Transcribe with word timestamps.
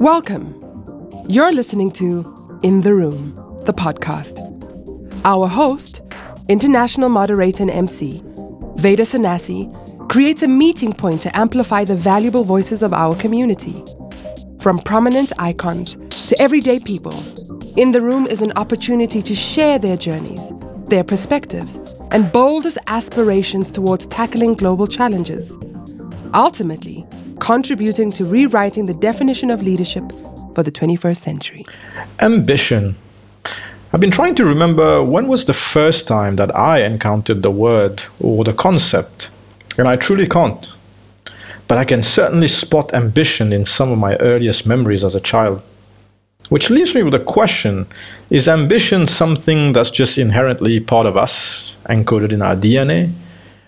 Welcome. 0.00 0.54
You're 1.28 1.52
listening 1.52 1.90
to 1.90 2.58
In 2.62 2.80
the 2.80 2.94
Room, 2.94 3.34
the 3.66 3.74
podcast. 3.74 4.40
Our 5.26 5.46
host, 5.46 6.00
international 6.48 7.10
moderator 7.10 7.64
and 7.64 7.70
MC, 7.70 8.22
Veda 8.76 9.02
Sanasi, 9.02 9.68
creates 10.08 10.42
a 10.42 10.48
meeting 10.48 10.94
point 10.94 11.20
to 11.20 11.36
amplify 11.36 11.84
the 11.84 11.96
valuable 11.96 12.44
voices 12.44 12.82
of 12.82 12.94
our 12.94 13.14
community. 13.16 13.84
From 14.62 14.78
prominent 14.78 15.34
icons 15.38 15.98
to 16.28 16.40
everyday 16.40 16.80
people, 16.80 17.12
In 17.76 17.92
the 17.92 18.00
Room 18.00 18.26
is 18.26 18.40
an 18.40 18.52
opportunity 18.52 19.20
to 19.20 19.34
share 19.34 19.78
their 19.78 19.98
journeys, 19.98 20.50
their 20.86 21.04
perspectives, 21.04 21.78
and 22.10 22.32
boldest 22.32 22.78
aspirations 22.86 23.70
towards 23.70 24.06
tackling 24.06 24.54
global 24.54 24.86
challenges. 24.86 25.58
Ultimately, 26.32 27.06
contributing 27.40 28.12
to 28.12 28.24
rewriting 28.24 28.86
the 28.86 28.94
definition 28.94 29.50
of 29.50 29.62
leadership 29.62 30.12
for 30.54 30.62
the 30.62 30.70
21st 30.70 31.16
century. 31.16 31.66
Ambition. 32.20 32.96
I've 33.92 34.00
been 34.00 34.12
trying 34.12 34.36
to 34.36 34.44
remember 34.44 35.02
when 35.02 35.26
was 35.26 35.46
the 35.46 35.54
first 35.54 36.06
time 36.06 36.36
that 36.36 36.54
I 36.54 36.84
encountered 36.84 37.42
the 37.42 37.50
word 37.50 38.04
or 38.20 38.44
the 38.44 38.52
concept, 38.52 39.30
and 39.76 39.88
I 39.88 39.96
truly 39.96 40.28
can't. 40.28 40.72
But 41.66 41.78
I 41.78 41.84
can 41.84 42.02
certainly 42.02 42.48
spot 42.48 42.94
ambition 42.94 43.52
in 43.52 43.66
some 43.66 43.90
of 43.90 43.98
my 43.98 44.16
earliest 44.16 44.66
memories 44.66 45.02
as 45.02 45.14
a 45.14 45.20
child. 45.20 45.62
Which 46.50 46.68
leaves 46.68 46.94
me 46.94 47.02
with 47.02 47.14
a 47.14 47.20
question 47.20 47.86
Is 48.28 48.48
ambition 48.48 49.06
something 49.06 49.72
that's 49.72 49.90
just 49.90 50.18
inherently 50.18 50.80
part 50.80 51.06
of 51.06 51.16
us, 51.16 51.76
encoded 51.88 52.32
in 52.32 52.42
our 52.42 52.56
DNA? 52.56 53.12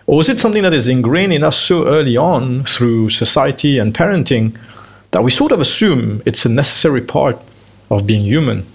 Or 0.07 0.21
is 0.21 0.29
it 0.29 0.39
something 0.39 0.63
that 0.65 0.75
is 0.75 0.89
ingrained 0.89 1.33
in 1.33 1.45
us 1.45 1.57
so 1.57 1.87
early 1.87 2.17
on 2.17 2.65
through 2.65 3.11
society 3.11 3.79
and 3.79 3.95
parenting 3.95 4.59
that 5.13 5.23
we 5.23 5.31
sort 5.31 5.53
of 5.53 5.61
assume 5.61 6.23
it's 6.27 6.45
a 6.45 6.49
necessary 6.49 7.01
part 7.01 7.41
of 7.91 8.07
being 8.07 8.23
human? 8.23 8.67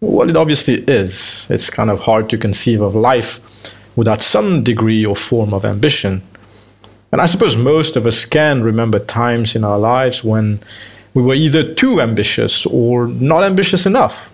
Well, 0.00 0.28
it 0.28 0.36
obviously 0.36 0.84
is. 0.86 1.46
It's 1.50 1.70
kind 1.70 1.90
of 1.90 2.00
hard 2.00 2.28
to 2.30 2.38
conceive 2.38 2.80
of 2.80 2.94
life 2.94 3.40
without 3.96 4.22
some 4.22 4.62
degree 4.62 5.04
or 5.04 5.16
form 5.16 5.54
of 5.54 5.64
ambition. 5.64 6.22
And 7.10 7.20
I 7.20 7.26
suppose 7.26 7.56
most 7.56 7.96
of 7.96 8.06
us 8.06 8.24
can 8.24 8.62
remember 8.62 8.98
times 8.98 9.56
in 9.56 9.64
our 9.64 9.78
lives 9.78 10.22
when 10.22 10.60
we 11.14 11.22
were 11.22 11.34
either 11.34 11.74
too 11.74 12.00
ambitious 12.00 12.66
or 12.66 13.08
not 13.08 13.42
ambitious 13.42 13.86
enough. 13.86 14.30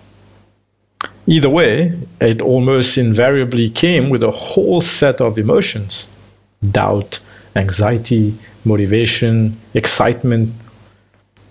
Either 1.26 1.48
way, 1.48 1.98
it 2.20 2.42
almost 2.42 2.98
invariably 2.98 3.70
came 3.70 4.10
with 4.10 4.22
a 4.22 4.30
whole 4.30 4.80
set 4.80 5.20
of 5.20 5.38
emotions 5.38 6.10
doubt, 6.72 7.20
anxiety, 7.56 8.36
motivation, 8.64 9.58
excitement. 9.74 10.54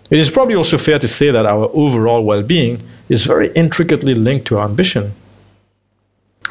It 0.10 0.20
is 0.20 0.30
probably 0.30 0.56
also 0.56 0.78
fair 0.78 1.00
to 1.00 1.08
say 1.08 1.32
that 1.32 1.46
our 1.46 1.70
overall 1.74 2.24
well 2.24 2.44
being 2.44 2.82
is 3.10 3.26
very 3.26 3.50
intricately 3.56 4.16
linked 4.16 4.48
to 4.48 4.58
our 4.58 4.66
ambition. 4.66 5.14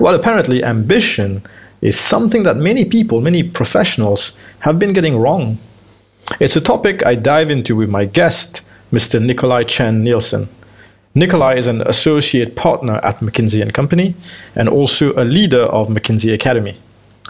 Well, 0.01 0.15
apparently, 0.15 0.65
ambition 0.65 1.43
is 1.81 1.99
something 1.99 2.45
that 2.45 2.57
many 2.57 2.85
people, 2.85 3.21
many 3.21 3.43
professionals, 3.43 4.37
have 4.61 4.79
been 4.79 4.93
getting 4.93 5.19
wrong. 5.19 5.59
It's 6.41 6.57
a 6.57 6.61
topic 6.61 7.05
I 7.05 7.15
dive 7.15 7.51
into 7.51 7.77
with 7.77 7.91
my 7.91 8.05
guest, 8.05 8.63
Mr. 8.93 9.21
Nikolai 9.21 9.65
Chen 9.65 10.03
Nielsen. 10.03 10.49
Nikolai 11.15 11.55
is 11.55 11.67
an 11.67 11.83
associate 11.83 12.57
partner 12.57 12.95
at 13.03 13.19
McKinsey 13.19 13.71
& 13.73 13.75
Company 13.75 14.15
and 14.55 14.69
also 14.69 15.13
a 15.13 15.25
leader 15.25 15.63
of 15.63 15.89
McKinsey 15.89 16.33
Academy. 16.33 16.79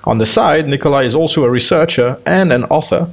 On 0.04 0.18
the 0.18 0.26
side, 0.26 0.68
Nikolai 0.68 1.02
is 1.02 1.14
also 1.14 1.44
a 1.44 1.50
researcher 1.50 2.18
and 2.26 2.52
an 2.52 2.64
author, 2.64 3.10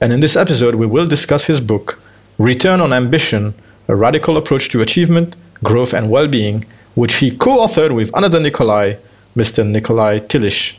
and 0.00 0.12
in 0.12 0.20
this 0.20 0.36
episode, 0.36 0.74
we 0.74 0.86
will 0.86 1.06
discuss 1.06 1.46
his 1.46 1.60
book, 1.60 1.98
Return 2.38 2.80
on 2.80 2.92
Ambition 2.92 3.54
A 3.88 3.96
Radical 3.96 4.36
Approach 4.36 4.68
to 4.70 4.82
Achievement, 4.82 5.34
Growth, 5.62 5.94
and 5.94 6.10
Well 6.10 6.28
Being, 6.28 6.66
which 6.94 7.16
he 7.16 7.30
co 7.30 7.64
authored 7.64 7.94
with 7.94 8.10
another 8.14 8.38
Nikolai, 8.38 8.96
Mr. 9.34 9.66
Nikolai 9.66 10.18
Tillisch. 10.18 10.78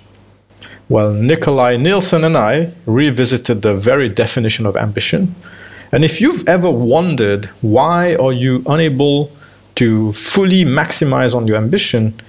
Well, 0.90 1.12
Nikolai 1.12 1.78
Nielsen 1.78 2.24
and 2.24 2.38
I 2.38 2.72
revisited 2.86 3.62
the 3.62 3.74
very 3.74 4.10
definition 4.10 4.66
of 4.66 4.78
ambition. 4.78 5.36
And 5.92 6.04
if 6.04 6.22
you've 6.22 6.48
ever 6.48 6.70
wondered 6.70 7.46
why 7.62 8.16
are 8.16 8.34
you 8.34 8.64
unable 8.68 9.32
to 9.76 10.14
fully 10.14 10.64
maximize 10.66 11.36
on 11.36 11.48
your 11.48 11.58
ambition, 11.58 12.20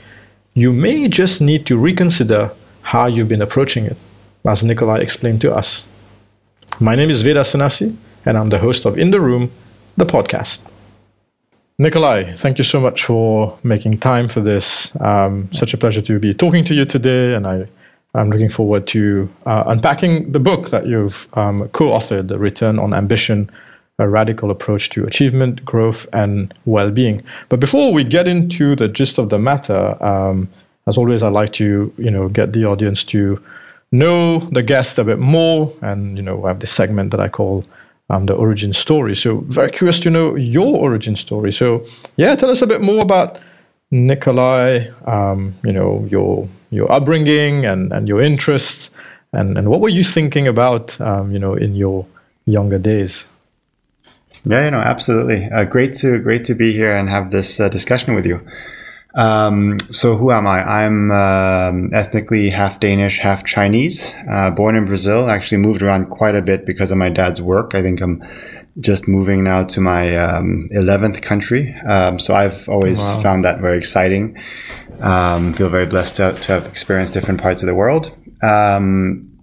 you 0.55 0.73
may 0.73 1.09
just 1.09 1.41
need 1.41 1.67
to 1.67 1.77
reconsider 1.77 2.53
how 2.88 3.04
you've 3.04 3.28
been 3.28 3.43
approaching 3.43 3.84
it, 3.84 3.99
as 4.47 4.65
Nikolai 4.65 5.00
explained 5.00 5.43
to 5.43 5.54
us. 5.54 5.87
My 6.81 6.94
name 6.94 7.10
is 7.10 7.21
Veda 7.21 7.41
Sanasi, 7.41 7.94
and 8.25 8.38
I'm 8.38 8.49
the 8.49 8.59
host 8.59 8.87
of 8.87 8.99
In 8.99 9.10
the 9.10 9.21
Room, 9.21 9.50
the 9.99 10.06
podcast. 10.06 10.62
Nikolai, 11.78 12.32
thank 12.32 12.56
you 12.56 12.65
so 12.65 12.81
much 12.81 13.04
for 13.04 13.59
making 13.62 13.99
time 13.99 14.26
for 14.26 14.41
this. 14.41 14.91
Um, 15.03 15.53
such 15.53 15.75
a 15.75 15.76
pleasure 15.76 16.00
to 16.00 16.19
be 16.19 16.32
talking 16.32 16.65
to 16.65 16.75
you 16.75 16.87
today, 16.87 17.34
and 17.34 17.47
I, 17.47 17.69
I'm 18.15 18.31
looking 18.31 18.49
forward 18.49 18.87
to 18.87 19.28
uh, 19.44 19.65
unpacking 19.66 20.32
the 20.32 20.41
book 20.41 20.70
that 20.70 20.87
you've 20.87 21.28
um, 21.34 21.69
co 21.75 21.88
authored, 21.91 22.28
The 22.28 22.38
Return 22.38 22.78
on 22.78 22.94
Ambition 22.94 23.50
A 23.99 24.09
Radical 24.09 24.50
Approach 24.50 24.88
to 24.91 25.05
Achievement, 25.05 25.62
Growth, 25.62 26.06
and 26.15 26.55
Well 26.65 26.91
Being. 26.91 27.22
But 27.50 27.60
before 27.60 27.93
we 27.93 28.03
get 28.03 28.26
into 28.26 28.75
the 28.76 28.88
gist 28.88 29.19
of 29.19 29.28
the 29.28 29.38
matter, 29.38 30.03
um, 30.03 30.49
as 30.88 30.97
always, 30.97 31.22
I 31.22 31.28
like 31.28 31.53
to 31.54 31.93
you 31.99 32.10
know 32.10 32.28
get 32.28 32.53
the 32.53 32.65
audience 32.65 33.04
to 33.04 33.41
know 33.93 34.38
the 34.38 34.62
guest 34.62 34.99
a 34.99 35.04
bit 35.04 35.19
more, 35.19 35.72
and 35.82 36.16
you 36.16 36.22
know 36.22 36.44
I 36.44 36.49
have 36.49 36.60
this 36.60 36.72
segment 36.72 37.10
that 37.10 37.21
I 37.21 37.28
call 37.28 37.65
um, 38.10 38.26
the 38.26 38.34
origin 38.34 38.72
story. 38.72 39.15
So 39.15 39.38
very 39.49 39.71
curious 39.71 40.00
to 40.00 40.10
know 40.10 40.34
your 40.34 40.76
origin 40.76 41.16
story. 41.16 41.53
So 41.53 41.84
yeah, 42.16 42.34
tell 42.37 42.50
us 42.50 42.62
a 42.62 42.66
bit 42.66 42.81
more 42.81 43.03
about 43.03 43.41
Nikolai. 43.91 44.88
Um, 45.06 45.54
you 45.62 45.72
know 45.72 46.06
your 46.10 46.49
your 46.71 46.91
upbringing 46.91 47.66
and 47.66 47.93
and 47.93 48.09
your 48.09 48.22
interests, 48.22 48.91
and 49.32 49.59
and 49.59 49.69
what 49.69 49.81
were 49.81 49.91
you 49.91 50.05
thinking 50.05 50.49
about 50.49 50.99
um, 51.00 51.32
you 51.32 51.38
know 51.38 51.55
in 51.55 51.75
your 51.75 52.06
younger 52.47 52.78
days. 52.78 53.26
Yeah, 54.44 54.65
you 54.65 54.70
know, 54.70 54.81
absolutely. 54.81 55.50
Uh, 55.50 55.65
great 55.65 55.93
to 55.94 56.19
great 56.19 56.44
to 56.47 56.55
be 56.55 56.72
here 56.72 56.97
and 56.97 57.10
have 57.10 57.31
this 57.31 57.60
uh, 57.60 57.69
discussion 57.69 58.15
with 58.15 58.25
you. 58.25 58.41
Um, 59.15 59.79
so 59.91 60.17
who 60.17 60.31
am 60.31 60.47
I? 60.47 60.85
I'm 60.85 61.11
um, 61.11 61.95
ethnically 61.95 62.51
half 62.51 62.79
Danish, 62.79 63.19
half 63.19 63.45
Chinese. 63.45 64.15
Uh, 64.29 64.51
born 64.51 64.77
in 64.77 64.85
Brazil. 64.85 65.31
Actually 65.31 65.59
moved 65.59 65.83
around 65.83 66.11
quite 66.11 66.35
a 66.35 66.43
bit 66.43 66.67
because 66.67 66.91
of 66.91 66.99
my 66.99 67.09
dad's 67.09 67.41
work. 67.41 67.75
I 67.75 67.83
think 67.83 68.01
I'm 68.01 68.23
just 68.81 69.09
moving 69.09 69.43
now 69.43 69.65
to 69.65 69.81
my 69.81 70.17
um, 70.17 70.69
11th 70.73 71.23
country. 71.23 71.75
Um, 71.87 72.19
so 72.19 72.35
I've 72.35 72.69
always 72.69 72.99
wow. 72.99 73.23
found 73.23 73.45
that 73.45 73.61
very 73.61 73.79
exciting. 73.79 74.37
Um, 75.01 75.55
feel 75.55 75.69
very 75.69 75.87
blessed 75.87 76.17
to, 76.17 76.33
to, 76.33 76.53
have 76.53 76.67
experienced 76.67 77.15
different 77.15 77.41
parts 77.41 77.63
of 77.63 77.69
the 77.69 77.75
world. 77.75 78.17
Um, 78.43 79.39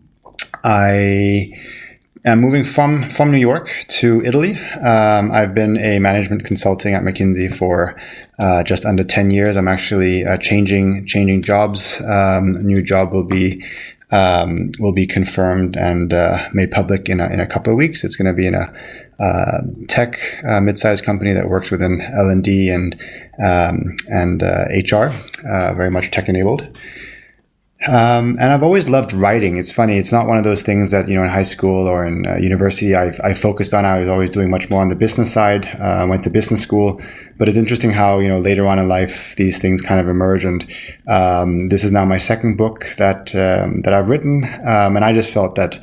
I 0.63 1.53
am 2.25 2.39
moving 2.39 2.65
from 2.65 3.09
from 3.09 3.31
New 3.31 3.37
York 3.37 3.85
to 3.87 4.21
Italy. 4.25 4.57
I've 4.83 5.53
been 5.53 5.77
a 5.77 5.99
management 5.99 6.43
consulting 6.43 6.93
at 6.93 7.03
McKinsey 7.03 7.53
for 7.53 7.95
uh, 8.39 8.63
just 8.63 8.85
under 8.85 9.03
10 9.03 9.31
years. 9.31 9.55
I'm 9.55 9.67
actually 9.67 10.25
uh, 10.25 10.37
changing 10.37 11.05
changing 11.07 11.41
jobs. 11.41 12.01
Um, 12.01 12.53
new 12.65 12.81
job 12.81 13.13
will 13.13 13.23
be 13.23 13.63
um, 14.11 14.71
will 14.79 14.93
be 14.93 15.07
confirmed 15.07 15.75
and 15.75 16.13
uh, 16.13 16.49
made 16.53 16.71
public 16.71 17.09
in 17.09 17.19
a, 17.19 17.27
in 17.29 17.39
a 17.39 17.47
couple 17.47 17.73
of 17.73 17.77
weeks. 17.77 18.03
It's 18.03 18.15
going 18.15 18.27
to 18.27 18.33
be 18.33 18.47
in 18.47 18.55
a 18.55 18.73
uh, 19.19 19.61
tech 19.87 20.19
uh, 20.47 20.59
mid-sized 20.61 21.03
company 21.03 21.33
that 21.33 21.49
works 21.49 21.71
within 21.71 22.01
L 22.01 22.29
and 22.29 22.43
D 22.43 22.69
and 22.69 22.99
um, 23.43 23.95
and 24.09 24.41
HR, 24.41 25.09
uh, 25.47 25.73
very 25.73 25.89
much 25.89 26.11
tech 26.11 26.29
enabled. 26.29 26.67
Um, 27.87 28.37
and 28.39 28.51
I've 28.51 28.63
always 28.63 28.89
loved 28.89 29.13
writing. 29.13 29.57
It's 29.57 29.71
funny. 29.71 29.97
It's 29.97 30.11
not 30.11 30.27
one 30.27 30.37
of 30.37 30.43
those 30.43 30.63
things 30.63 30.91
that, 30.91 31.07
you 31.07 31.13
know, 31.13 31.23
in 31.23 31.29
high 31.29 31.43
school 31.43 31.87
or 31.87 32.05
in 32.05 32.25
uh, 32.25 32.37
university, 32.37 32.95
I, 32.95 33.11
I, 33.23 33.33
focused 33.33 33.73
on. 33.73 33.85
I 33.85 33.99
was 33.99 34.09
always 34.09 34.31
doing 34.31 34.49
much 34.49 34.69
more 34.69 34.81
on 34.81 34.87
the 34.87 34.95
business 34.95 35.31
side. 35.31 35.67
Uh, 35.79 36.01
I 36.01 36.03
went 36.05 36.23
to 36.23 36.29
business 36.29 36.61
school, 36.61 36.99
but 37.37 37.47
it's 37.47 37.57
interesting 37.57 37.91
how, 37.91 38.19
you 38.19 38.27
know, 38.27 38.39
later 38.39 38.65
on 38.65 38.79
in 38.79 38.87
life, 38.87 39.35
these 39.35 39.59
things 39.59 39.81
kind 39.81 39.99
of 39.99 40.07
emerge. 40.07 40.45
And, 40.45 40.65
um, 41.07 41.69
this 41.69 41.83
is 41.83 41.91
now 41.91 42.05
my 42.05 42.17
second 42.17 42.57
book 42.57 42.87
that, 42.97 43.35
um, 43.35 43.81
that 43.81 43.93
I've 43.93 44.09
written. 44.09 44.45
Um, 44.65 44.95
and 44.95 45.05
I 45.05 45.13
just 45.13 45.31
felt 45.31 45.55
that 45.55 45.79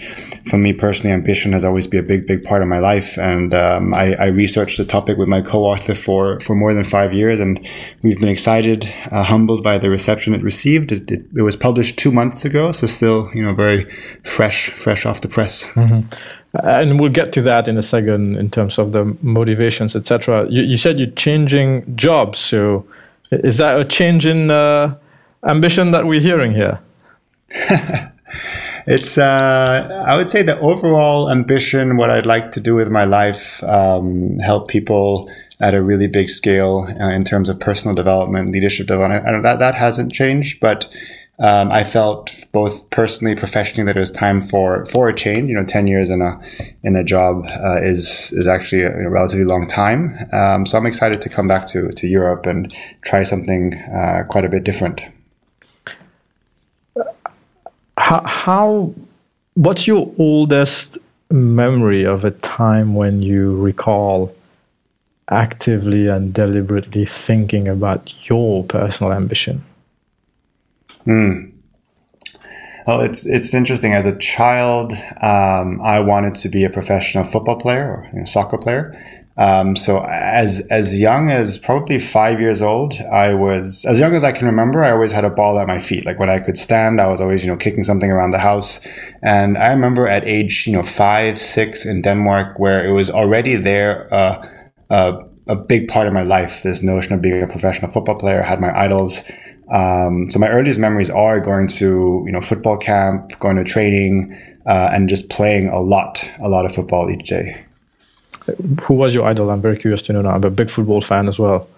for 0.49 0.59
me 0.59 0.73
personally, 0.73 1.13
ambition 1.13 1.53
has 1.53 1.65
always 1.65 1.87
been 1.87 2.01
a 2.01 2.07
big, 2.07 2.27
big 2.27 2.43
part 2.43 2.63
of 2.63 2.69
my 2.69 2.79
life. 2.79 3.19
And, 3.19 3.55
um, 3.55 3.95
I, 3.95 4.15
I, 4.15 4.27
researched 4.27 4.79
the 4.79 4.85
topic 4.85 5.19
with 5.19 5.29
my 5.29 5.41
co-author 5.41 5.95
for, 5.95 6.41
for 6.41 6.55
more 6.55 6.75
than 6.75 6.85
five 6.85 7.13
years. 7.13 7.41
And 7.41 7.67
we've 8.03 8.19
been 8.19 8.29
excited, 8.29 8.89
uh, 9.11 9.23
humbled 9.23 9.63
by 9.63 9.79
the 9.79 9.91
reception 9.91 10.35
it 10.35 10.43
received. 10.43 10.93
It, 10.93 11.11
it, 11.11 11.25
it 11.37 11.43
was 11.43 11.57
published 11.57 11.99
two 11.99 12.11
months 12.11 12.45
ago, 12.45 12.73
so 12.73 12.87
still 12.87 13.31
you 13.35 13.43
know 13.43 13.55
very 13.55 13.85
fresh, 14.25 14.71
fresh 14.71 15.07
off 15.07 15.21
the 15.21 15.29
press. 15.29 15.65
Mm-hmm. 15.69 16.09
And 16.55 17.01
we'll 17.01 17.11
get 17.11 17.33
to 17.33 17.43
that 17.43 17.67
in 17.67 17.79
a 17.79 17.83
second 17.83 18.37
in 18.37 18.51
terms 18.51 18.79
of 18.79 18.93
the 18.93 19.17
motivations, 19.23 19.97
etc. 19.97 20.47
You, 20.51 20.63
you, 20.63 20.77
said 20.77 20.99
you're 20.99 21.11
changing 21.11 21.97
jobs, 21.97 22.39
so 22.39 22.87
is 23.31 23.57
that 23.57 23.81
a 23.81 23.85
change 23.85 24.27
in 24.27 24.51
uh, 24.51 24.95
ambition 25.45 25.93
that 25.93 26.05
we're 26.07 26.21
hearing 26.21 26.53
here? 26.53 26.81
it's 28.87 29.19
uh, 29.19 30.05
I 30.07 30.17
would 30.17 30.29
say 30.29 30.43
the 30.43 30.59
overall 30.61 31.31
ambition, 31.31 31.97
what 31.97 32.11
I'd 32.11 32.27
like 32.27 32.51
to 32.53 32.61
do 32.61 32.75
with 32.75 32.91
my 32.91 33.05
life, 33.05 33.63
um, 33.65 34.39
help 34.39 34.69
people 34.69 35.31
at 35.61 35.75
a 35.75 35.83
really 35.83 36.09
big 36.09 36.29
scale 36.29 36.89
uh, 37.01 37.11
in 37.11 37.25
terms 37.25 37.49
of 37.49 37.61
personal 37.61 37.95
development, 37.95 38.51
leadership 38.51 38.87
development. 38.89 39.43
that 39.43 39.59
that 39.59 39.75
hasn't 39.75 40.13
changed, 40.13 40.61
but 40.61 40.93
um, 41.39 41.73
I 41.73 41.83
felt 41.83 42.33
both 42.53 42.89
personally, 42.91 43.35
professionally, 43.35 43.85
that 43.87 43.97
it 43.97 44.01
was 44.01 44.11
time 44.11 44.41
for 44.41 44.87
for 44.87 45.09
a 45.09 45.15
change. 45.15 45.49
You 45.49 45.55
know, 45.55 45.65
ten 45.65 45.87
years 45.87 46.11
in 46.11 46.21
a 46.21 46.41
in 46.83 46.95
a 46.95 47.03
job 47.03 47.49
uh, 47.51 47.81
is 47.83 48.33
is 48.33 48.47
actually 48.47 48.83
a, 48.83 49.07
a 49.07 49.09
relatively 49.09 49.45
long 49.45 49.67
time. 49.67 50.17
Um, 50.33 50.67
so 50.67 50.79
I'm 50.79 50.87
excited 50.87 51.21
to 51.23 51.29
come 51.29 51.49
back 51.49 51.67
to 51.69 51.91
to 51.91 52.07
Europe 52.07 52.47
and 52.47 52.75
try 53.03 53.23
something 53.23 53.75
uh, 53.75 54.25
quite 54.29 54.45
a 54.45 54.49
bit 54.49 54.65
different. 54.65 55.01
How, 58.03 58.21
how 58.27 58.95
what's 59.55 59.87
your 59.87 60.13
oldest 60.19 60.99
memory 61.31 62.05
of 62.05 62.25
a 62.25 62.33
time 62.33 62.97
when 62.97 63.23
you 63.23 63.57
recall 63.57 64.35
actively 65.31 66.09
and 66.09 66.35
deliberately 66.35 67.07
thinking 67.07 67.69
about 67.69 68.13
your 68.29 68.65
personal 68.65 69.13
ambition? 69.13 69.65
Hmm. 71.05 71.51
Well, 72.89 73.03
it's 73.03 73.25
it's 73.25 73.55
interesting. 73.55 73.95
As 73.95 74.05
a 74.05 74.19
child, 74.19 74.93
um, 75.23 75.81
I 75.81 76.01
wanted 76.01 76.35
to 76.43 76.49
be 76.49 76.65
a 76.65 76.71
professional 76.71 77.23
football 77.23 77.61
player 77.61 77.89
or 77.89 78.11
you 78.13 78.19
know, 78.19 78.25
soccer 78.25 78.59
player. 78.59 78.99
Um, 79.39 79.77
so 79.77 80.05
as 80.05 80.61
as 80.71 80.99
young 80.99 81.31
as 81.31 81.57
probably 81.59 81.99
five 81.99 82.41
years 82.41 82.61
old, 82.61 82.95
I 83.11 83.33
was 83.33 83.85
as 83.87 83.99
young 83.99 84.15
as 84.15 84.25
I 84.25 84.33
can 84.33 84.47
remember. 84.47 84.85
I 84.85 84.91
always 84.91 85.13
had 85.13 85.25
a 85.25 85.31
ball 85.31 85.59
at 85.59 85.67
my 85.67 85.81
feet. 85.81 86.05
Like 86.05 86.19
when 86.19 86.29
I 86.29 86.39
could 86.39 86.59
stand, 86.59 87.01
I 87.01 87.07
was 87.07 87.21
always 87.21 87.43
you 87.43 87.51
know 87.51 87.57
kicking 87.57 87.83
something 87.83 88.11
around 88.11 88.33
the 88.33 88.39
house. 88.39 88.81
And 89.23 89.57
I 89.57 89.71
remember 89.71 90.07
at 90.07 90.25
age 90.25 90.67
you 90.67 90.75
know 90.75 90.83
five, 90.83 91.39
six 91.39 91.87
in 91.87 92.03
Denmark, 92.03 92.59
where 92.59 92.87
it 92.87 92.93
was 92.93 93.11
already 93.11 93.57
there. 93.57 94.13
Uh, 94.13 94.49
uh, 94.91 95.13
a 95.49 95.57
big 95.57 95.89
part 95.89 96.07
of 96.07 96.13
my 96.13 96.23
life, 96.23 96.63
this 96.63 96.83
notion 96.83 97.15
of 97.15 97.21
being 97.21 97.43
a 97.43 97.47
professional 97.47 97.91
football 97.91 98.15
player. 98.15 98.43
I 98.43 98.49
had 98.49 98.61
my 98.61 98.79
idols. 98.79 99.25
Um, 99.73 100.31
so 100.31 100.39
my 100.39 100.49
earliest 100.49 100.79
memories 100.79 101.11
are 101.11 101.41
going 101.41 101.69
to 101.69 102.23
you 102.27 102.33
know 102.33 102.43
football 102.43 102.77
camp, 102.77 103.39
going 103.41 103.57
to 103.57 103.65
training, 103.65 104.39
uh, 104.67 104.91
and 104.93 105.09
just 105.09 105.31
playing 105.31 105.69
a 105.69 105.81
lot, 105.81 106.31
a 106.41 106.49
lot 106.49 106.67
of 106.67 106.75
football 106.75 107.11
each 107.11 107.29
day. 107.29 107.65
Who 108.85 108.95
was 108.95 109.15
your 109.15 109.27
idol? 109.27 109.51
I'm 109.51 109.63
very 109.63 109.79
curious 109.79 110.03
to 110.03 110.13
know. 110.13 110.23
Now. 110.23 110.31
I'm 110.31 110.45
a 110.45 110.51
big 110.51 110.71
football 110.71 111.01
fan 111.01 111.29
as 111.29 111.39
well. 111.39 111.69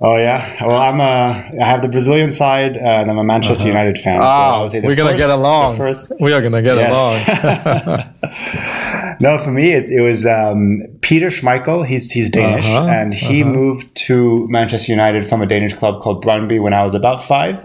Oh 0.00 0.16
yeah, 0.16 0.64
well 0.64 0.80
I'm 0.80 1.00
a 1.00 1.60
I 1.60 1.66
have 1.66 1.82
the 1.82 1.88
Brazilian 1.88 2.30
side 2.30 2.76
uh, 2.76 2.80
and 2.80 3.10
I'm 3.10 3.18
a 3.18 3.24
Manchester 3.24 3.64
uh-huh. 3.64 3.78
United 3.78 3.98
fan. 3.98 4.20
Oh, 4.22 4.68
so 4.68 4.80
we're 4.80 4.94
gonna 4.94 5.16
get 5.16 5.28
along. 5.28 5.76
First, 5.76 6.12
we 6.20 6.32
are 6.32 6.40
gonna 6.40 6.62
get 6.62 6.76
yes. 6.76 7.84
along. 8.22 9.16
no, 9.20 9.38
for 9.38 9.50
me 9.50 9.72
it, 9.72 9.90
it 9.90 10.00
was 10.00 10.24
um, 10.24 10.84
Peter 11.00 11.26
Schmeichel. 11.28 11.84
He's 11.84 12.12
he's 12.12 12.30
Danish 12.30 12.64
uh-huh. 12.66 12.86
and 12.86 13.12
he 13.12 13.42
uh-huh. 13.42 13.52
moved 13.52 13.92
to 14.06 14.46
Manchester 14.46 14.92
United 14.92 15.26
from 15.26 15.42
a 15.42 15.46
Danish 15.46 15.74
club 15.74 16.00
called 16.00 16.24
Brøndby 16.24 16.62
when 16.62 16.74
I 16.74 16.84
was 16.84 16.94
about 16.94 17.20
five, 17.20 17.64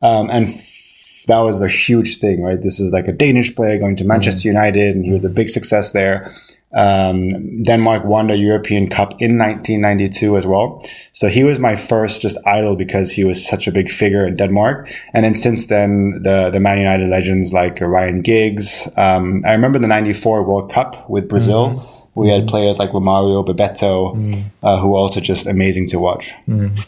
um, 0.00 0.30
and 0.30 0.48
f- 0.48 1.24
that 1.26 1.40
was 1.40 1.60
a 1.60 1.68
huge 1.68 2.16
thing, 2.16 2.42
right? 2.42 2.62
This 2.62 2.80
is 2.80 2.92
like 2.94 3.08
a 3.08 3.12
Danish 3.12 3.54
player 3.54 3.78
going 3.78 3.96
to 3.96 4.04
Manchester 4.04 4.48
mm-hmm. 4.48 4.56
United, 4.56 4.96
and 4.96 5.04
he 5.04 5.12
was 5.12 5.26
a 5.26 5.30
big 5.30 5.50
success 5.50 5.92
there. 5.92 6.32
Um, 6.74 7.62
Denmark 7.62 8.04
won 8.04 8.26
the 8.26 8.36
European 8.36 8.88
Cup 8.88 9.10
in 9.20 9.38
1992 9.38 10.36
as 10.36 10.46
well. 10.46 10.82
So 11.12 11.28
he 11.28 11.44
was 11.44 11.60
my 11.60 11.76
first 11.76 12.22
just 12.22 12.36
idol 12.46 12.76
because 12.76 13.12
he 13.12 13.24
was 13.24 13.46
such 13.46 13.66
a 13.68 13.72
big 13.72 13.90
figure 13.90 14.26
in 14.26 14.34
Denmark. 14.34 14.90
And 15.12 15.24
then 15.24 15.34
since 15.34 15.66
then, 15.66 16.22
the, 16.22 16.50
the 16.50 16.60
Man 16.60 16.78
United 16.78 17.08
legends 17.08 17.52
like 17.52 17.80
Ryan 17.80 18.22
Giggs. 18.22 18.88
Um, 18.96 19.42
I 19.46 19.52
remember 19.52 19.78
the 19.78 19.88
94 19.88 20.42
World 20.42 20.72
Cup 20.72 21.08
with 21.08 21.28
Brazil. 21.28 21.70
Mm-hmm. 21.70 22.20
We 22.20 22.30
had 22.30 22.46
players 22.46 22.78
like 22.78 22.90
Romario, 22.90 23.44
Bebeto, 23.44 24.14
mm. 24.14 24.44
uh, 24.62 24.78
who 24.78 24.88
were 24.88 24.98
also 24.98 25.20
just 25.20 25.46
amazing 25.46 25.86
to 25.86 25.98
watch. 25.98 26.32
Mm. 26.48 26.86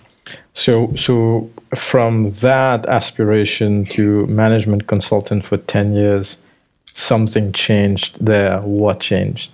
So, 0.54 0.92
so 0.94 1.50
from 1.74 2.30
that 2.34 2.86
aspiration 2.86 3.84
to 3.86 4.26
management 4.26 4.86
consultant 4.86 5.44
for 5.44 5.56
10 5.56 5.94
years, 5.94 6.38
something 6.86 7.52
changed 7.52 8.24
there. 8.24 8.60
What 8.60 9.00
changed? 9.00 9.52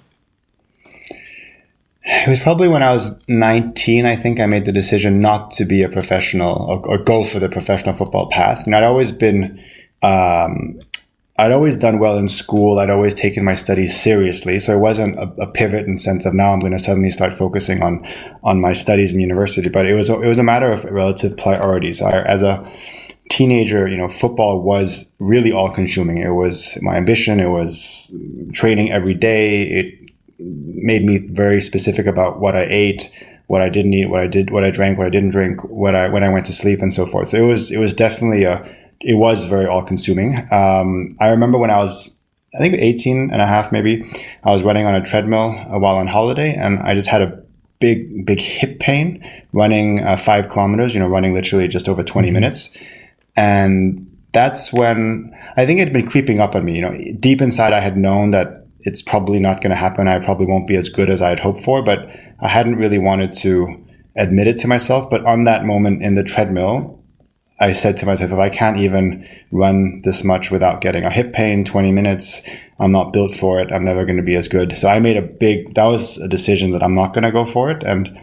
It 2.04 2.28
was 2.28 2.40
probably 2.40 2.68
when 2.68 2.82
I 2.82 2.92
was 2.92 3.28
19, 3.28 4.06
I 4.06 4.16
think 4.16 4.40
I 4.40 4.46
made 4.46 4.64
the 4.64 4.72
decision 4.72 5.20
not 5.20 5.52
to 5.52 5.64
be 5.64 5.82
a 5.82 5.88
professional 5.88 6.54
or, 6.54 6.86
or 6.86 6.98
go 6.98 7.22
for 7.22 7.38
the 7.38 7.48
professional 7.48 7.94
football 7.94 8.28
path. 8.28 8.66
And 8.66 8.74
I'd 8.74 8.82
always 8.82 9.12
been, 9.12 9.62
um, 10.02 10.78
I'd 11.38 11.52
always 11.52 11.76
done 11.76 12.00
well 12.00 12.18
in 12.18 12.26
school. 12.26 12.80
I'd 12.80 12.90
always 12.90 13.14
taken 13.14 13.44
my 13.44 13.54
studies 13.54 13.98
seriously. 13.98 14.58
So 14.58 14.74
it 14.74 14.80
wasn't 14.80 15.16
a, 15.16 15.32
a 15.42 15.46
pivot 15.46 15.86
in 15.86 15.96
sense 15.96 16.26
of 16.26 16.34
now 16.34 16.52
I'm 16.52 16.58
going 16.58 16.72
to 16.72 16.78
suddenly 16.78 17.10
start 17.12 17.32
focusing 17.32 17.82
on, 17.82 18.04
on 18.42 18.60
my 18.60 18.72
studies 18.72 19.12
in 19.12 19.20
university. 19.20 19.70
But 19.70 19.86
it 19.86 19.94
was, 19.94 20.08
it 20.08 20.18
was 20.18 20.38
a 20.40 20.44
matter 20.44 20.72
of 20.72 20.84
relative 20.84 21.36
priorities. 21.36 22.02
I, 22.02 22.22
as 22.22 22.42
a 22.42 22.68
teenager, 23.30 23.86
you 23.88 23.96
know, 23.96 24.08
football 24.08 24.60
was 24.60 25.10
really 25.20 25.52
all 25.52 25.70
consuming. 25.70 26.18
It 26.18 26.30
was 26.30 26.76
my 26.82 26.96
ambition. 26.96 27.38
It 27.38 27.48
was 27.48 28.12
training 28.52 28.90
every 28.90 29.14
day. 29.14 29.62
It 29.62 30.01
made 30.38 31.02
me 31.02 31.18
very 31.18 31.60
specific 31.60 32.06
about 32.06 32.40
what 32.40 32.56
I 32.56 32.66
ate, 32.68 33.10
what 33.46 33.62
I 33.62 33.68
didn't 33.68 33.92
eat, 33.94 34.06
what 34.06 34.20
I 34.20 34.26
did, 34.26 34.50
what 34.50 34.64
I 34.64 34.70
drank, 34.70 34.98
what 34.98 35.06
I 35.06 35.10
didn't 35.10 35.30
drink, 35.30 35.62
what 35.64 35.94
I 35.94 36.08
when 36.08 36.24
I 36.24 36.28
went 36.28 36.46
to 36.46 36.52
sleep, 36.52 36.80
and 36.80 36.92
so 36.92 37.06
forth. 37.06 37.28
So 37.28 37.38
it 37.38 37.46
was 37.46 37.70
it 37.70 37.78
was 37.78 37.94
definitely 37.94 38.44
a 38.44 38.64
it 39.00 39.14
was 39.14 39.44
very 39.46 39.66
all 39.66 39.82
consuming. 39.82 40.36
Um, 40.50 41.16
I 41.20 41.30
remember 41.30 41.58
when 41.58 41.70
I 41.70 41.78
was 41.78 42.18
I 42.54 42.58
think 42.58 42.74
18 42.74 43.30
and 43.32 43.40
a 43.40 43.46
half 43.46 43.72
maybe 43.72 44.04
I 44.44 44.50
was 44.50 44.62
running 44.62 44.86
on 44.86 44.94
a 44.94 45.04
treadmill 45.04 45.52
while 45.52 45.96
on 45.96 46.06
holiday, 46.06 46.54
and 46.54 46.78
I 46.80 46.94
just 46.94 47.08
had 47.08 47.22
a 47.22 47.42
big 47.80 48.24
big 48.24 48.40
hip 48.40 48.78
pain 48.78 49.22
running 49.52 50.00
uh, 50.00 50.16
five 50.16 50.48
kilometers. 50.48 50.94
You 50.94 51.00
know, 51.00 51.08
running 51.08 51.34
literally 51.34 51.68
just 51.68 51.88
over 51.88 52.02
20 52.02 52.28
mm-hmm. 52.28 52.34
minutes, 52.34 52.70
and 53.36 54.08
that's 54.32 54.72
when 54.72 55.36
I 55.56 55.66
think 55.66 55.80
it 55.80 55.84
had 55.84 55.92
been 55.92 56.06
creeping 56.06 56.40
up 56.40 56.54
on 56.54 56.64
me. 56.64 56.76
You 56.76 56.82
know, 56.82 57.14
deep 57.20 57.42
inside, 57.42 57.72
I 57.72 57.80
had 57.80 57.96
known 57.96 58.30
that 58.30 58.61
it's 58.84 59.02
probably 59.02 59.38
not 59.38 59.60
going 59.62 59.70
to 59.70 59.76
happen. 59.76 60.08
I 60.08 60.18
probably 60.18 60.46
won't 60.46 60.66
be 60.66 60.76
as 60.76 60.88
good 60.88 61.10
as 61.10 61.22
I 61.22 61.30
had 61.30 61.40
hoped 61.40 61.60
for, 61.60 61.82
but 61.82 62.08
I 62.40 62.48
hadn't 62.48 62.76
really 62.76 62.98
wanted 62.98 63.32
to 63.34 63.84
admit 64.16 64.46
it 64.46 64.58
to 64.58 64.68
myself. 64.68 65.08
But 65.08 65.24
on 65.24 65.44
that 65.44 65.64
moment 65.64 66.02
in 66.02 66.14
the 66.14 66.24
treadmill, 66.24 67.02
I 67.60 67.72
said 67.72 67.96
to 67.98 68.06
myself, 68.06 68.32
if 68.32 68.38
I 68.38 68.48
can't 68.48 68.78
even 68.78 69.28
run 69.52 70.02
this 70.04 70.24
much 70.24 70.50
without 70.50 70.80
getting 70.80 71.04
a 71.04 71.10
hip 71.10 71.32
pain, 71.32 71.64
20 71.64 71.92
minutes, 71.92 72.42
I'm 72.80 72.90
not 72.90 73.12
built 73.12 73.34
for 73.34 73.60
it. 73.60 73.70
I'm 73.72 73.84
never 73.84 74.04
going 74.04 74.16
to 74.16 74.22
be 74.22 74.34
as 74.34 74.48
good. 74.48 74.76
So 74.76 74.88
I 74.88 74.98
made 74.98 75.16
a 75.16 75.22
big, 75.22 75.74
that 75.74 75.84
was 75.84 76.18
a 76.18 76.26
decision 76.26 76.72
that 76.72 76.82
I'm 76.82 76.96
not 76.96 77.14
going 77.14 77.22
to 77.22 77.30
go 77.30 77.44
for 77.44 77.70
it. 77.70 77.84
And 77.84 78.18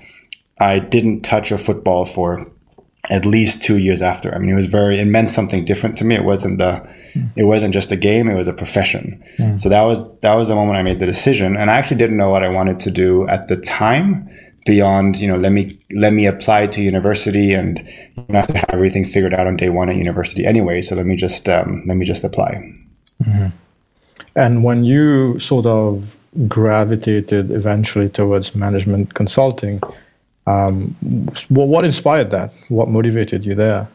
I 0.60 0.80
didn't 0.80 1.22
touch 1.22 1.52
a 1.52 1.58
football 1.58 2.06
for 2.06 2.52
at 3.10 3.26
least 3.26 3.62
two 3.62 3.78
years 3.78 4.02
after. 4.02 4.34
I 4.34 4.38
mean, 4.38 4.52
it 4.52 4.56
was 4.56 4.68
very, 4.68 5.00
it 5.00 5.06
meant 5.06 5.32
something 5.32 5.66
different 5.66 5.98
to 5.98 6.06
me. 6.06 6.16
It 6.16 6.24
wasn't 6.24 6.60
the, 6.60 6.88
mm. 7.14 7.30
it 7.36 7.46
wasn't 7.46 7.74
just 7.74 7.92
a 7.92 7.96
game. 7.96 8.30
It 8.30 8.36
was 8.36 8.48
a 8.48 8.54
profession. 8.54 9.24
Mm. 9.38 9.60
So 9.60 9.68
that 9.70 9.82
was, 9.82 10.08
that 10.20 10.36
was 10.36 10.50
the 10.50 10.56
moment 10.56 10.78
I 10.78 10.84
made 10.84 11.00
the 11.00 11.08
decision. 11.08 11.58
And 11.58 11.72
I 11.72 11.78
actually 11.78 11.98
didn't 11.98 12.18
know 12.18 12.30
what 12.30 12.44
I 12.44 12.50
wanted 12.50 12.80
to 12.82 12.92
do 12.92 13.28
at 13.28 13.48
the 13.48 13.58
time 13.58 14.30
beyond, 14.66 15.18
you 15.18 15.28
know, 15.28 15.38
let 15.38 15.52
me, 15.52 15.76
let 15.96 16.14
me 16.14 16.28
apply 16.28 16.68
to 16.68 16.84
university 16.84 17.54
and 17.54 17.80
you 17.80 18.24
don't 18.28 18.36
have 18.36 18.48
to 18.48 18.58
have 18.58 18.70
everything 18.70 19.06
figured 19.06 19.34
out 19.34 19.48
on 19.48 19.58
day 19.58 19.70
one 19.70 19.90
at 19.90 19.96
university 19.96 20.46
anyway. 20.46 20.82
So 20.82 20.96
let 20.96 21.08
me 21.08 21.16
just, 21.16 21.50
um, 21.50 21.84
let 21.88 21.98
me 21.98 22.06
just 22.06 22.24
apply. 22.24 22.62
Mm-hmm. 23.24 23.48
And 24.36 24.64
when 24.64 24.84
you 24.84 25.40
sort 25.40 25.66
of 25.66 26.16
gravitated 26.48 27.50
eventually 27.50 28.10
towards 28.10 28.54
management 28.54 29.16
consulting, 29.16 29.82
um, 30.50 30.96
what, 31.50 31.68
what 31.68 31.86
inspired 31.86 32.32
that? 32.32 32.52
What 32.70 32.90
motivated 32.90 33.46
you 33.46 33.56
there? 33.56 33.88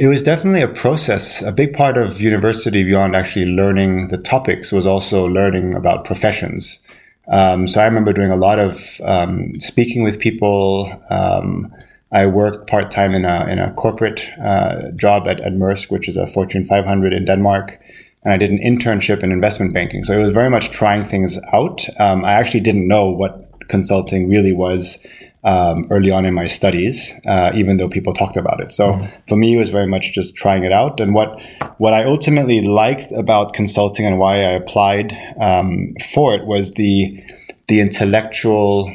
It 0.00 0.06
was 0.06 0.22
definitely 0.22 0.62
a 0.62 0.68
process. 0.68 1.42
A 1.42 1.52
big 1.52 1.74
part 1.74 1.98
of 1.98 2.20
university, 2.20 2.84
beyond 2.84 3.14
actually 3.14 3.46
learning 3.46 4.08
the 4.08 4.16
topics, 4.16 4.72
was 4.72 4.86
also 4.86 5.26
learning 5.26 5.74
about 5.74 6.04
professions. 6.04 6.80
Um, 7.28 7.68
so 7.68 7.80
I 7.80 7.84
remember 7.84 8.12
doing 8.12 8.30
a 8.30 8.36
lot 8.36 8.58
of 8.58 9.00
um, 9.02 9.50
speaking 9.54 10.02
with 10.02 10.18
people. 10.18 10.90
Um, 11.10 11.74
I 12.12 12.26
worked 12.26 12.68
part 12.70 12.90
time 12.90 13.12
in 13.12 13.24
a 13.24 13.46
in 13.46 13.58
a 13.58 13.72
corporate 13.74 14.26
uh, 14.42 14.90
job 14.94 15.26
at, 15.26 15.40
at 15.40 15.52
Maersk, 15.52 15.90
which 15.90 16.08
is 16.08 16.16
a 16.16 16.26
Fortune 16.26 16.64
500 16.64 17.12
in 17.12 17.24
Denmark, 17.24 17.80
and 18.22 18.32
I 18.32 18.36
did 18.36 18.50
an 18.50 18.58
internship 18.58 19.22
in 19.22 19.32
investment 19.32 19.74
banking. 19.74 20.04
So 20.04 20.14
it 20.14 20.22
was 20.22 20.32
very 20.32 20.50
much 20.50 20.70
trying 20.70 21.02
things 21.02 21.38
out. 21.52 21.86
Um, 21.98 22.24
I 22.24 22.34
actually 22.34 22.60
didn't 22.60 22.86
know 22.86 23.10
what 23.10 23.43
consulting 23.68 24.28
really 24.28 24.52
was 24.52 24.98
um, 25.44 25.86
early 25.90 26.10
on 26.10 26.24
in 26.24 26.34
my 26.34 26.46
studies, 26.46 27.14
uh, 27.26 27.52
even 27.54 27.76
though 27.76 27.88
people 27.88 28.14
talked 28.14 28.36
about 28.36 28.60
it. 28.60 28.72
So 28.72 28.92
mm. 28.92 29.12
for 29.28 29.36
me, 29.36 29.54
it 29.54 29.58
was 29.58 29.68
very 29.68 29.86
much 29.86 30.12
just 30.12 30.34
trying 30.34 30.64
it 30.64 30.72
out. 30.72 31.00
And 31.00 31.14
what 31.14 31.38
what 31.78 31.92
I 31.92 32.04
ultimately 32.04 32.62
liked 32.62 33.12
about 33.12 33.52
consulting 33.52 34.06
and 34.06 34.18
why 34.18 34.36
I 34.36 34.52
applied 34.52 35.12
um, 35.40 35.94
for 36.12 36.34
it 36.34 36.46
was 36.46 36.74
the 36.74 37.22
the 37.68 37.80
intellectual 37.80 38.94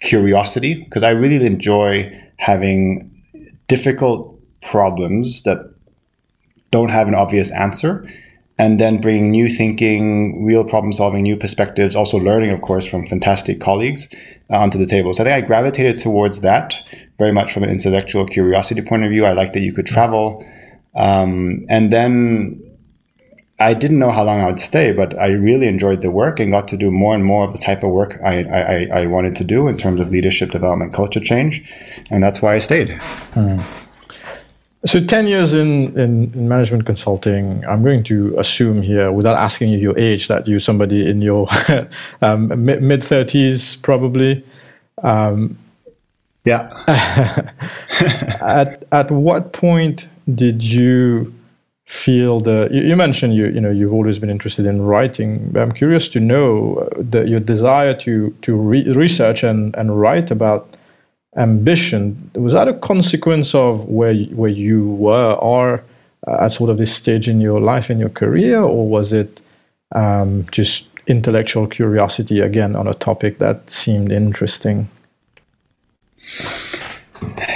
curiosity, 0.00 0.74
because 0.74 1.02
I 1.02 1.10
really 1.10 1.44
enjoy 1.44 2.10
having 2.38 3.10
difficult 3.68 4.38
problems 4.62 5.42
that 5.42 5.58
don't 6.70 6.90
have 6.90 7.06
an 7.08 7.14
obvious 7.14 7.50
answer 7.50 8.08
and 8.60 8.78
then 8.78 9.00
bringing 9.00 9.30
new 9.30 9.48
thinking, 9.48 10.44
real 10.44 10.64
problem 10.64 10.92
solving, 10.92 11.22
new 11.22 11.34
perspectives, 11.34 11.96
also 11.96 12.18
learning, 12.18 12.50
of 12.52 12.60
course, 12.60 12.86
from 12.86 13.06
fantastic 13.06 13.58
colleagues 13.58 14.06
uh, 14.50 14.56
onto 14.58 14.76
the 14.76 14.84
table. 14.84 15.14
So 15.14 15.22
I 15.22 15.26
think 15.26 15.44
I 15.44 15.46
gravitated 15.46 15.98
towards 15.98 16.42
that 16.42 16.74
very 17.16 17.32
much 17.32 17.54
from 17.54 17.62
an 17.62 17.70
intellectual 17.70 18.26
curiosity 18.26 18.82
point 18.82 19.02
of 19.04 19.10
view. 19.10 19.24
I 19.24 19.32
like 19.32 19.54
that 19.54 19.60
you 19.60 19.72
could 19.72 19.86
travel. 19.86 20.44
Um, 20.94 21.64
and 21.70 21.90
then 21.90 22.60
I 23.58 23.72
didn't 23.72 23.98
know 23.98 24.10
how 24.10 24.24
long 24.24 24.42
I 24.42 24.46
would 24.48 24.60
stay, 24.60 24.92
but 24.92 25.18
I 25.18 25.28
really 25.28 25.66
enjoyed 25.66 26.02
the 26.02 26.10
work 26.10 26.38
and 26.38 26.52
got 26.52 26.68
to 26.68 26.76
do 26.76 26.90
more 26.90 27.14
and 27.14 27.24
more 27.24 27.46
of 27.46 27.52
the 27.52 27.58
type 27.58 27.82
of 27.82 27.88
work 27.90 28.20
I, 28.22 28.42
I, 28.42 28.88
I 28.92 29.06
wanted 29.06 29.36
to 29.36 29.44
do 29.44 29.68
in 29.68 29.78
terms 29.78 30.02
of 30.02 30.10
leadership 30.10 30.50
development, 30.50 30.92
culture 30.92 31.20
change. 31.20 31.64
And 32.10 32.22
that's 32.22 32.42
why 32.42 32.56
I 32.56 32.58
stayed. 32.58 32.88
Mm. 33.32 33.64
So 34.86 35.04
10 35.04 35.26
years 35.26 35.52
in, 35.52 35.98
in, 35.98 36.32
in, 36.32 36.48
management 36.48 36.86
consulting, 36.86 37.62
I'm 37.66 37.82
going 37.82 38.02
to 38.04 38.34
assume 38.38 38.80
here, 38.80 39.12
without 39.12 39.36
asking 39.36 39.68
you 39.70 39.78
your 39.78 39.98
age, 39.98 40.28
that 40.28 40.48
you're 40.48 40.58
somebody 40.58 41.06
in 41.06 41.20
your 41.20 41.48
um, 42.22 42.48
mid 42.64 43.02
30s, 43.02 43.80
probably. 43.82 44.42
Um, 45.02 45.58
yeah. 46.46 46.70
at, 48.40 48.84
at 48.90 49.10
what 49.10 49.52
point 49.52 50.08
did 50.34 50.62
you 50.62 51.34
feel 51.84 52.40
the, 52.40 52.68
you, 52.72 52.80
you, 52.82 52.96
mentioned 52.96 53.34
you, 53.34 53.48
you 53.48 53.60
know, 53.60 53.70
you've 53.70 53.92
always 53.92 54.18
been 54.18 54.30
interested 54.30 54.64
in 54.64 54.80
writing, 54.80 55.50
but 55.50 55.60
I'm 55.60 55.72
curious 55.72 56.08
to 56.10 56.20
know 56.20 56.88
the, 56.96 57.28
your 57.28 57.40
desire 57.40 57.92
to, 57.94 58.30
to 58.42 58.56
re- 58.56 58.90
research 58.92 59.42
and, 59.42 59.76
and 59.76 60.00
write 60.00 60.30
about 60.30 60.74
ambition 61.36 62.30
was 62.34 62.54
that 62.54 62.68
a 62.68 62.74
consequence 62.74 63.54
of 63.54 63.84
where 63.84 64.14
where 64.14 64.50
you 64.50 64.90
were 64.90 65.34
or 65.34 65.84
uh, 66.26 66.44
at 66.44 66.52
sort 66.52 66.70
of 66.70 66.78
this 66.78 66.92
stage 66.92 67.28
in 67.28 67.40
your 67.40 67.60
life 67.60 67.90
in 67.90 67.98
your 67.98 68.08
career 68.08 68.60
or 68.60 68.88
was 68.88 69.12
it 69.12 69.40
um, 69.94 70.46
just 70.50 70.88
intellectual 71.06 71.66
curiosity 71.66 72.40
again 72.40 72.76
on 72.76 72.86
a 72.86 72.94
topic 72.94 73.38
that 73.38 73.68
seemed 73.70 74.12
interesting? 74.12 74.88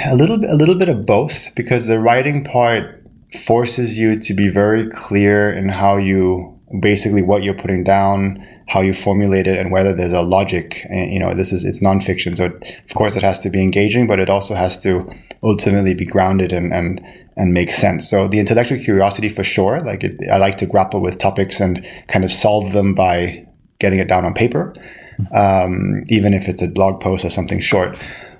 A 0.05 0.15
little 0.15 0.37
bit 0.37 0.49
a 0.49 0.55
little 0.55 0.77
bit 0.77 0.89
of 0.89 1.05
both 1.05 1.53
because 1.55 1.87
the 1.87 1.99
writing 1.99 2.43
part 2.43 3.01
forces 3.45 3.97
you 3.97 4.17
to 4.19 4.33
be 4.33 4.47
very 4.47 4.89
clear 4.89 5.51
in 5.51 5.67
how 5.67 5.97
you 5.97 6.57
basically 6.79 7.21
what 7.21 7.43
you're 7.43 7.53
putting 7.53 7.83
down 7.83 8.45
how 8.67 8.81
you 8.81 8.93
formulate 8.93 9.47
it 9.47 9.57
and 9.57 9.71
whether 9.71 9.93
there's 9.93 10.13
a 10.13 10.21
logic. 10.21 10.85
Eh, 10.89 11.05
you 11.05 11.19
know, 11.19 11.33
this 11.33 11.53
is 11.53 11.65
it's 11.65 11.79
nonfiction, 11.79 12.37
so 12.37 12.45
it, 12.45 12.81
of 12.89 12.95
course 12.95 13.15
it 13.15 13.23
has 13.23 13.39
to 13.39 13.49
be 13.49 13.61
engaging, 13.61 14.07
but 14.07 14.19
it 14.19 14.29
also 14.29 14.55
has 14.55 14.79
to 14.79 15.11
ultimately 15.43 15.93
be 15.93 16.05
grounded 16.05 16.51
and 16.51 16.73
and 16.73 17.01
and 17.37 17.53
make 17.53 17.71
sense. 17.71 18.09
So 18.09 18.27
the 18.27 18.39
intellectual 18.39 18.79
curiosity 18.79 19.29
for 19.29 19.43
sure. 19.43 19.81
Like 19.81 20.03
it, 20.03 20.19
I 20.31 20.37
like 20.37 20.57
to 20.57 20.65
grapple 20.65 21.01
with 21.01 21.17
topics 21.17 21.59
and 21.59 21.85
kind 22.07 22.23
of 22.23 22.31
solve 22.31 22.71
them 22.71 22.95
by 22.95 23.45
getting 23.79 23.99
it 23.99 24.07
down 24.07 24.25
on 24.25 24.33
paper, 24.33 24.73
um, 25.33 26.03
even 26.07 26.33
if 26.33 26.47
it's 26.47 26.61
a 26.61 26.67
blog 26.67 27.01
post 27.01 27.25
or 27.25 27.29
something 27.29 27.59
short. 27.59 27.97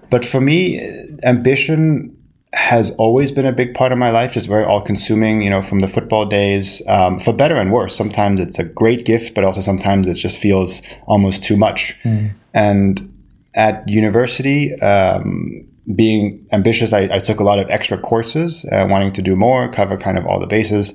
But 0.09 0.23
for 0.23 0.39
me, 0.39 0.79
ambition 1.23 2.14
has 2.55 2.91
always 2.91 3.33
been 3.33 3.45
a 3.45 3.51
big 3.51 3.73
part 3.73 3.91
of 3.91 3.97
my 3.97 4.09
life, 4.09 4.31
just 4.31 4.47
very 4.47 4.63
all 4.63 4.81
consuming, 4.81 5.41
you 5.41 5.49
know, 5.49 5.61
from 5.61 5.81
the 5.81 5.89
football 5.89 6.25
days, 6.25 6.81
um, 6.87 7.19
for 7.19 7.33
better 7.33 7.57
and 7.57 7.71
worse. 7.71 7.95
Sometimes 7.95 8.39
it's 8.39 8.57
a 8.57 8.63
great 8.63 9.05
gift, 9.05 9.35
but 9.35 9.43
also 9.43 9.59
sometimes 9.59 10.07
it 10.07 10.13
just 10.13 10.37
feels 10.37 10.81
almost 11.05 11.43
too 11.43 11.57
much. 11.57 11.97
Mm. 12.03 12.33
And 12.53 13.13
at 13.55 13.87
university, 13.89 14.73
um, 14.79 15.67
being 15.95 16.47
ambitious, 16.53 16.93
I, 16.93 17.09
I, 17.11 17.19
took 17.19 17.39
a 17.39 17.43
lot 17.43 17.59
of 17.59 17.69
extra 17.69 17.97
courses, 17.97 18.65
uh, 18.71 18.87
wanting 18.89 19.11
to 19.13 19.21
do 19.21 19.35
more, 19.35 19.69
cover 19.69 19.97
kind 19.97 20.17
of 20.17 20.25
all 20.25 20.39
the 20.39 20.47
bases. 20.47 20.93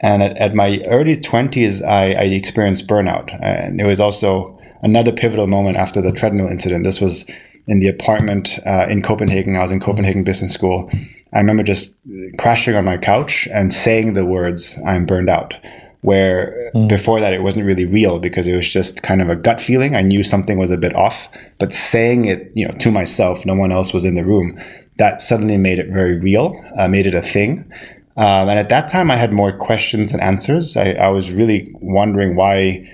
And 0.00 0.22
at, 0.22 0.36
at 0.38 0.54
my 0.54 0.82
early 0.86 1.16
20s, 1.16 1.86
I, 1.86 2.14
I 2.14 2.24
experienced 2.24 2.86
burnout. 2.86 3.38
And 3.42 3.80
it 3.80 3.84
was 3.84 4.00
also 4.00 4.58
another 4.82 5.12
pivotal 5.12 5.46
moment 5.46 5.76
after 5.76 6.00
the 6.00 6.12
treadmill 6.12 6.48
incident. 6.48 6.84
This 6.84 7.00
was 7.00 7.26
in 7.66 7.80
the 7.80 7.88
apartment 7.88 8.58
uh, 8.66 8.86
in 8.88 9.02
Copenhagen. 9.02 9.56
I 9.56 9.62
was 9.62 9.72
in 9.72 9.80
Copenhagen 9.80 10.24
Business 10.24 10.52
School. 10.52 10.90
I 11.32 11.38
remember 11.38 11.62
just 11.62 11.96
crashing 12.38 12.74
on 12.74 12.84
my 12.84 12.96
couch 12.96 13.48
and 13.52 13.72
saying 13.72 14.14
the 14.14 14.26
words, 14.26 14.78
I'm 14.86 15.06
burned 15.06 15.28
out. 15.28 15.54
Where 16.02 16.70
mm. 16.74 16.86
before 16.86 17.18
that, 17.20 17.32
it 17.32 17.42
wasn't 17.42 17.64
really 17.64 17.86
real 17.86 18.18
because 18.18 18.46
it 18.46 18.54
was 18.54 18.70
just 18.70 19.02
kind 19.02 19.22
of 19.22 19.30
a 19.30 19.36
gut 19.36 19.58
feeling. 19.60 19.96
I 19.96 20.02
knew 20.02 20.22
something 20.22 20.58
was 20.58 20.70
a 20.70 20.76
bit 20.76 20.94
off, 20.94 21.28
but 21.58 21.72
saying 21.72 22.26
it, 22.26 22.52
you 22.54 22.68
know, 22.68 22.74
to 22.78 22.90
myself, 22.90 23.46
no 23.46 23.54
one 23.54 23.72
else 23.72 23.94
was 23.94 24.04
in 24.04 24.14
the 24.14 24.24
room. 24.24 24.60
That 24.98 25.22
suddenly 25.22 25.56
made 25.56 25.78
it 25.78 25.88
very 25.88 26.18
real, 26.18 26.62
uh, 26.78 26.88
made 26.88 27.06
it 27.06 27.14
a 27.14 27.22
thing. 27.22 27.72
Um, 28.16 28.48
and 28.48 28.58
at 28.58 28.68
that 28.68 28.88
time, 28.88 29.10
I 29.10 29.16
had 29.16 29.32
more 29.32 29.50
questions 29.56 30.12
and 30.12 30.22
answers. 30.22 30.76
I, 30.76 30.90
I 30.92 31.08
was 31.08 31.32
really 31.32 31.74
wondering 31.80 32.36
why 32.36 32.88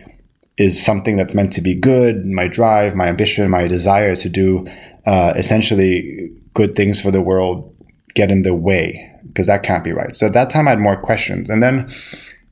is 0.60 0.84
something 0.84 1.16
that's 1.16 1.34
meant 1.34 1.50
to 1.54 1.62
be 1.62 1.74
good, 1.74 2.26
my 2.26 2.46
drive, 2.46 2.94
my 2.94 3.06
ambition, 3.06 3.48
my 3.48 3.66
desire 3.66 4.14
to 4.14 4.28
do 4.28 4.66
uh, 5.06 5.32
essentially 5.34 6.30
good 6.52 6.76
things 6.76 7.00
for 7.00 7.10
the 7.10 7.22
world 7.22 7.74
get 8.14 8.30
in 8.30 8.42
the 8.42 8.54
way 8.54 9.10
because 9.26 9.46
that 9.46 9.62
can't 9.62 9.82
be 9.82 9.92
right. 9.92 10.14
So 10.14 10.26
at 10.26 10.34
that 10.34 10.50
time, 10.50 10.68
I 10.68 10.72
had 10.72 10.78
more 10.78 11.00
questions. 11.00 11.48
And 11.48 11.62
then 11.62 11.90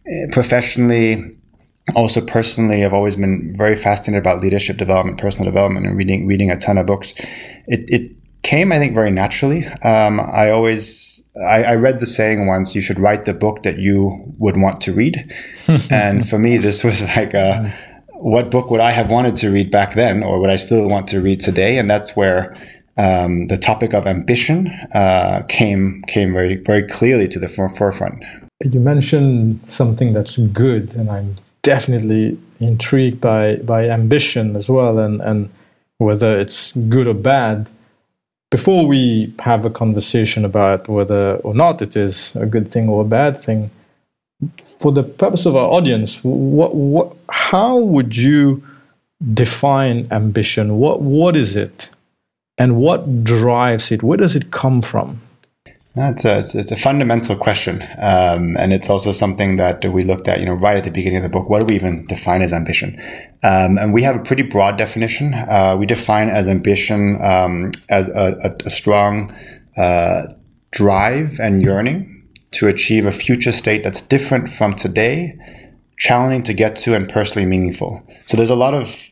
eh, 0.07 0.27
professionally, 0.33 1.37
also 1.95 2.23
personally, 2.23 2.83
I've 2.83 2.95
always 2.95 3.17
been 3.17 3.55
very 3.59 3.77
fascinated 3.77 4.23
about 4.25 4.41
leadership 4.41 4.79
development, 4.79 5.19
personal 5.19 5.45
development, 5.45 5.87
and 5.87 5.95
reading 5.95 6.27
reading 6.27 6.51
a 6.51 6.59
ton 6.59 6.79
of 6.79 6.87
books. 6.87 7.13
It, 7.67 7.91
it 7.91 8.13
came, 8.43 8.73
I 8.73 8.79
think, 8.79 8.95
very 8.95 9.11
naturally. 9.11 9.67
Um, 9.83 10.19
I 10.21 10.51
always 10.51 11.23
I, 11.37 11.65
I, 11.65 11.75
read 11.75 11.99
the 11.99 12.07
saying 12.07 12.47
once: 12.47 12.75
"You 12.75 12.81
should 12.81 12.99
write 12.99 13.25
the 13.25 13.35
book 13.35 13.63
that 13.65 13.79
you 13.79 14.35
would 14.39 14.57
want 14.57 14.81
to 14.83 14.93
read." 14.93 15.35
and 15.91 16.29
for 16.29 16.39
me, 16.39 16.57
this 16.59 16.85
was 16.85 17.03
like 17.17 17.35
a 17.35 17.75
what 18.19 18.51
book 18.51 18.71
would 18.71 18.81
I 18.81 18.91
have 18.91 19.11
wanted 19.11 19.37
to 19.37 19.51
read 19.51 19.71
back 19.71 19.95
then, 19.95 20.23
or 20.23 20.41
would 20.41 20.51
I 20.51 20.57
still 20.57 20.89
want 20.89 21.09
to 21.09 21.21
read 21.21 21.41
today? 21.41 21.79
And 21.79 21.89
that's 21.89 22.17
where 22.17 22.57
um, 22.97 23.47
the 23.47 23.57
topic 23.57 23.95
of 23.95 24.07
ambition 24.07 24.69
uh, 24.93 25.43
came 25.49 26.03
came 26.09 26.33
very 26.33 26.57
very 26.57 26.83
clearly 26.83 27.29
to 27.29 27.39
the 27.39 27.49
forefront. 27.49 28.23
You 28.65 28.81
mentioned 28.81 29.61
something 29.67 30.13
that's 30.13 30.37
good, 30.37 30.97
and 30.97 31.09
I'm 31.09 31.37
definitely 31.63 32.39
intrigued 32.59 33.21
by 33.21 33.57
by 33.57 33.89
ambition 33.89 34.57
as 34.57 34.69
well, 34.69 34.99
and 34.99 35.21
and 35.21 35.49
whether 35.99 36.39
it's 36.39 36.73
good 36.89 37.07
or 37.07 37.15
bad. 37.15 37.71
Before 38.51 38.87
we 38.87 39.33
have 39.41 39.67
a 39.67 39.71
conversation 39.71 40.45
about 40.45 40.89
whether 40.89 41.37
or 41.37 41.55
not 41.55 41.83
it 41.83 41.95
is 41.97 42.35
a 42.35 42.47
good 42.47 42.73
thing 42.73 42.89
or 42.89 43.03
a 43.03 43.05
bad 43.05 43.39
thing, 43.41 43.71
for 44.79 44.93
the 44.93 45.03
purpose 45.03 45.47
of 45.47 45.57
our 45.57 45.67
audience, 45.67 46.21
what, 46.23 46.75
what, 46.75 47.17
how 47.29 47.79
would 47.79 48.17
you 48.17 48.63
define 49.35 50.07
ambition? 50.11 50.79
What, 50.79 51.03
what 51.03 51.37
is 51.37 51.57
it? 51.57 51.91
And 52.57 52.77
what 52.77 53.25
drives 53.25 53.91
it? 53.93 54.03
Where 54.03 54.19
does 54.19 54.37
it 54.37 54.51
come 54.51 54.83
from? 54.83 55.21
It's 55.97 56.25
a, 56.25 56.39
it's, 56.39 56.55
it's 56.55 56.71
a 56.71 56.77
fundamental 56.77 57.35
question. 57.35 57.83
Um, 57.99 58.57
and 58.57 58.73
it's 58.73 58.89
also 58.89 59.11
something 59.11 59.57
that 59.57 59.85
we 59.85 60.03
looked 60.03 60.29
at, 60.29 60.39
you 60.39 60.47
know, 60.47 60.53
right 60.55 60.77
at 60.77 60.85
the 60.85 60.93
beginning 60.93 61.17
of 61.17 61.23
the 61.25 61.29
book. 61.29 61.49
What 61.49 61.61
do 61.61 61.65
we 61.65 61.75
even 61.75 62.07
define 62.07 62.43
as 62.43 62.53
ambition? 62.53 63.01
Um, 63.43 63.79
and 63.79 63.93
we 63.93 64.03
have 64.03 64.15
a 64.15 64.21
pretty 64.21 64.43
broad 64.43 64.77
definition. 64.77 65.35
Uh, 65.35 65.77
we 65.79 65.87
define 65.87 66.29
as 66.29 66.49
ambition 66.49 67.21
um, 67.25 67.73
as 67.89 68.07
a, 68.09 68.39
a, 68.45 68.67
a 68.67 68.71
strong 68.71 69.35
uh, 69.77 70.23
drive 70.71 71.41
and 71.41 71.63
yearning 71.63 72.18
to 72.53 72.69
achieve 72.69 73.07
a 73.07 73.13
future 73.13 73.53
state 73.53 73.83
that's 73.85 74.01
different 74.01 74.53
from 74.53 74.75
today, 74.75 75.39
challenging 75.97 76.43
to 76.45 76.55
get 76.55 76.77
to, 76.77 76.95
and 76.95 77.09
personally 77.09 77.47
meaningful. 77.47 78.03
So 78.27 78.37
there's 78.37 78.51
a 78.51 78.57
lot 78.57 78.75
of 78.75 79.11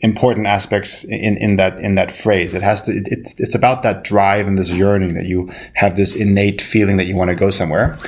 important 0.00 0.46
aspects 0.46 1.02
in, 1.04 1.36
in 1.38 1.56
that 1.56 1.80
in 1.80 1.94
that 1.94 2.12
phrase. 2.12 2.54
It 2.54 2.62
has 2.62 2.82
to. 2.82 2.92
It, 2.92 3.08
it's 3.10 3.40
it's 3.40 3.54
about 3.54 3.82
that 3.82 4.04
drive 4.04 4.46
and 4.46 4.58
this 4.58 4.72
yearning 4.72 5.14
that 5.14 5.24
you 5.24 5.50
have 5.74 5.96
this 5.96 6.14
innate 6.14 6.60
feeling 6.60 6.98
that 6.98 7.06
you 7.06 7.16
want 7.16 7.30
to 7.30 7.34
go 7.34 7.50
somewhere 7.50 7.98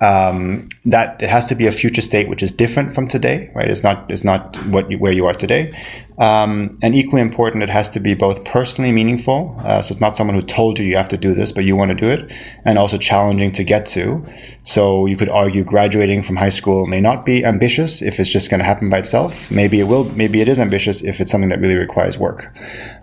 um, 0.00 0.68
that 0.86 1.22
it 1.22 1.28
has 1.28 1.44
to 1.46 1.54
be 1.54 1.66
a 1.66 1.72
future 1.72 2.00
state 2.00 2.28
which 2.28 2.42
is 2.42 2.50
different 2.50 2.94
from 2.94 3.06
today, 3.06 3.50
right? 3.54 3.68
It's 3.68 3.84
not 3.84 4.10
it's 4.10 4.24
not 4.24 4.56
what 4.66 4.90
you, 4.90 4.98
where 4.98 5.12
you 5.12 5.26
are 5.26 5.34
today, 5.34 5.72
um, 6.18 6.76
and 6.82 6.94
equally 6.94 7.20
important, 7.20 7.62
it 7.62 7.70
has 7.70 7.90
to 7.90 8.00
be 8.00 8.14
both 8.14 8.44
personally 8.44 8.92
meaningful. 8.92 9.56
Uh, 9.64 9.82
so 9.82 9.92
it's 9.92 10.00
not 10.00 10.16
someone 10.16 10.36
who 10.36 10.42
told 10.42 10.78
you 10.78 10.86
you 10.86 10.96
have 10.96 11.08
to 11.08 11.18
do 11.18 11.34
this, 11.34 11.52
but 11.52 11.64
you 11.64 11.76
want 11.76 11.90
to 11.90 11.94
do 11.94 12.08
it, 12.08 12.32
and 12.64 12.78
also 12.78 12.96
challenging 12.96 13.52
to 13.52 13.64
get 13.64 13.84
to. 13.86 14.24
So 14.64 15.06
you 15.06 15.16
could 15.16 15.30
argue 15.30 15.64
graduating 15.64 16.22
from 16.22 16.36
high 16.36 16.50
school 16.50 16.86
may 16.86 17.00
not 17.00 17.26
be 17.26 17.44
ambitious 17.44 18.00
if 18.00 18.18
it's 18.20 18.30
just 18.30 18.50
going 18.50 18.60
to 18.60 18.66
happen 18.66 18.88
by 18.88 18.98
itself. 18.98 19.50
Maybe 19.50 19.80
it 19.80 19.84
will. 19.84 20.04
Maybe 20.14 20.40
it 20.40 20.48
is 20.48 20.58
ambitious 20.58 21.02
if 21.02 21.20
it's 21.20 21.30
something 21.30 21.50
that 21.50 21.60
really 21.60 21.76
requires 21.76 22.18
work. 22.18 22.54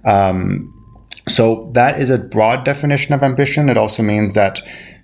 Um, 0.04 0.74
so 1.28 1.70
that 1.74 2.00
is 2.00 2.10
a 2.10 2.18
broad 2.18 2.64
definition 2.64 3.14
of 3.14 3.22
ambition. 3.22 3.70
It 3.70 3.78
also 3.78 4.02
means 4.02 4.34
that 4.36 4.62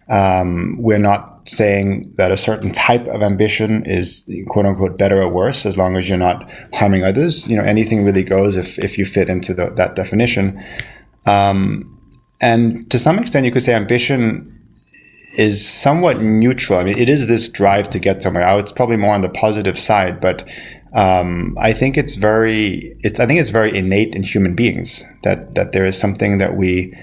um, 0.09 0.77
we're 0.79 0.99
not 0.99 1.47
saying 1.47 2.13
that 2.17 2.31
a 2.31 2.37
certain 2.37 2.71
type 2.71 3.07
of 3.07 3.21
ambition 3.21 3.85
is 3.85 4.29
quote 4.47 4.65
unquote 4.65 4.97
better 4.97 5.21
or 5.21 5.29
worse 5.29 5.65
as 5.65 5.77
long 5.77 5.95
as 5.95 6.07
you're 6.07 6.17
not 6.17 6.49
harming 6.73 7.03
others. 7.03 7.47
You 7.47 7.57
know, 7.57 7.63
anything 7.63 8.03
really 8.03 8.23
goes 8.23 8.57
if, 8.57 8.79
if 8.79 8.97
you 8.97 9.05
fit 9.05 9.29
into 9.29 9.53
the, 9.53 9.69
that 9.71 9.95
definition. 9.95 10.63
Um, 11.25 11.89
and 12.41 12.89
to 12.91 12.99
some 12.99 13.19
extent, 13.19 13.45
you 13.45 13.51
could 13.51 13.63
say 13.63 13.73
ambition 13.73 14.49
is 15.37 15.67
somewhat 15.67 16.21
neutral. 16.21 16.79
I 16.79 16.83
mean, 16.83 16.97
it 16.97 17.09
is 17.09 17.27
this 17.27 17.49
drive 17.49 17.89
to 17.89 17.99
get 17.99 18.21
somewhere. 18.21 18.59
It's 18.59 18.71
probably 18.71 18.97
more 18.97 19.15
on 19.15 19.21
the 19.21 19.29
positive 19.29 19.79
side, 19.79 20.19
but 20.19 20.47
um, 20.93 21.57
I 21.59 21.73
think 21.73 21.97
it's 21.97 22.15
very. 22.15 22.95
It's 23.01 23.19
I 23.19 23.25
think 23.25 23.39
it's 23.39 23.49
very 23.49 23.75
innate 23.75 24.13
in 24.13 24.23
human 24.23 24.55
beings 24.55 25.03
that 25.23 25.55
that 25.55 25.71
there 25.71 25.85
is 25.85 25.97
something 25.97 26.37
that 26.37 26.55
we 26.55 26.95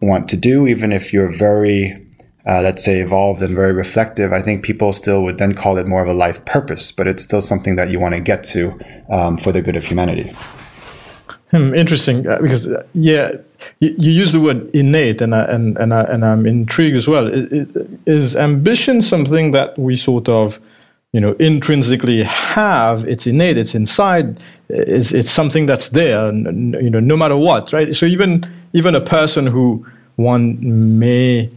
want 0.00 0.28
to 0.28 0.36
do, 0.36 0.66
even 0.66 0.92
if 0.92 1.12
you're 1.12 1.30
very 1.30 2.05
uh, 2.48 2.62
let's 2.62 2.84
say, 2.84 3.00
evolved 3.00 3.42
and 3.42 3.54
very 3.54 3.72
reflective, 3.72 4.32
I 4.32 4.40
think 4.40 4.64
people 4.64 4.92
still 4.92 5.22
would 5.24 5.38
then 5.38 5.54
call 5.54 5.78
it 5.78 5.86
more 5.86 6.02
of 6.02 6.08
a 6.08 6.14
life 6.14 6.44
purpose, 6.44 6.92
but 6.92 7.08
it's 7.08 7.22
still 7.22 7.42
something 7.42 7.76
that 7.76 7.90
you 7.90 7.98
want 7.98 8.14
to 8.14 8.20
get 8.20 8.44
to 8.44 8.78
um, 9.10 9.36
for 9.36 9.50
the 9.50 9.62
good 9.62 9.74
of 9.74 9.84
humanity. 9.84 10.32
Hmm, 11.50 11.74
interesting, 11.74 12.26
uh, 12.26 12.38
because 12.40 12.66
uh, 12.66 12.84
yeah, 12.94 13.32
you, 13.80 13.94
you, 13.98 14.10
use 14.10 14.32
the 14.32 14.40
word 14.40 14.68
innate, 14.74 15.20
and 15.20 15.34
I, 15.34 15.42
and 15.42 15.76
and 15.78 15.94
I, 15.94 16.02
and 16.02 16.24
I'm 16.24 16.44
intrigued 16.44 16.96
as 16.96 17.06
well. 17.06 17.26
It, 17.28 17.52
it, 17.52 17.88
is 18.06 18.34
ambition 18.34 19.00
something 19.00 19.52
that 19.52 19.78
we 19.78 19.96
sort 19.96 20.28
of, 20.28 20.60
you 21.12 21.20
know, 21.20 21.34
intrinsically 21.38 22.24
have? 22.24 23.08
It's 23.08 23.28
innate. 23.28 23.58
It's 23.58 23.76
inside. 23.76 24.40
It's, 24.68 25.12
it's 25.12 25.30
something 25.30 25.66
that's 25.66 25.90
there. 25.90 26.32
You 26.32 26.90
know, 26.90 27.00
no 27.00 27.16
matter 27.16 27.36
what, 27.36 27.72
right? 27.72 27.94
So 27.94 28.06
even 28.06 28.48
even 28.72 28.96
a 28.96 29.00
person 29.00 29.46
who 29.46 29.86
one 30.16 30.98
may 30.98 31.48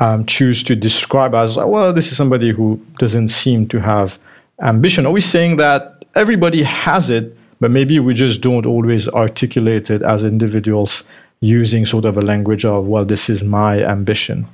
um, 0.00 0.26
choose 0.26 0.62
to 0.64 0.74
describe 0.74 1.34
as 1.34 1.56
well, 1.56 1.92
this 1.92 2.10
is 2.10 2.16
somebody 2.16 2.50
who 2.50 2.84
doesn't 2.98 3.28
seem 3.28 3.68
to 3.68 3.80
have 3.80 4.18
ambition. 4.60 5.06
Are 5.06 5.12
we 5.12 5.20
saying 5.20 5.56
that 5.56 6.04
everybody 6.14 6.62
has 6.62 7.10
it, 7.10 7.36
but 7.60 7.70
maybe 7.70 8.00
we 8.00 8.14
just 8.14 8.40
don't 8.40 8.66
always 8.66 9.08
articulate 9.08 9.90
it 9.90 10.02
as 10.02 10.24
individuals 10.24 11.04
using 11.40 11.86
sort 11.86 12.04
of 12.04 12.16
a 12.16 12.22
language 12.22 12.64
of, 12.64 12.86
well, 12.86 13.04
this 13.04 13.28
is 13.28 13.42
my 13.42 13.84
ambition? 13.84 14.46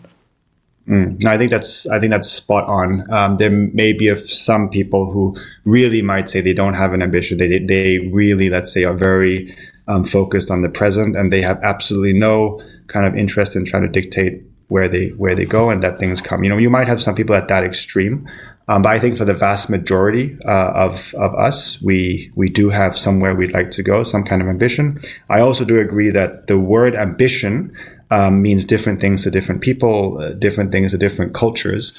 Mm. 0.89 1.23
No, 1.23 1.31
I 1.31 1.39
think 1.39 1.51
that's 1.51 1.87
I 1.89 2.01
think 2.01 2.11
that's 2.11 2.29
spot 2.29 2.67
on. 2.67 3.11
Um, 3.13 3.37
there 3.37 3.51
may 3.51 3.93
be 3.93 4.15
some 4.17 4.69
people 4.69 5.11
who 5.13 5.37
really 5.65 6.03
might 6.03 6.29
say 6.29 6.41
they 6.41 6.55
don't 6.55 6.75
have 6.75 6.93
an 6.95 7.03
ambition. 7.03 7.39
They 7.39 7.59
they 7.59 7.99
really, 8.13 8.49
let's 8.49 8.73
say, 8.73 8.85
are 8.85 8.95
very 8.95 9.55
um, 9.89 10.05
focused 10.05 10.51
on 10.51 10.63
the 10.63 10.69
present, 10.69 11.17
and 11.17 11.33
they 11.33 11.43
have 11.43 11.63
absolutely 11.63 12.15
no 12.15 12.61
kind 12.89 13.07
of 13.07 13.15
interest 13.15 13.55
in 13.55 13.65
trying 13.65 13.83
to 13.83 13.89
dictate 13.89 14.43
where 14.71 14.89
they 14.89 15.09
where 15.09 15.35
they 15.35 15.45
go 15.45 15.69
and 15.71 15.83
let 15.83 15.99
things 15.99 16.21
come. 16.21 16.43
You 16.45 16.51
know, 16.51 16.59
you 16.59 16.71
might 16.71 16.89
have 16.89 17.03
some 17.03 17.15
people 17.15 17.35
at 17.35 17.49
that 17.49 17.65
extreme, 17.65 18.29
um, 18.69 18.83
but 18.83 18.91
I 18.91 18.99
think 19.01 19.17
for 19.17 19.25
the 19.25 19.35
vast 19.35 19.69
majority 19.69 20.39
uh, 20.45 20.73
of 20.75 21.13
of 21.15 21.35
us, 21.35 21.83
we 21.83 22.31
we 22.37 22.49
do 22.49 22.71
have 22.71 22.97
somewhere 22.97 23.35
we'd 23.35 23.53
like 23.53 23.73
to 23.73 23.83
go, 23.83 24.05
some 24.05 24.25
kind 24.25 24.41
of 24.41 24.49
ambition. 24.49 25.01
I 25.29 25.41
also 25.41 25.65
do 25.65 25.81
agree 25.81 26.11
that 26.11 26.47
the 26.47 26.57
word 26.57 26.95
ambition 26.95 27.77
um, 28.13 28.43
means 28.43 28.65
different 28.65 29.01
things 29.01 29.25
to 29.25 29.31
different 29.31 29.61
people, 29.61 30.19
uh, 30.21 30.31
different 30.35 30.71
things 30.71 30.93
to 30.93 30.99
different 30.99 31.35
cultures. 31.35 31.93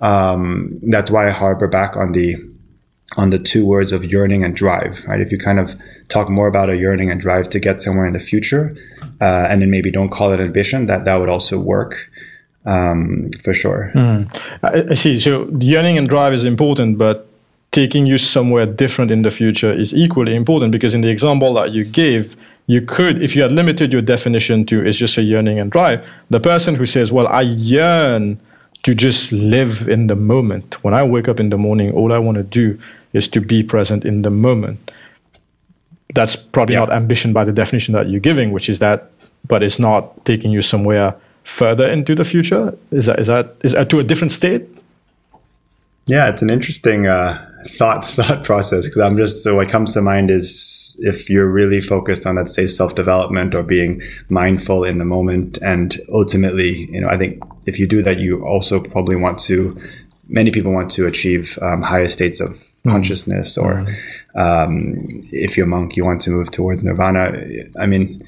Um, 0.00 0.78
that's 0.82 1.10
why 1.10 1.28
I 1.28 1.30
harbor 1.30 1.66
back 1.66 1.96
on 1.96 2.12
the 2.12 2.36
on 3.16 3.30
the 3.30 3.38
two 3.38 3.64
words 3.64 3.92
of 3.92 4.04
yearning 4.04 4.44
and 4.44 4.54
drive. 4.54 5.02
Right? 5.06 5.22
If 5.22 5.32
you 5.32 5.38
kind 5.38 5.58
of 5.58 5.74
talk 6.08 6.28
more 6.28 6.46
about 6.46 6.68
a 6.68 6.76
yearning 6.76 7.10
and 7.10 7.18
drive 7.18 7.48
to 7.50 7.58
get 7.58 7.80
somewhere 7.80 8.04
in 8.04 8.12
the 8.12 8.18
future, 8.18 8.76
uh, 9.20 9.46
and 9.48 9.62
then 9.62 9.70
maybe 9.70 9.90
don't 9.90 10.10
call 10.10 10.32
it 10.32 10.40
ambition, 10.40 10.86
that 10.86 11.06
that 11.06 11.16
would 11.16 11.30
also 11.30 11.58
work 11.58 12.10
um, 12.68 13.30
for 13.42 13.54
sure. 13.54 13.90
Mm. 13.94 14.28
I, 14.62 14.90
I, 14.90 14.94
see. 14.94 15.18
So 15.18 15.48
yearning 15.58 15.96
and 15.96 16.08
drive 16.08 16.34
is 16.34 16.44
important, 16.44 16.98
but 16.98 17.26
taking 17.70 18.06
you 18.06 18.18
somewhere 18.18 18.66
different 18.66 19.10
in 19.10 19.22
the 19.22 19.30
future 19.30 19.72
is 19.72 19.94
equally 19.94 20.34
important 20.34 20.72
because 20.72 20.94
in 20.94 21.00
the 21.00 21.08
example 21.08 21.54
that 21.54 21.72
you 21.72 21.84
gave, 21.84 22.36
you 22.66 22.82
could, 22.82 23.22
if 23.22 23.34
you 23.34 23.42
had 23.42 23.52
limited 23.52 23.90
your 23.92 24.02
definition 24.02 24.66
to 24.66 24.84
it's 24.84 24.98
just 24.98 25.16
a 25.16 25.22
yearning 25.22 25.58
and 25.58 25.72
drive, 25.72 26.06
the 26.28 26.40
person 26.40 26.74
who 26.74 26.84
says, 26.84 27.10
"Well, 27.10 27.26
I 27.28 27.40
yearn 27.40 28.38
to 28.82 28.94
just 28.94 29.32
live 29.32 29.88
in 29.88 30.06
the 30.06 30.16
moment. 30.16 30.84
When 30.84 30.92
I 30.92 31.02
wake 31.02 31.28
up 31.28 31.40
in 31.40 31.48
the 31.48 31.56
morning, 31.56 31.90
all 31.92 32.12
I 32.12 32.18
want 32.18 32.36
to 32.36 32.44
do 32.44 32.78
is 33.14 33.26
to 33.28 33.40
be 33.40 33.62
present 33.62 34.04
in 34.04 34.22
the 34.22 34.30
moment." 34.30 34.90
That's 36.14 36.36
probably 36.36 36.74
yeah. 36.74 36.80
not 36.80 36.92
ambition 36.92 37.32
by 37.32 37.44
the 37.44 37.52
definition 37.52 37.94
that 37.94 38.08
you're 38.10 38.20
giving, 38.20 38.52
which 38.52 38.68
is 38.68 38.78
that, 38.78 39.10
but 39.46 39.62
it's 39.62 39.78
not 39.78 40.24
taking 40.24 40.50
you 40.50 40.62
somewhere 40.62 41.14
further 41.48 41.88
into 41.88 42.14
the 42.14 42.24
future? 42.24 42.76
Is 42.90 43.06
that 43.06 43.18
is 43.18 43.26
that 43.26 43.56
is 43.62 43.72
that 43.72 43.88
to 43.90 43.98
a 43.98 44.04
different 44.04 44.32
state? 44.32 44.62
Yeah, 46.06 46.28
it's 46.28 46.42
an 46.42 46.50
interesting 46.50 47.06
uh, 47.06 47.44
thought 47.66 48.04
thought 48.16 48.44
process 48.44 48.86
because 48.86 49.00
I'm 49.00 49.16
just 49.16 49.42
so 49.42 49.56
what 49.56 49.68
comes 49.68 49.94
to 49.94 50.02
mind 50.02 50.30
is 50.30 50.96
if 51.00 51.28
you're 51.30 51.48
really 51.48 51.80
focused 51.80 52.26
on 52.26 52.36
let's 52.36 52.54
say 52.54 52.66
self 52.66 52.94
development 52.94 53.54
or 53.54 53.62
being 53.62 54.02
mindful 54.28 54.84
in 54.84 54.98
the 54.98 55.04
moment, 55.04 55.58
and 55.62 56.00
ultimately, 56.12 56.90
you 56.92 57.00
know, 57.00 57.08
I 57.08 57.16
think 57.16 57.42
if 57.66 57.78
you 57.78 57.86
do 57.86 58.02
that, 58.02 58.18
you 58.18 58.44
also 58.44 58.80
probably 58.80 59.16
want 59.16 59.38
to. 59.40 59.80
Many 60.30 60.50
people 60.50 60.72
want 60.72 60.90
to 60.92 61.06
achieve 61.06 61.58
um, 61.62 61.80
higher 61.80 62.08
states 62.08 62.38
of 62.38 62.50
mm. 62.50 62.90
consciousness, 62.90 63.56
or 63.56 63.76
mm. 63.76 64.36
um, 64.36 65.08
if 65.32 65.56
you're 65.56 65.64
a 65.64 65.68
monk, 65.68 65.96
you 65.96 66.04
want 66.04 66.20
to 66.22 66.30
move 66.30 66.50
towards 66.50 66.84
nirvana. 66.84 67.32
I 67.80 67.86
mean, 67.86 68.22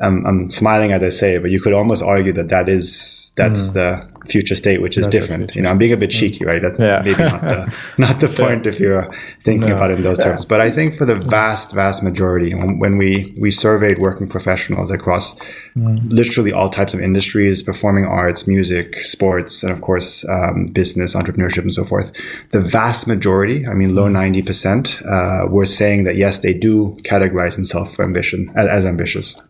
I'm, 0.00 0.26
I'm 0.26 0.50
smiling 0.50 0.92
as 0.92 1.02
I 1.02 1.08
say 1.08 1.34
it, 1.34 1.42
but 1.42 1.50
you 1.50 1.60
could 1.60 1.72
almost 1.72 2.02
argue 2.02 2.32
that 2.32 2.48
that 2.48 2.68
is 2.68 3.32
that's 3.36 3.68
mm. 3.68 3.72
the 3.74 4.10
future 4.28 4.54
state, 4.54 4.82
which 4.82 4.96
is 4.96 5.04
that's 5.04 5.12
different. 5.12 5.56
You 5.56 5.62
know, 5.62 5.70
I'm 5.70 5.78
being 5.78 5.92
a 5.92 5.96
bit 5.96 6.10
cheeky, 6.10 6.44
right? 6.44 6.60
That's 6.60 6.78
yeah. 6.78 7.02
maybe 7.04 7.22
not 7.22 7.40
the, 7.40 7.74
not 7.98 8.20
the 8.20 8.28
point 8.28 8.66
if 8.66 8.78
you're 8.78 9.10
thinking 9.40 9.70
no. 9.70 9.76
about 9.76 9.90
it 9.90 9.98
in 9.98 10.02
those 10.02 10.18
terms. 10.18 10.44
But 10.44 10.60
I 10.60 10.70
think 10.70 10.96
for 10.96 11.04
the 11.04 11.16
vast, 11.16 11.72
vast 11.72 12.02
majority, 12.02 12.54
when, 12.54 12.78
when 12.78 12.96
we 12.96 13.34
we 13.38 13.50
surveyed 13.50 13.98
working 13.98 14.28
professionals 14.28 14.90
across 14.90 15.34
mm. 15.76 15.98
literally 16.10 16.52
all 16.52 16.68
types 16.68 16.92
of 16.94 17.00
industries, 17.00 17.62
performing 17.62 18.04
arts, 18.04 18.46
music, 18.46 18.98
sports, 19.04 19.62
and 19.62 19.72
of 19.72 19.80
course 19.80 20.24
um, 20.28 20.66
business, 20.66 21.14
entrepreneurship, 21.14 21.62
and 21.62 21.74
so 21.74 21.84
forth, 21.84 22.12
the 22.52 22.60
vast 22.60 23.06
majority, 23.06 23.66
I 23.66 23.74
mean, 23.74 23.94
low 23.94 24.08
mm. 24.08 24.12
ninety 24.12 24.42
percent, 24.42 25.00
uh, 25.06 25.46
were 25.48 25.66
saying 25.66 26.04
that 26.04 26.16
yes, 26.16 26.40
they 26.40 26.54
do 26.54 26.96
categorize 27.02 27.56
themselves 27.56 27.94
for 27.94 28.04
ambition 28.04 28.50
as, 28.56 28.66
as 28.68 28.86
ambitious. 28.86 29.40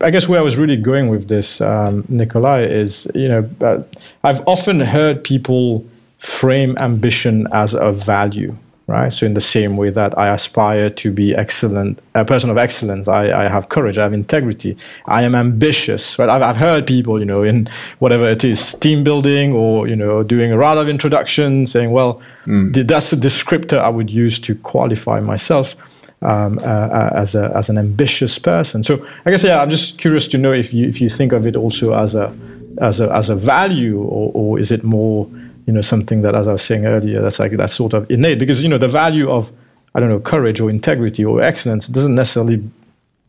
I 0.00 0.10
guess 0.10 0.28
where 0.28 0.38
I 0.38 0.42
was 0.42 0.56
really 0.56 0.76
going 0.76 1.08
with 1.08 1.28
this, 1.28 1.60
um, 1.60 2.04
Nikolai, 2.08 2.60
is 2.60 3.06
you 3.14 3.28
know 3.28 3.48
uh, 3.60 3.82
I've 4.24 4.46
often 4.46 4.80
heard 4.80 5.24
people 5.24 5.84
frame 6.18 6.72
ambition 6.80 7.48
as 7.52 7.74
a 7.74 7.92
value, 7.92 8.56
right? 8.86 9.12
So 9.12 9.26
in 9.26 9.34
the 9.34 9.40
same 9.40 9.76
way 9.76 9.90
that 9.90 10.16
I 10.16 10.28
aspire 10.28 10.88
to 10.90 11.10
be 11.10 11.34
excellent, 11.34 12.00
a 12.14 12.24
person 12.24 12.48
of 12.48 12.58
excellence, 12.58 13.08
I, 13.08 13.44
I 13.44 13.48
have 13.48 13.68
courage, 13.68 13.98
I 13.98 14.02
have 14.02 14.12
integrity, 14.14 14.76
I 15.06 15.22
am 15.22 15.34
ambitious, 15.34 16.18
right? 16.18 16.28
I've, 16.28 16.42
I've 16.42 16.56
heard 16.56 16.86
people, 16.86 17.18
you 17.18 17.24
know, 17.24 17.42
in 17.42 17.68
whatever 17.98 18.24
it 18.24 18.44
is, 18.44 18.74
team 18.74 19.02
building 19.02 19.52
or 19.52 19.88
you 19.88 19.96
know 19.96 20.22
doing 20.22 20.52
a 20.52 20.56
round 20.56 20.78
of 20.78 20.88
introduction, 20.88 21.66
saying, 21.66 21.90
well, 21.90 22.20
mm. 22.46 22.86
that's 22.86 23.12
a 23.12 23.16
descriptor 23.16 23.78
I 23.78 23.88
would 23.88 24.10
use 24.10 24.38
to 24.40 24.54
qualify 24.54 25.20
myself 25.20 25.76
um, 26.22 26.58
uh, 26.58 26.62
uh, 26.62 27.10
as 27.14 27.34
a 27.34 27.52
as 27.54 27.68
an 27.68 27.78
ambitious 27.78 28.38
person. 28.38 28.84
So 28.84 29.06
I 29.26 29.30
guess 29.30 29.44
yeah, 29.44 29.60
I'm 29.60 29.70
just 29.70 29.98
curious 29.98 30.28
to 30.28 30.38
know 30.38 30.52
if 30.52 30.72
you 30.72 30.88
if 30.88 31.00
you 31.00 31.08
think 31.08 31.32
of 31.32 31.46
it 31.46 31.56
also 31.56 31.94
as 31.94 32.14
a 32.14 32.34
as 32.80 33.00
a 33.00 33.10
as 33.12 33.28
a 33.30 33.36
value, 33.36 34.00
or, 34.00 34.30
or 34.34 34.58
is 34.58 34.70
it 34.70 34.84
more 34.84 35.28
you 35.66 35.72
know 35.72 35.80
something 35.80 36.22
that, 36.22 36.34
as 36.34 36.48
I 36.48 36.52
was 36.52 36.62
saying 36.62 36.86
earlier, 36.86 37.20
that's 37.20 37.38
like 37.38 37.52
that 37.52 37.70
sort 37.70 37.92
of 37.92 38.10
innate? 38.10 38.38
Because 38.38 38.62
you 38.62 38.68
know 38.68 38.78
the 38.78 38.88
value 38.88 39.30
of 39.30 39.52
I 39.94 40.00
don't 40.00 40.08
know 40.08 40.20
courage 40.20 40.60
or 40.60 40.70
integrity 40.70 41.24
or 41.24 41.42
excellence 41.42 41.88
doesn't 41.88 42.14
necessarily. 42.14 42.62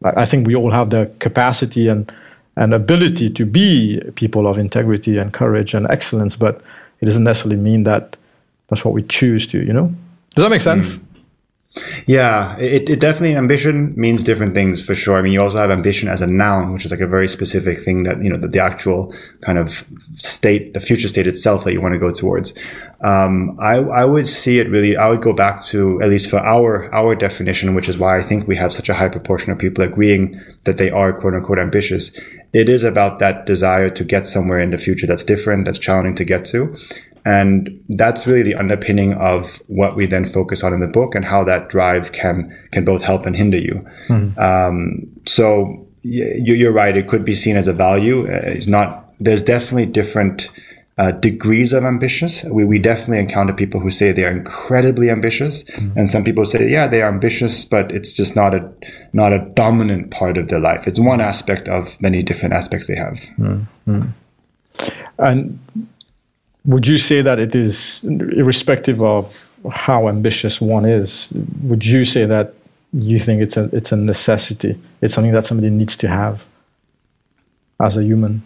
I 0.04 0.26
think 0.26 0.48
we 0.48 0.56
all 0.56 0.72
have 0.72 0.90
the 0.90 1.12
capacity 1.20 1.88
and 1.88 2.12
and 2.56 2.74
ability 2.74 3.30
to 3.32 3.46
be 3.46 4.00
people 4.16 4.48
of 4.48 4.60
integrity 4.60 5.18
and 5.18 5.34
courage 5.34 5.74
and 5.74 5.88
excellence, 5.90 6.36
but 6.36 6.62
it 7.02 7.06
doesn't 7.06 7.24
necessarily 7.24 7.60
mean 7.60 7.84
that 7.84 8.16
that's 8.68 8.86
what 8.86 8.94
we 8.94 9.04
choose 9.04 9.48
to. 9.48 9.60
You 9.60 9.74
know, 9.74 9.94
does 10.36 10.44
that 10.44 10.50
make 10.50 10.62
sense? 10.62 10.98
Mm. 10.98 11.06
Yeah, 12.06 12.56
it, 12.60 12.88
it 12.88 13.00
definitely 13.00 13.36
ambition 13.36 13.94
means 13.98 14.22
different 14.24 14.54
things 14.54 14.86
for 14.86 14.94
sure. 14.94 15.18
I 15.18 15.24
mean, 15.24 15.34
you 15.34 15.42
also 15.42 15.58
have 15.58 15.72
ambition 15.72 16.08
as 16.08 16.22
a 16.22 16.28
noun, 16.28 16.72
which 16.72 16.86
is 16.86 16.92
like 16.92 17.00
a 17.00 17.08
very 17.08 17.28
specific 17.28 17.80
thing 17.80 18.04
that 18.04 18.24
you 18.24 18.30
know 18.30 18.38
the, 18.38 18.48
the 18.48 18.60
actual 18.60 19.14
kind 19.42 19.58
of 19.58 19.84
state, 20.16 20.76
the 20.76 20.80
future 20.80 21.08
state 21.08 21.26
itself 21.26 21.64
that 21.64 21.74
you 21.74 21.82
want 21.82 21.94
to 21.94 22.00
go 22.00 22.12
towards. 22.12 22.54
Um, 23.02 23.58
I 23.60 23.78
I 23.78 24.06
would 24.06 24.28
see 24.28 24.60
it 24.60 24.70
really. 24.70 24.96
I 24.96 25.10
would 25.10 25.24
go 25.24 25.34
back 25.34 25.64
to 25.66 26.00
at 26.04 26.10
least 26.10 26.30
for 26.30 26.38
our 26.38 26.94
our 26.94 27.16
definition, 27.16 27.74
which 27.74 27.90
is 27.90 27.98
why 27.98 28.20
I 28.20 28.22
think 28.22 28.48
we 28.48 28.56
have 28.58 28.72
such 28.72 28.90
a 28.90 28.94
high 28.94 29.10
proportion 29.10 29.52
of 29.52 29.58
people 29.58 29.84
agreeing 29.84 30.40
that 30.66 30.78
they 30.78 30.92
are 30.92 31.12
quote 31.12 31.34
unquote 31.34 31.58
ambitious. 31.58 32.12
It 32.54 32.70
is 32.70 32.84
about 32.84 33.18
that 33.18 33.48
desire 33.48 33.90
to 33.90 34.04
get 34.04 34.28
somewhere 34.28 34.60
in 34.60 34.70
the 34.70 34.78
future 34.78 35.08
that's 35.08 35.24
different, 35.24 35.66
that's 35.66 35.80
challenging 35.80 36.14
to 36.16 36.24
get 36.24 36.46
to, 36.46 36.78
and 37.26 37.84
that's 37.90 38.28
really 38.28 38.44
the 38.44 38.56
underpinning 38.56 39.14
of 39.14 39.62
what 39.68 39.96
we 39.96 40.06
then 40.06 40.26
focus 40.26 40.64
on 40.64 40.74
in 40.74 40.80
the 40.80 40.88
book 40.88 41.16
and 41.16 41.24
how 41.24 41.44
that 41.44 41.70
drive 41.70 42.12
can 42.12 42.56
can 42.72 42.84
both 42.84 43.02
help 43.02 43.26
and 43.26 43.36
hinder 43.36 43.58
you. 43.58 43.86
Mm. 44.10 44.38
Um, 44.38 45.08
so 45.26 45.88
you're 46.04 46.74
right; 46.74 46.98
it 46.98 47.08
could 47.08 47.24
be 47.24 47.34
seen 47.34 47.56
as 47.56 47.68
a 47.68 47.74
value. 47.74 48.26
Uh, 48.26 48.42
it's 48.44 48.68
not. 48.68 49.14
There's 49.20 49.42
definitely 49.42 49.86
different 49.86 50.50
uh, 50.98 51.12
degrees 51.12 51.74
of 51.74 51.84
ambitious. 51.86 52.44
We, 52.44 52.66
we 52.66 52.78
definitely 52.78 53.20
encounter 53.20 53.54
people 53.54 53.80
who 53.80 53.90
say 53.90 54.12
they 54.12 54.26
are 54.26 54.32
incredibly 54.32 55.10
ambitious, 55.10 55.64
mm. 55.64 55.96
and 55.96 56.10
some 56.10 56.24
people 56.24 56.46
say, 56.46 56.70
yeah, 56.70 56.88
they 56.88 57.02
are 57.02 57.08
ambitious, 57.08 57.66
but 57.66 57.92
it's 57.92 58.14
just 58.14 58.36
not 58.36 58.54
a 58.54 58.70
not 59.14 59.34
a 59.34 59.40
dominant 59.40 60.12
part 60.12 60.38
of 60.38 60.50
their 60.50 60.60
life. 60.60 60.88
It's 60.88 61.00
one 61.00 61.22
aspect 61.22 61.68
of 61.68 62.00
many 62.02 62.22
different 62.22 62.54
aspects 62.54 62.88
they 62.88 62.96
have. 62.96 63.20
Mm. 63.40 64.14
And 65.18 65.60
would 66.66 66.88
you 66.88 66.98
say 66.98 67.22
that 67.22 67.40
it 67.40 67.56
is 67.56 68.04
irrespective 68.04 69.02
of 69.02 69.52
how 69.72 70.08
ambitious 70.08 70.62
one 70.62 70.86
is? 70.86 71.30
Would 71.64 71.86
you 71.86 72.06
say 72.06 72.26
that 72.26 72.54
you 72.94 73.20
think 73.20 73.42
it's 73.42 73.58
a 73.58 73.70
it's 73.74 73.92
a 73.92 73.98
necessity? 73.98 74.80
It's 75.02 75.14
something 75.14 75.34
that 75.34 75.46
somebody 75.46 75.70
needs 75.70 75.98
to 75.98 76.08
have 76.08 76.46
as 77.80 77.98
a 77.98 78.04
human. 78.04 78.44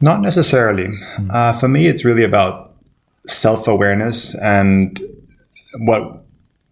Not 0.00 0.20
necessarily. 0.20 0.86
Mm. 0.86 1.30
Uh, 1.30 1.52
for 1.54 1.68
me, 1.68 1.86
it's 1.86 2.04
really 2.04 2.24
about 2.24 2.74
self 3.26 3.66
awareness 3.68 4.34
and 4.36 5.00
what 5.78 6.25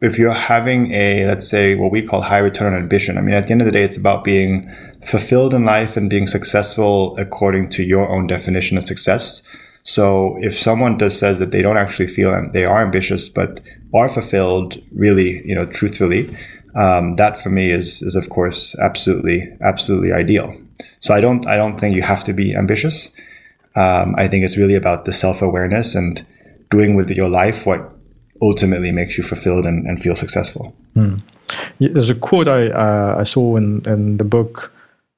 if 0.04 0.18
you're 0.18 0.34
having 0.34 0.92
a 0.92 1.24
let's 1.26 1.48
say 1.48 1.74
what 1.74 1.90
we 1.90 2.02
call 2.02 2.20
high 2.20 2.38
return 2.38 2.74
on 2.74 2.78
ambition. 2.78 3.16
I 3.16 3.22
mean, 3.22 3.34
at 3.34 3.46
the 3.46 3.52
end 3.52 3.62
of 3.62 3.64
the 3.64 3.72
day, 3.72 3.82
it's 3.82 3.96
about 3.96 4.22
being 4.22 4.70
fulfilled 5.02 5.54
in 5.54 5.64
life 5.64 5.96
and 5.96 6.10
being 6.10 6.26
successful 6.26 7.16
according 7.16 7.70
to 7.70 7.82
your 7.82 8.06
own 8.08 8.26
definition 8.26 8.76
of 8.76 8.84
success. 8.84 9.42
So 9.82 10.36
if 10.42 10.56
someone 10.56 10.98
does 10.98 11.18
says 11.18 11.38
that 11.38 11.52
they 11.52 11.62
don't 11.62 11.78
actually 11.78 12.08
feel 12.08 12.30
they 12.52 12.66
are 12.66 12.82
ambitious 12.82 13.30
but 13.30 13.60
are 13.94 14.08
fulfilled, 14.08 14.82
really, 14.92 15.46
you 15.46 15.54
know, 15.54 15.66
truthfully, 15.66 16.36
um, 16.74 17.14
that 17.16 17.40
for 17.40 17.48
me 17.48 17.72
is 17.72 18.02
is 18.02 18.14
of 18.14 18.28
course 18.28 18.76
absolutely 18.80 19.56
absolutely 19.62 20.12
ideal. 20.12 20.54
So 21.00 21.14
I 21.14 21.20
don't 21.20 21.46
I 21.46 21.56
don't 21.56 21.78
think 21.80 21.96
you 21.96 22.02
have 22.02 22.24
to 22.24 22.34
be 22.34 22.54
ambitious. 22.54 23.10
Um, 23.74 24.14
I 24.18 24.28
think 24.28 24.44
it's 24.44 24.58
really 24.58 24.74
about 24.74 25.06
the 25.06 25.12
self 25.12 25.40
awareness 25.40 25.94
and 25.94 26.26
doing 26.70 26.94
with 26.94 27.10
your 27.10 27.28
life 27.28 27.64
what 27.64 27.93
ultimately 28.42 28.92
makes 28.92 29.16
you 29.18 29.25
fulfilled 29.25 29.66
and, 29.66 29.87
and 29.87 30.03
feel 30.03 30.16
successful. 30.16 30.75
Hmm. 30.94 31.16
There's 31.79 32.11
a 32.11 32.14
quote 32.14 32.49
I 32.49 32.68
uh, 32.68 33.16
I 33.18 33.25
saw 33.25 33.57
in 33.57 33.83
in 33.87 34.16
the 34.16 34.25
book 34.25 34.73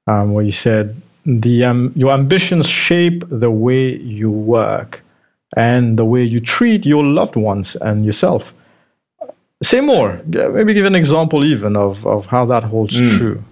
um, 0.07 0.33
where 0.33 0.45
you 0.45 0.53
said 0.53 1.01
the 1.25 1.65
um, 1.65 1.93
your 1.95 2.13
ambitions 2.13 2.69
shape 2.69 3.25
the 3.29 3.51
way 3.51 3.97
you 3.97 4.31
work 4.31 5.03
and 5.57 5.99
the 5.99 6.05
way 6.05 6.23
you 6.23 6.41
treat 6.41 6.85
your 6.87 7.05
loved 7.05 7.37
ones 7.37 7.77
and 7.77 8.05
yourself. 8.05 8.55
Say 9.63 9.81
more. 9.81 10.21
Maybe 10.27 10.75
give 10.75 10.85
an 10.85 10.95
example 10.95 11.45
even 11.45 11.77
of, 11.77 12.07
of 12.07 12.27
how 12.27 12.45
that 12.47 12.65
holds 12.65 13.01
mm. 13.01 13.17
true. 13.17 13.45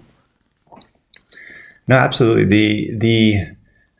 No, 1.87 1.95
absolutely. 1.95 2.45
The 2.45 2.97
the 2.97 3.55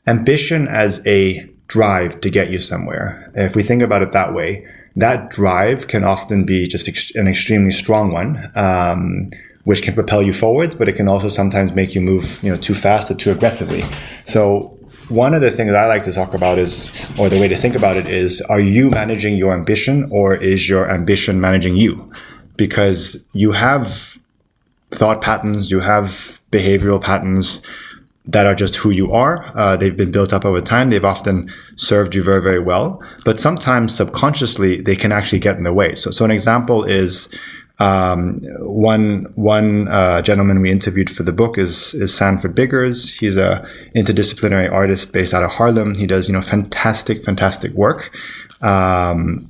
ambition 0.08 0.68
as 0.68 1.06
a 1.06 1.50
drive 1.68 2.22
to 2.22 2.30
get 2.30 2.50
you 2.50 2.60
somewhere. 2.60 3.32
If 3.36 3.56
we 3.56 3.64
think 3.64 3.82
about 3.82 4.02
it 4.02 4.12
that 4.12 4.34
way, 4.34 4.68
that 4.96 5.30
drive 5.30 5.88
can 5.88 6.04
often 6.04 6.46
be 6.46 6.68
just 6.68 6.88
ex- 6.88 7.14
an 7.16 7.28
extremely 7.28 7.72
strong 7.72 8.12
one, 8.12 8.52
um, 8.56 9.30
which 9.64 9.82
can 9.82 9.94
propel 9.94 10.22
you 10.22 10.32
forwards, 10.32 10.76
but 10.76 10.88
it 10.88 10.94
can 10.94 11.08
also 11.08 11.28
sometimes 11.28 11.76
make 11.76 11.96
you 11.96 12.02
move, 12.02 12.42
you 12.44 12.52
know, 12.52 12.58
too 12.58 12.76
fast 12.76 13.12
or 13.12 13.16
too 13.16 13.32
aggressively. 13.32 13.84
So 14.26 14.78
one 15.10 15.34
of 15.34 15.42
the 15.42 15.52
things 15.52 15.74
I 15.74 15.86
like 15.86 16.04
to 16.04 16.14
talk 16.14 16.34
about 16.34 16.58
is, 16.58 16.92
or 17.20 17.30
the 17.30 17.40
way 17.40 17.48
to 17.48 17.56
think 17.56 17.76
about 17.76 17.98
it 17.98 18.08
is, 18.08 18.42
are 18.42 18.60
you 18.60 18.90
managing 18.90 19.36
your 19.38 19.54
ambition 19.54 20.08
or 20.12 20.36
is 20.36 20.70
your 20.70 20.90
ambition 20.90 21.42
managing 21.42 21.76
you? 21.76 22.12
Because 22.58 23.26
you 23.34 23.52
have 23.52 24.18
thought 24.92 25.22
patterns, 25.22 25.72
you 25.72 25.82
have 25.82 26.40
behavioral 26.52 27.02
patterns 27.02 27.62
that 28.28 28.48
are 28.48 28.56
just 28.56 28.76
who 28.76 28.90
you 28.90 29.12
are. 29.12 29.46
Uh, 29.56 29.78
they've 29.78 29.96
been 29.96 30.12
built 30.12 30.34
up 30.34 30.46
over 30.46 30.60
time. 30.60 30.90
They've 30.90 31.06
often 31.06 31.52
served 31.76 32.16
you 32.16 32.24
very, 32.24 32.42
very 32.42 32.60
well. 32.60 33.04
But 33.24 33.38
sometimes 33.38 33.96
subconsciously, 33.96 34.82
they 34.82 34.96
can 34.96 35.12
actually 35.12 35.40
get 35.40 35.58
in 35.58 35.64
the 35.64 35.74
way. 35.74 35.96
So, 35.96 36.12
so 36.12 36.26
an 36.26 36.32
example 36.32 36.84
is 36.84 37.30
um, 37.78 38.40
one 38.60 39.32
one 39.36 39.90
uh, 39.90 40.22
gentleman 40.22 40.62
we 40.62 40.72
interviewed 40.72 41.10
for 41.10 41.24
the 41.24 41.34
book 41.34 41.58
is 41.58 41.94
is 41.94 42.16
Sanford 42.16 42.56
Biggers. 42.56 43.14
He's 43.14 43.38
a 43.38 43.68
interdisciplinary 43.96 44.72
artist 44.72 45.12
based 45.12 45.34
out 45.34 45.44
of 45.44 45.52
Harlem. 45.52 45.94
He 45.94 46.08
does 46.08 46.28
you 46.30 46.34
know 46.34 46.42
fantastic 46.42 47.26
fantastic 47.26 47.74
work, 47.74 48.16
um, 48.62 49.50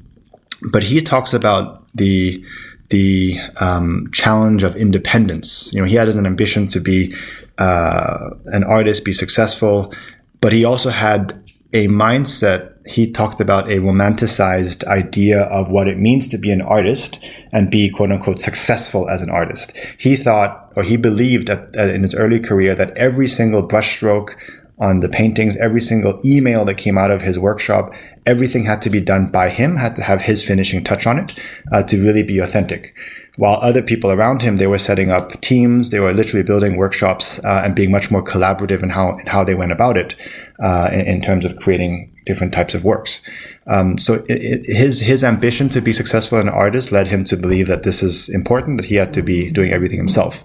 but 0.71 0.81
he 0.81 1.01
talks 1.01 1.33
about 1.33 1.87
the 1.93 2.43
the 2.89 3.39
um, 3.57 4.09
challenge 4.11 4.63
of 4.63 4.75
independence. 4.75 5.71
You 5.71 5.81
know, 5.81 5.87
he 5.87 5.95
had 5.95 6.07
an 6.09 6.25
ambition 6.25 6.67
to 6.67 6.79
be 6.79 7.15
uh, 7.57 8.29
an 8.45 8.63
artist, 8.63 9.05
be 9.05 9.13
successful, 9.13 9.93
but 10.41 10.53
he 10.53 10.65
also 10.65 10.89
had 10.89 11.43
a 11.73 11.87
mindset 11.87 12.75
he 12.85 13.11
talked 13.11 13.39
about 13.39 13.69
a 13.69 13.77
romanticized 13.77 14.83
idea 14.85 15.41
of 15.43 15.71
what 15.71 15.87
it 15.87 15.97
means 15.97 16.27
to 16.27 16.37
be 16.37 16.51
an 16.51 16.61
artist 16.61 17.19
and 17.51 17.71
be 17.71 17.89
quote 17.89 18.11
unquote 18.11 18.39
successful 18.39 19.09
as 19.09 19.21
an 19.21 19.29
artist. 19.29 19.75
He 19.97 20.15
thought, 20.15 20.71
or 20.75 20.83
he 20.83 20.97
believed 20.97 21.49
in 21.49 22.03
his 22.03 22.13
early 22.13 22.39
career 22.39 22.75
that 22.75 22.95
every 22.95 23.27
single 23.27 23.67
brushstroke 23.67 24.35
on 24.77 24.99
the 24.99 25.09
paintings, 25.09 25.57
every 25.57 25.81
single 25.81 26.21
email 26.23 26.65
that 26.65 26.75
came 26.75 26.97
out 26.97 27.09
of 27.09 27.21
his 27.21 27.39
workshop, 27.39 27.91
everything 28.25 28.65
had 28.65 28.81
to 28.83 28.89
be 28.89 29.01
done 29.01 29.27
by 29.27 29.49
him, 29.49 29.77
had 29.77 29.95
to 29.95 30.03
have 30.03 30.21
his 30.21 30.43
finishing 30.43 30.83
touch 30.83 31.07
on 31.07 31.17
it 31.17 31.39
uh, 31.71 31.81
to 31.83 32.03
really 32.03 32.23
be 32.23 32.39
authentic. 32.39 32.93
While 33.37 33.59
other 33.61 33.81
people 33.81 34.11
around 34.11 34.41
him, 34.41 34.57
they 34.57 34.67
were 34.67 34.77
setting 34.77 35.11
up 35.11 35.39
teams, 35.41 35.89
they 35.89 35.99
were 35.99 36.13
literally 36.13 36.43
building 36.43 36.77
workshops 36.77 37.43
uh, 37.43 37.61
and 37.63 37.75
being 37.75 37.91
much 37.91 38.09
more 38.09 38.23
collaborative 38.23 38.81
in 38.81 38.89
how 38.89 39.17
in 39.17 39.27
how 39.27 39.43
they 39.43 39.55
went 39.55 39.71
about 39.71 39.97
it 39.97 40.15
uh, 40.63 40.89
in, 40.91 41.01
in, 41.01 41.21
terms 41.21 41.43
of 41.43 41.57
creating 41.57 42.11
different 42.25 42.53
types 42.53 42.73
of 42.73 42.83
works. 42.83 43.21
Um, 43.67 43.97
so 43.97 44.25
it, 44.29 44.41
it, 44.41 44.65
his 44.65 45.01
his 45.01 45.23
ambition 45.23 45.69
to 45.69 45.81
be 45.81 45.91
successful 45.91 46.37
as 46.37 46.43
an 46.43 46.49
artist 46.49 46.91
led 46.91 47.07
him 47.07 47.25
to 47.25 47.35
believe 47.35 47.67
that 47.67 47.83
this 47.83 48.01
is 48.01 48.29
important, 48.29 48.77
that 48.77 48.87
he 48.87 48.95
had 48.95 49.13
to 49.13 49.21
be 49.21 49.51
doing 49.51 49.71
everything 49.71 49.97
himself. 49.97 50.43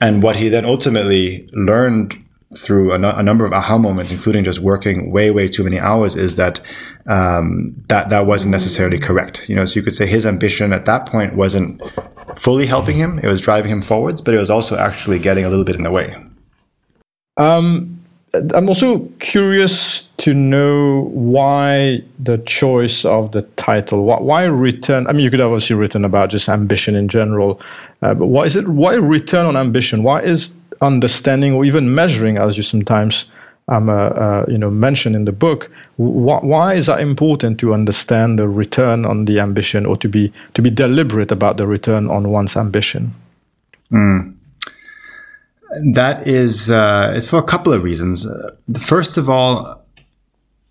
And 0.00 0.22
what 0.22 0.36
he 0.36 0.48
then 0.48 0.64
ultimately 0.64 1.48
learned 1.52 2.24
through 2.56 2.92
a, 2.92 3.00
a, 3.00 3.22
number 3.22 3.44
of 3.44 3.52
aha 3.52 3.78
moments, 3.78 4.12
including 4.12 4.44
just 4.44 4.60
working 4.60 5.10
way, 5.10 5.30
way 5.30 5.48
too 5.48 5.64
many 5.64 5.78
hours, 5.78 6.14
is 6.14 6.36
that 6.36 6.60
um, 7.06 7.74
that 7.88 8.08
that 8.10 8.26
wasn't 8.26 8.52
necessarily 8.52 8.98
correct. 8.98 9.48
You 9.48 9.56
know, 9.56 9.64
so 9.64 9.78
you 9.78 9.82
could 9.82 9.94
say 9.94 10.06
his 10.06 10.26
ambition 10.26 10.72
at 10.72 10.84
that 10.86 11.06
point 11.06 11.34
wasn't 11.34 11.82
fully 12.36 12.66
helping 12.66 12.96
him; 12.96 13.18
it 13.18 13.26
was 13.26 13.40
driving 13.40 13.70
him 13.70 13.82
forwards, 13.82 14.20
but 14.20 14.34
it 14.34 14.38
was 14.38 14.50
also 14.50 14.76
actually 14.76 15.18
getting 15.18 15.44
a 15.44 15.48
little 15.48 15.64
bit 15.64 15.76
in 15.76 15.82
the 15.82 15.90
way. 15.90 16.14
Um, 17.36 18.00
I'm 18.34 18.68
also 18.68 19.00
curious 19.20 20.08
to 20.18 20.34
know 20.34 21.02
why 21.12 22.02
the 22.18 22.38
choice 22.38 23.04
of 23.04 23.32
the 23.32 23.42
title. 23.42 24.04
Why, 24.04 24.44
return? 24.44 25.06
I 25.06 25.12
mean, 25.12 25.24
you 25.24 25.30
could 25.30 25.40
have 25.40 25.50
obviously 25.50 25.76
written 25.76 26.04
about 26.04 26.30
just 26.30 26.48
ambition 26.48 26.94
in 26.94 27.08
general, 27.08 27.60
uh, 28.02 28.14
but 28.14 28.26
why 28.26 28.44
is 28.44 28.56
it? 28.56 28.68
Why 28.68 28.94
return 28.94 29.46
on 29.46 29.56
ambition? 29.56 30.02
Why 30.02 30.22
is 30.22 30.52
understanding 30.80 31.52
or 31.52 31.64
even 31.64 31.94
measuring, 31.94 32.36
as 32.36 32.56
you 32.56 32.62
sometimes 32.62 33.26
um, 33.68 33.88
you 34.48 34.58
know 34.58 34.70
mention 34.70 35.14
in 35.14 35.24
the 35.24 35.32
book, 35.32 35.70
wh- 35.96 36.42
why 36.42 36.74
is 36.74 36.86
that 36.86 37.00
important 37.00 37.58
to 37.60 37.72
understand 37.72 38.38
the 38.38 38.48
return 38.48 39.04
on 39.04 39.24
the 39.24 39.40
ambition 39.40 39.86
or 39.86 39.96
to 39.98 40.08
be 40.08 40.32
to 40.54 40.62
be 40.62 40.70
deliberate 40.70 41.32
about 41.32 41.56
the 41.56 41.66
return 41.66 42.08
on 42.08 42.28
one's 42.30 42.56
ambition? 42.56 43.14
Mm. 43.90 44.34
That 45.92 46.26
is, 46.26 46.70
uh, 46.70 47.12
it's 47.16 47.26
for 47.26 47.38
a 47.38 47.42
couple 47.42 47.72
of 47.72 47.82
reasons. 47.82 48.26
First 48.78 49.16
of 49.16 49.28
all, 49.28 49.82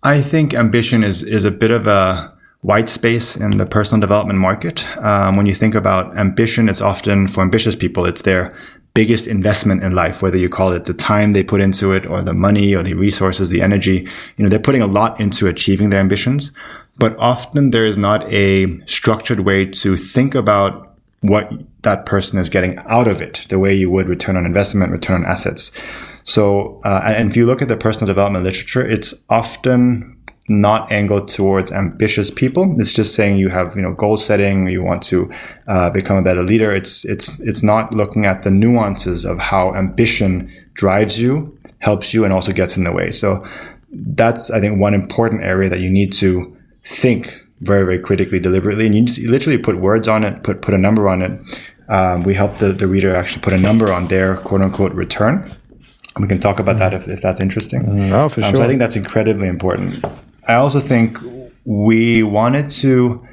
I 0.02 0.20
think 0.20 0.54
ambition 0.54 1.04
is 1.04 1.22
is 1.22 1.44
a 1.44 1.50
bit 1.50 1.70
of 1.70 1.86
a 1.86 2.32
white 2.60 2.88
space 2.88 3.36
in 3.36 3.50
the 3.58 3.66
personal 3.66 4.00
development 4.00 4.38
market. 4.38 4.86
Um, 4.98 5.36
when 5.36 5.46
you 5.46 5.54
think 5.54 5.74
about 5.74 6.16
ambition, 6.16 6.68
it's 6.68 6.80
often 6.80 7.28
for 7.28 7.42
ambitious 7.42 7.76
people, 7.76 8.06
it's 8.06 8.22
their 8.22 8.54
biggest 8.94 9.26
investment 9.26 9.82
in 9.82 9.92
life, 9.92 10.22
whether 10.22 10.36
you 10.36 10.48
call 10.48 10.72
it 10.72 10.84
the 10.84 10.94
time 10.94 11.32
they 11.32 11.42
put 11.42 11.60
into 11.60 11.92
it 11.92 12.06
or 12.06 12.22
the 12.22 12.32
money 12.32 12.74
or 12.74 12.82
the 12.82 12.94
resources, 12.94 13.50
the 13.50 13.60
energy. 13.60 14.08
You 14.36 14.44
know, 14.44 14.48
they're 14.48 14.60
putting 14.60 14.82
a 14.82 14.86
lot 14.86 15.18
into 15.20 15.48
achieving 15.48 15.90
their 15.90 16.00
ambitions, 16.00 16.52
but 16.96 17.16
often 17.18 17.70
there 17.70 17.84
is 17.84 17.98
not 17.98 18.32
a 18.32 18.80
structured 18.86 19.40
way 19.40 19.66
to 19.66 19.96
think 19.96 20.36
about 20.36 20.96
what 21.22 21.50
that 21.82 22.06
person 22.06 22.38
is 22.38 22.48
getting 22.48 22.78
out 22.88 23.08
of 23.08 23.20
it, 23.20 23.44
the 23.48 23.58
way 23.58 23.74
you 23.74 23.90
would 23.90 24.08
return 24.08 24.36
on 24.36 24.46
investment, 24.46 24.92
return 24.92 25.24
on 25.24 25.30
assets. 25.30 25.72
So, 26.22 26.80
uh, 26.84 27.02
and 27.04 27.30
if 27.30 27.36
you 27.36 27.46
look 27.46 27.62
at 27.62 27.68
the 27.68 27.76
personal 27.76 28.06
development 28.06 28.44
literature, 28.44 28.86
it's 28.86 29.12
often 29.28 30.13
not 30.48 30.90
angled 30.92 31.28
towards 31.28 31.72
ambitious 31.72 32.30
people. 32.30 32.74
It's 32.78 32.92
just 32.92 33.14
saying 33.14 33.38
you 33.38 33.48
have, 33.48 33.76
you 33.76 33.82
know, 33.82 33.92
goal 33.92 34.16
setting, 34.16 34.66
you 34.66 34.82
want 34.82 35.02
to 35.04 35.30
uh, 35.68 35.90
become 35.90 36.16
a 36.18 36.22
better 36.22 36.42
leader. 36.42 36.72
It's 36.72 37.04
it's 37.04 37.40
it's 37.40 37.62
not 37.62 37.94
looking 37.94 38.26
at 38.26 38.42
the 38.42 38.50
nuances 38.50 39.24
of 39.24 39.38
how 39.38 39.74
ambition 39.74 40.52
drives 40.74 41.20
you, 41.20 41.58
helps 41.78 42.12
you, 42.12 42.24
and 42.24 42.32
also 42.32 42.52
gets 42.52 42.76
in 42.76 42.84
the 42.84 42.92
way. 42.92 43.10
So 43.10 43.46
that's 43.92 44.50
I 44.50 44.60
think 44.60 44.78
one 44.78 44.94
important 44.94 45.42
area 45.42 45.70
that 45.70 45.80
you 45.80 45.90
need 45.90 46.12
to 46.14 46.54
think 46.84 47.40
very, 47.60 47.84
very 47.84 47.98
critically, 47.98 48.38
deliberately, 48.38 48.86
and 48.86 48.94
you, 48.94 49.04
just, 49.04 49.18
you 49.18 49.30
literally 49.30 49.58
put 49.58 49.76
words 49.76 50.08
on 50.08 50.24
it, 50.24 50.42
put 50.42 50.60
put 50.60 50.74
a 50.74 50.78
number 50.78 51.08
on 51.08 51.22
it. 51.22 51.62
Um, 51.88 52.22
we 52.22 52.34
help 52.34 52.58
the, 52.58 52.72
the 52.72 52.86
reader 52.86 53.14
actually 53.14 53.42
put 53.42 53.52
a 53.52 53.58
number 53.58 53.92
on 53.92 54.08
their 54.08 54.36
quote 54.36 54.60
unquote 54.60 54.92
return. 54.92 55.50
We 56.18 56.28
can 56.28 56.38
talk 56.38 56.60
about 56.60 56.78
that 56.78 56.94
if, 56.94 57.08
if 57.08 57.20
that's 57.20 57.40
interesting. 57.40 57.82
Mm, 57.82 58.12
oh, 58.12 58.28
for 58.28 58.42
um, 58.42 58.50
sure. 58.50 58.56
So 58.58 58.62
I 58.62 58.68
think 58.68 58.78
that's 58.78 58.96
incredibly 58.96 59.48
important. 59.48 60.04
I 60.46 60.54
also 60.54 60.80
think 60.80 61.18
we 61.64 62.22
wanted 62.22 62.70
to 62.70 63.26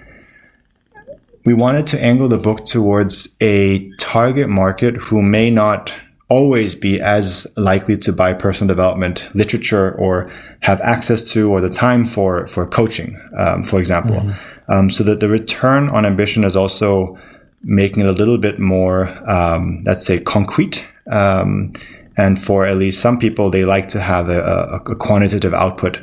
we 1.44 1.54
wanted 1.54 1.88
to 1.88 2.02
angle 2.02 2.28
the 2.28 2.38
book 2.38 2.66
towards 2.66 3.28
a 3.42 3.90
target 3.98 4.48
market 4.48 4.96
who 4.96 5.22
may 5.24 5.50
not 5.50 5.92
always 6.30 6.76
be 6.76 7.02
as 7.02 7.46
likely 7.58 7.98
to 7.98 8.14
buy 8.14 8.34
personal 8.34 8.74
development 8.74 9.28
literature 9.34 9.94
or 9.96 10.32
have 10.62 10.80
access 10.82 11.34
to 11.34 11.52
or 11.52 11.60
the 11.60 11.70
time 11.70 12.06
for 12.06 12.48
for 12.48 12.66
coaching, 12.66 13.20
um, 13.38 13.64
for 13.64 13.80
example. 13.80 14.18
Mm-hmm. 14.18 14.72
Um, 14.72 14.90
so 14.90 15.04
that 15.04 15.20
the 15.20 15.28
return 15.28 15.90
on 15.90 16.06
ambition 16.06 16.46
is 16.46 16.56
also 16.56 17.18
making 17.64 18.04
it 18.04 18.10
a 18.10 18.14
little 18.14 18.38
bit 18.38 18.60
more, 18.60 19.10
um, 19.30 19.84
let's 19.86 20.06
say, 20.06 20.20
concrete. 20.20 20.88
Um, 21.12 21.74
and 22.16 22.42
for 22.42 22.66
at 22.66 22.78
least 22.78 23.02
some 23.02 23.18
people, 23.20 23.50
they 23.50 23.66
like 23.66 23.88
to 23.90 24.00
have 24.00 24.30
a, 24.30 24.42
a, 24.42 24.76
a 24.92 24.96
quantitative 24.96 25.54
output 25.54 26.00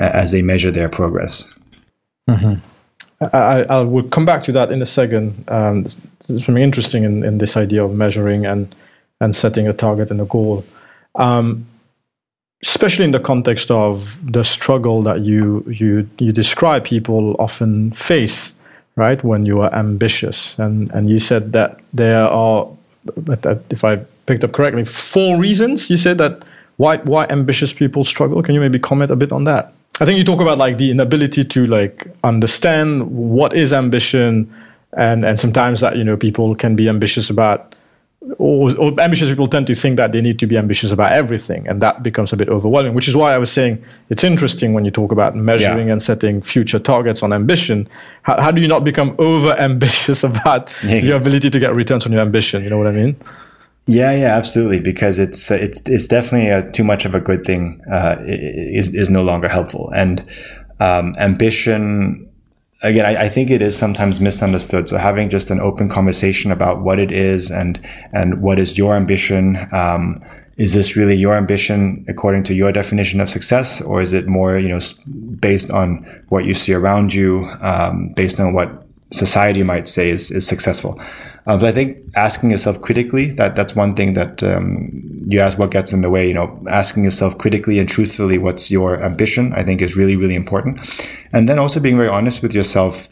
as 0.00 0.32
they 0.32 0.42
measure 0.42 0.70
their 0.70 0.88
progress. 0.88 1.48
Mm-hmm. 2.28 2.54
I, 3.34 3.64
I 3.64 3.80
will 3.82 4.04
come 4.04 4.24
back 4.24 4.42
to 4.44 4.52
that 4.52 4.72
in 4.72 4.80
a 4.80 4.86
second. 4.86 5.44
Um, 5.48 5.82
there's 5.82 6.44
something 6.44 6.62
interesting 6.62 7.04
in, 7.04 7.24
in 7.24 7.38
this 7.38 7.56
idea 7.56 7.84
of 7.84 7.94
measuring 7.94 8.46
and 8.46 8.74
and 9.20 9.36
setting 9.36 9.68
a 9.68 9.72
target 9.74 10.10
and 10.10 10.20
a 10.20 10.24
goal. 10.24 10.64
Um, 11.16 11.66
especially 12.62 13.04
in 13.04 13.10
the 13.10 13.20
context 13.20 13.70
of 13.70 14.18
the 14.32 14.44
struggle 14.44 15.02
that 15.02 15.20
you 15.20 15.64
you 15.68 16.08
you 16.18 16.32
describe 16.32 16.84
people 16.84 17.34
often 17.38 17.90
face 17.92 18.52
right 18.96 19.24
when 19.24 19.46
you 19.46 19.60
are 19.60 19.72
ambitious 19.74 20.58
and 20.58 20.90
and 20.92 21.08
you 21.08 21.18
said 21.18 21.52
that 21.52 21.80
there 21.94 22.24
are 22.24 22.68
if 23.70 23.82
i 23.82 23.96
picked 24.26 24.44
up 24.44 24.52
correctly 24.52 24.84
four 24.84 25.38
reasons 25.38 25.88
you 25.88 25.96
said 25.96 26.18
that 26.18 26.42
why 26.76 26.98
why 26.98 27.26
ambitious 27.30 27.72
people 27.72 28.04
struggle 28.04 28.42
can 28.42 28.54
you 28.54 28.60
maybe 28.60 28.78
comment 28.78 29.10
a 29.10 29.16
bit 29.16 29.32
on 29.32 29.44
that 29.44 29.72
i 30.00 30.04
think 30.04 30.18
you 30.18 30.24
talk 30.24 30.40
about 30.40 30.58
like 30.58 30.78
the 30.78 30.90
inability 30.90 31.44
to 31.44 31.66
like 31.66 32.06
understand 32.24 33.10
what 33.10 33.54
is 33.54 33.72
ambition 33.72 34.52
and 34.96 35.24
and 35.24 35.38
sometimes 35.38 35.80
that 35.80 35.96
you 35.96 36.04
know 36.04 36.16
people 36.16 36.54
can 36.54 36.74
be 36.76 36.88
ambitious 36.88 37.30
about 37.30 37.74
or, 38.38 38.76
or, 38.76 39.00
ambitious 39.00 39.30
people 39.30 39.46
tend 39.46 39.66
to 39.66 39.74
think 39.74 39.96
that 39.96 40.12
they 40.12 40.20
need 40.20 40.38
to 40.38 40.46
be 40.46 40.58
ambitious 40.58 40.92
about 40.92 41.12
everything, 41.12 41.66
and 41.66 41.80
that 41.80 42.02
becomes 42.02 42.32
a 42.34 42.36
bit 42.36 42.50
overwhelming. 42.50 42.92
Which 42.92 43.08
is 43.08 43.16
why 43.16 43.32
I 43.32 43.38
was 43.38 43.50
saying 43.50 43.82
it's 44.10 44.22
interesting 44.24 44.74
when 44.74 44.84
you 44.84 44.90
talk 44.90 45.10
about 45.10 45.34
measuring 45.34 45.86
yeah. 45.86 45.94
and 45.94 46.02
setting 46.02 46.42
future 46.42 46.78
targets 46.78 47.22
on 47.22 47.32
ambition. 47.32 47.88
How, 48.22 48.40
how 48.40 48.50
do 48.50 48.60
you 48.60 48.68
not 48.68 48.84
become 48.84 49.16
over 49.18 49.58
ambitious 49.58 50.22
about 50.30 50.74
yeah. 50.84 50.96
your 50.96 51.16
ability 51.16 51.48
to 51.48 51.58
get 51.58 51.74
returns 51.74 52.04
on 52.04 52.12
your 52.12 52.20
ambition? 52.20 52.62
You 52.62 52.68
know 52.68 52.78
what 52.78 52.88
I 52.88 52.92
mean? 52.92 53.16
Yeah, 53.86 54.12
yeah, 54.12 54.36
absolutely. 54.36 54.80
Because 54.80 55.18
it's 55.18 55.50
uh, 55.50 55.54
it's 55.54 55.80
it's 55.86 56.06
definitely 56.06 56.48
a, 56.48 56.70
too 56.70 56.84
much 56.84 57.04
of 57.04 57.14
a 57.14 57.20
good 57.20 57.44
thing 57.44 57.82
uh, 57.90 58.16
is 58.26 58.94
is 58.94 59.10
no 59.10 59.22
longer 59.22 59.48
helpful, 59.48 59.90
and 59.94 60.24
um, 60.78 61.12
ambition 61.18 62.30
again, 62.82 63.04
I, 63.04 63.24
I, 63.24 63.28
think 63.28 63.50
it 63.50 63.62
is 63.62 63.76
sometimes 63.76 64.20
misunderstood. 64.20 64.88
So 64.88 64.96
having 64.96 65.28
just 65.28 65.50
an 65.50 65.60
open 65.60 65.88
conversation 65.88 66.50
about 66.50 66.82
what 66.82 66.98
it 66.98 67.12
is 67.12 67.50
and 67.50 67.80
and 68.12 68.40
what 68.42 68.58
is 68.58 68.78
your 68.78 68.94
ambition. 68.94 69.68
Um, 69.72 70.22
is 70.56 70.74
this 70.74 70.94
really 70.94 71.16
your 71.16 71.36
ambition 71.36 72.04
according 72.06 72.42
to 72.42 72.54
your 72.54 72.70
definition 72.70 73.18
of 73.18 73.30
success, 73.30 73.80
or 73.80 74.02
is 74.02 74.12
it 74.12 74.26
more, 74.26 74.58
you 74.58 74.68
know, 74.68 74.78
based 75.38 75.70
on 75.70 76.04
what 76.28 76.44
you 76.44 76.52
see 76.52 76.74
around 76.74 77.14
you, 77.14 77.46
um, 77.62 78.12
based 78.14 78.38
on 78.38 78.52
what 78.52 78.86
society 79.10 79.62
might 79.62 79.88
say 79.88 80.10
is, 80.10 80.30
is 80.30 80.46
successful? 80.46 81.00
Uh, 81.50 81.56
but 81.56 81.68
I 81.68 81.72
think 81.72 81.98
asking 82.14 82.52
yourself 82.52 82.80
critically 82.80 83.32
that 83.32 83.56
that's 83.56 83.74
one 83.74 83.96
thing 83.96 84.12
that 84.12 84.40
um, 84.44 85.24
you 85.26 85.40
ask 85.40 85.58
what 85.58 85.72
gets 85.72 85.92
in 85.92 86.00
the 86.00 86.08
way. 86.08 86.28
You 86.28 86.34
know, 86.34 86.64
asking 86.70 87.02
yourself 87.02 87.38
critically 87.38 87.80
and 87.80 87.88
truthfully 87.88 88.38
what's 88.38 88.70
your 88.70 89.02
ambition. 89.02 89.52
I 89.54 89.64
think 89.64 89.82
is 89.82 89.96
really 89.96 90.14
really 90.14 90.36
important, 90.36 90.88
and 91.32 91.48
then 91.48 91.58
also 91.58 91.80
being 91.80 91.96
very 91.96 92.08
honest 92.08 92.40
with 92.40 92.54
yourself 92.54 93.08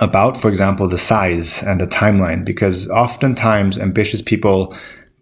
about, 0.00 0.36
for 0.36 0.48
example, 0.48 0.88
the 0.88 0.98
size 0.98 1.62
and 1.62 1.80
the 1.80 1.86
timeline, 1.86 2.44
because 2.44 2.88
oftentimes 2.88 3.78
ambitious 3.78 4.20
people 4.20 4.74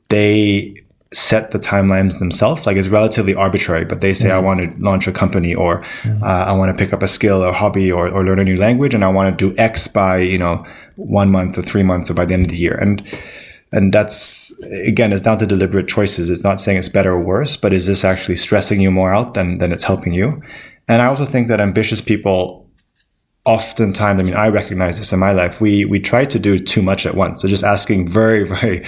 they 0.08 0.79
set 1.12 1.50
the 1.50 1.58
timelines 1.58 2.18
themselves. 2.20 2.66
Like 2.66 2.76
it's 2.76 2.88
relatively 2.88 3.34
arbitrary, 3.34 3.84
but 3.84 4.00
they 4.00 4.14
say, 4.14 4.28
mm-hmm. 4.28 4.36
I 4.36 4.40
want 4.40 4.60
to 4.60 4.82
launch 4.82 5.08
a 5.08 5.12
company 5.12 5.54
or 5.54 5.80
mm-hmm. 6.02 6.22
uh, 6.22 6.26
I 6.26 6.52
want 6.52 6.76
to 6.76 6.84
pick 6.84 6.92
up 6.92 7.02
a 7.02 7.08
skill 7.08 7.42
or 7.42 7.52
hobby 7.52 7.90
or, 7.90 8.08
or 8.08 8.24
learn 8.24 8.38
a 8.38 8.44
new 8.44 8.56
language 8.56 8.94
and 8.94 9.04
I 9.04 9.08
want 9.08 9.36
to 9.36 9.50
do 9.50 9.56
X 9.58 9.88
by, 9.88 10.18
you 10.18 10.38
know, 10.38 10.64
one 10.96 11.30
month 11.30 11.58
or 11.58 11.62
three 11.62 11.82
months 11.82 12.10
or 12.10 12.14
by 12.14 12.26
the 12.26 12.34
end 12.34 12.46
of 12.46 12.50
the 12.50 12.58
year. 12.58 12.74
And, 12.74 13.02
and 13.72 13.92
that's, 13.92 14.52
again, 14.62 15.12
it's 15.12 15.22
down 15.22 15.38
to 15.38 15.46
deliberate 15.46 15.88
choices. 15.88 16.30
It's 16.30 16.44
not 16.44 16.60
saying 16.60 16.78
it's 16.78 16.88
better 16.88 17.12
or 17.12 17.20
worse, 17.20 17.56
but 17.56 17.72
is 17.72 17.86
this 17.86 18.04
actually 18.04 18.36
stressing 18.36 18.80
you 18.80 18.90
more 18.90 19.12
out 19.12 19.34
than, 19.34 19.58
than 19.58 19.72
it's 19.72 19.84
helping 19.84 20.12
you? 20.12 20.40
And 20.86 21.02
I 21.02 21.06
also 21.06 21.24
think 21.24 21.48
that 21.48 21.60
ambitious 21.60 22.00
people 22.00 22.68
oftentimes, 23.44 24.22
I 24.22 24.24
mean, 24.24 24.34
I 24.34 24.48
recognize 24.48 24.98
this 24.98 25.12
in 25.12 25.18
my 25.18 25.32
life. 25.32 25.60
We, 25.60 25.84
we 25.84 25.98
try 25.98 26.24
to 26.24 26.38
do 26.38 26.60
too 26.60 26.82
much 26.82 27.04
at 27.04 27.16
once. 27.16 27.42
So 27.42 27.48
just 27.48 27.64
asking 27.64 28.08
very, 28.08 28.44
very, 28.46 28.86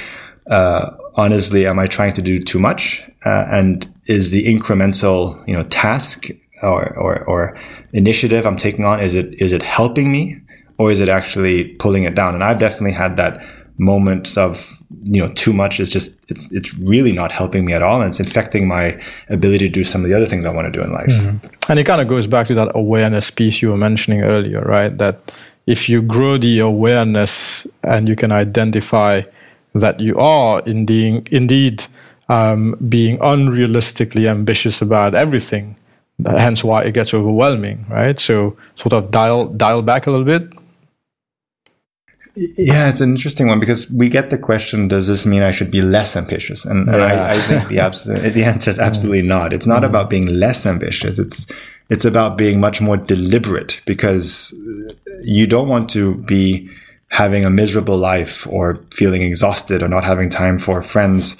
uh, 0.48 0.90
honestly, 1.14 1.66
am 1.66 1.78
I 1.78 1.86
trying 1.86 2.12
to 2.14 2.22
do 2.22 2.42
too 2.42 2.58
much? 2.58 3.04
Uh, 3.24 3.46
and 3.50 3.92
is 4.06 4.30
the 4.30 4.46
incremental, 4.46 5.46
you 5.46 5.54
know, 5.54 5.62
task 5.64 6.28
or, 6.62 6.96
or, 6.96 7.24
or 7.24 7.58
initiative 7.92 8.46
I'm 8.46 8.56
taking 8.56 8.84
on, 8.84 9.00
is 9.00 9.14
it, 9.14 9.34
is 9.40 9.52
it 9.52 9.62
helping 9.62 10.10
me 10.10 10.40
or 10.78 10.90
is 10.90 11.00
it 11.00 11.08
actually 11.08 11.64
pulling 11.74 12.04
it 12.04 12.14
down? 12.14 12.34
And 12.34 12.42
I've 12.42 12.58
definitely 12.58 12.92
had 12.92 13.16
that 13.16 13.44
moments 13.78 14.36
of, 14.36 14.80
you 15.06 15.20
know, 15.20 15.32
too 15.34 15.52
much 15.52 15.80
is 15.80 15.88
just, 15.88 16.16
it's, 16.28 16.50
it's 16.52 16.72
really 16.74 17.12
not 17.12 17.32
helping 17.32 17.64
me 17.64 17.72
at 17.72 17.82
all. 17.82 18.00
And 18.00 18.08
it's 18.08 18.20
infecting 18.20 18.68
my 18.68 19.00
ability 19.28 19.66
to 19.68 19.72
do 19.72 19.84
some 19.84 20.04
of 20.04 20.10
the 20.10 20.16
other 20.16 20.26
things 20.26 20.44
I 20.44 20.50
want 20.50 20.66
to 20.66 20.72
do 20.72 20.84
in 20.84 20.92
life. 20.92 21.08
Mm-hmm. 21.08 21.46
And 21.68 21.78
it 21.78 21.84
kind 21.84 22.00
of 22.00 22.08
goes 22.08 22.26
back 22.26 22.46
to 22.48 22.54
that 22.54 22.72
awareness 22.74 23.30
piece 23.30 23.62
you 23.62 23.70
were 23.70 23.76
mentioning 23.76 24.22
earlier, 24.22 24.60
right? 24.62 24.96
That 24.98 25.32
if 25.66 25.88
you 25.88 26.02
grow 26.02 26.38
the 26.38 26.58
awareness 26.60 27.66
and 27.82 28.08
you 28.08 28.16
can 28.16 28.30
identify 28.30 29.22
that 29.74 30.00
you 30.00 30.16
are 30.16 30.60
indeed, 30.66 31.28
indeed 31.30 31.84
um, 32.28 32.76
being 32.88 33.18
unrealistically 33.18 34.28
ambitious 34.28 34.82
about 34.82 35.14
everything. 35.14 35.76
Hence 36.24 36.62
why 36.62 36.82
it 36.82 36.94
gets 36.94 37.12
overwhelming, 37.14 37.84
right? 37.88 38.20
So 38.20 38.56
sort 38.76 38.92
of 38.92 39.10
dial 39.10 39.48
dial 39.48 39.82
back 39.82 40.06
a 40.06 40.10
little 40.10 40.26
bit. 40.26 40.52
Yeah, 42.34 42.88
it's 42.88 43.00
an 43.00 43.10
interesting 43.10 43.48
one 43.48 43.60
because 43.60 43.90
we 43.90 44.08
get 44.08 44.30
the 44.30 44.38
question: 44.38 44.88
Does 44.88 45.08
this 45.08 45.26
mean 45.26 45.42
I 45.42 45.50
should 45.50 45.70
be 45.70 45.82
less 45.82 46.14
ambitious? 46.14 46.64
And, 46.64 46.86
yeah. 46.86 46.92
and 46.92 47.02
I, 47.02 47.30
I, 47.30 47.34
think 47.34 47.68
the 47.68 47.80
absolute, 47.80 48.32
the 48.34 48.44
answer 48.44 48.70
is 48.70 48.78
absolutely 48.78 49.22
not. 49.22 49.52
It's 49.52 49.66
not 49.66 49.82
mm. 49.82 49.86
about 49.86 50.08
being 50.08 50.26
less 50.26 50.64
ambitious. 50.64 51.18
It's 51.18 51.46
it's 51.90 52.04
about 52.04 52.38
being 52.38 52.60
much 52.60 52.80
more 52.80 52.96
deliberate 52.96 53.82
because 53.84 54.54
you 55.22 55.46
don't 55.46 55.68
want 55.68 55.90
to 55.90 56.14
be 56.14 56.70
having 57.12 57.44
a 57.44 57.50
miserable 57.50 57.98
life 57.98 58.46
or 58.46 58.76
feeling 58.90 59.20
exhausted 59.20 59.82
or 59.82 59.88
not 59.88 60.02
having 60.02 60.30
time 60.30 60.58
for 60.58 60.80
friends 60.80 61.36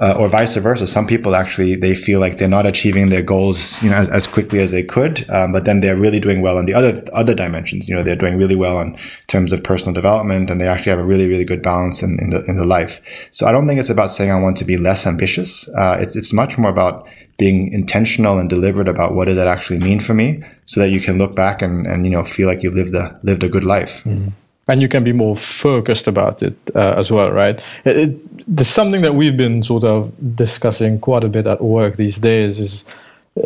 uh, 0.00 0.14
or 0.18 0.30
vice 0.30 0.56
versa. 0.56 0.86
Some 0.86 1.06
people 1.06 1.36
actually 1.36 1.74
they 1.76 1.94
feel 1.94 2.20
like 2.20 2.38
they're 2.38 2.48
not 2.48 2.64
achieving 2.64 3.10
their 3.10 3.20
goals, 3.20 3.82
you 3.82 3.90
know, 3.90 3.96
as, 3.96 4.08
as 4.08 4.26
quickly 4.26 4.60
as 4.60 4.70
they 4.70 4.82
could, 4.82 5.28
um, 5.28 5.52
but 5.52 5.66
then 5.66 5.80
they're 5.80 5.96
really 5.96 6.20
doing 6.20 6.40
well 6.40 6.58
in 6.58 6.64
the 6.64 6.72
other 6.72 7.02
other 7.12 7.34
dimensions. 7.34 7.86
You 7.86 7.94
know, 7.94 8.02
they're 8.02 8.16
doing 8.16 8.38
really 8.38 8.56
well 8.56 8.80
in 8.80 8.96
terms 9.26 9.52
of 9.52 9.62
personal 9.62 9.92
development, 9.92 10.50
and 10.50 10.58
they 10.58 10.66
actually 10.66 10.90
have 10.90 10.98
a 10.98 11.04
really 11.04 11.28
really 11.28 11.44
good 11.44 11.60
balance 11.60 12.02
in, 12.02 12.18
in 12.18 12.30
the 12.30 12.42
in 12.46 12.56
the 12.56 12.64
life. 12.64 13.02
So 13.30 13.46
I 13.46 13.52
don't 13.52 13.68
think 13.68 13.78
it's 13.78 13.90
about 13.90 14.10
saying 14.10 14.32
I 14.32 14.40
want 14.40 14.56
to 14.56 14.64
be 14.64 14.78
less 14.78 15.06
ambitious. 15.06 15.68
Uh, 15.68 15.98
it's 16.00 16.16
it's 16.16 16.32
much 16.32 16.56
more 16.56 16.70
about 16.70 17.06
being 17.36 17.70
intentional 17.72 18.38
and 18.38 18.48
deliberate 18.48 18.88
about 18.88 19.14
what 19.14 19.26
does 19.26 19.36
that 19.36 19.48
actually 19.48 19.80
mean 19.80 20.00
for 20.00 20.14
me, 20.14 20.42
so 20.64 20.80
that 20.80 20.92
you 20.92 21.00
can 21.00 21.18
look 21.18 21.34
back 21.36 21.60
and 21.60 21.86
and 21.86 22.06
you 22.06 22.10
know 22.10 22.24
feel 22.24 22.48
like 22.48 22.62
you 22.62 22.70
lived 22.70 22.94
a 22.94 23.20
lived 23.22 23.44
a 23.44 23.50
good 23.50 23.64
life. 23.64 24.02
Mm 24.04 24.32
and 24.68 24.82
you 24.82 24.88
can 24.88 25.04
be 25.04 25.12
more 25.12 25.36
focused 25.36 26.06
about 26.06 26.42
it 26.42 26.54
uh, 26.74 26.94
as 26.96 27.10
well, 27.10 27.30
right? 27.32 27.66
It, 27.84 27.96
it, 27.96 28.56
there's 28.56 28.68
something 28.68 29.02
that 29.02 29.14
we've 29.14 29.36
been 29.36 29.62
sort 29.62 29.84
of 29.84 30.12
discussing 30.36 30.98
quite 31.00 31.24
a 31.24 31.28
bit 31.28 31.46
at 31.46 31.60
work 31.60 31.96
these 31.96 32.18
days 32.18 32.58
is, 32.58 32.84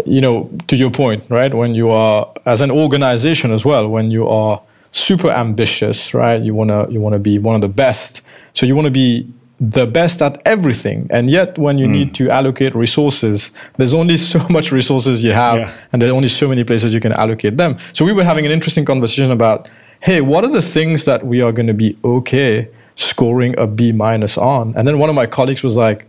you 0.05 0.21
know, 0.21 0.51
to 0.69 0.77
your 0.77 0.91
point, 0.91 1.25
right? 1.29 1.53
When 1.53 1.75
you 1.75 1.91
are 1.91 2.33
as 2.47 2.61
an 2.61 2.71
organization 2.71 3.53
as 3.53 3.65
well, 3.65 3.89
when 3.89 4.11
you 4.11 4.29
are 4.29 4.61
super 4.93 5.31
ambitious, 5.31 6.15
right? 6.15 6.41
You 6.41 6.55
wanna 6.55 6.89
you 6.91 7.01
wanna 7.01 7.19
be 7.19 7.39
one 7.39 7.55
of 7.55 7.61
the 7.61 7.69
best, 7.69 8.23
so 8.55 8.67
you 8.67 8.75
want 8.75 8.87
to 8.87 8.93
be 8.93 9.27
the 9.61 9.87
best 9.87 10.21
at 10.21 10.41
everything 10.47 11.07
and 11.11 11.31
yet 11.31 11.57
when 11.59 11.79
you 11.79 11.87
mm. 11.87 11.93
need 11.93 12.15
to 12.15 12.29
allocate 12.29 12.75
resources 12.75 13.53
there's 13.77 13.95
only 13.95 14.17
so 14.17 14.45
much 14.49 14.73
resources 14.73 15.23
you 15.23 15.33
have 15.33 15.59
yeah. 15.59 15.73
and 15.93 16.03
there's 16.03 16.11
only 16.11 16.27
so 16.27 16.49
many 16.49 16.65
places 16.65 16.93
you 16.93 17.01
can 17.01 17.13
allocate 17.13 17.57
them 17.57 17.79
so 17.93 18.05
we 18.05 18.13
were 18.13 18.25
having 18.25 18.45
an 18.45 18.51
interesting 18.51 18.85
conversation 18.85 19.31
about 19.31 19.69
hey, 20.05 20.21
what 20.21 20.45
are 20.45 20.51
the 20.51 20.61
things 20.61 21.07
that 21.07 21.25
we 21.25 21.41
are 21.41 21.51
going 21.51 21.67
to 21.67 21.73
be 21.73 21.97
okay 22.05 22.69
scoring 22.95 23.59
a 23.59 23.67
B 23.67 23.91
minus 23.91 24.37
on? 24.37 24.75
And 24.77 24.87
then 24.87 24.99
one 24.99 25.09
of 25.09 25.17
my 25.17 25.25
colleagues 25.25 25.63
was 25.63 25.77
like, 25.77 26.07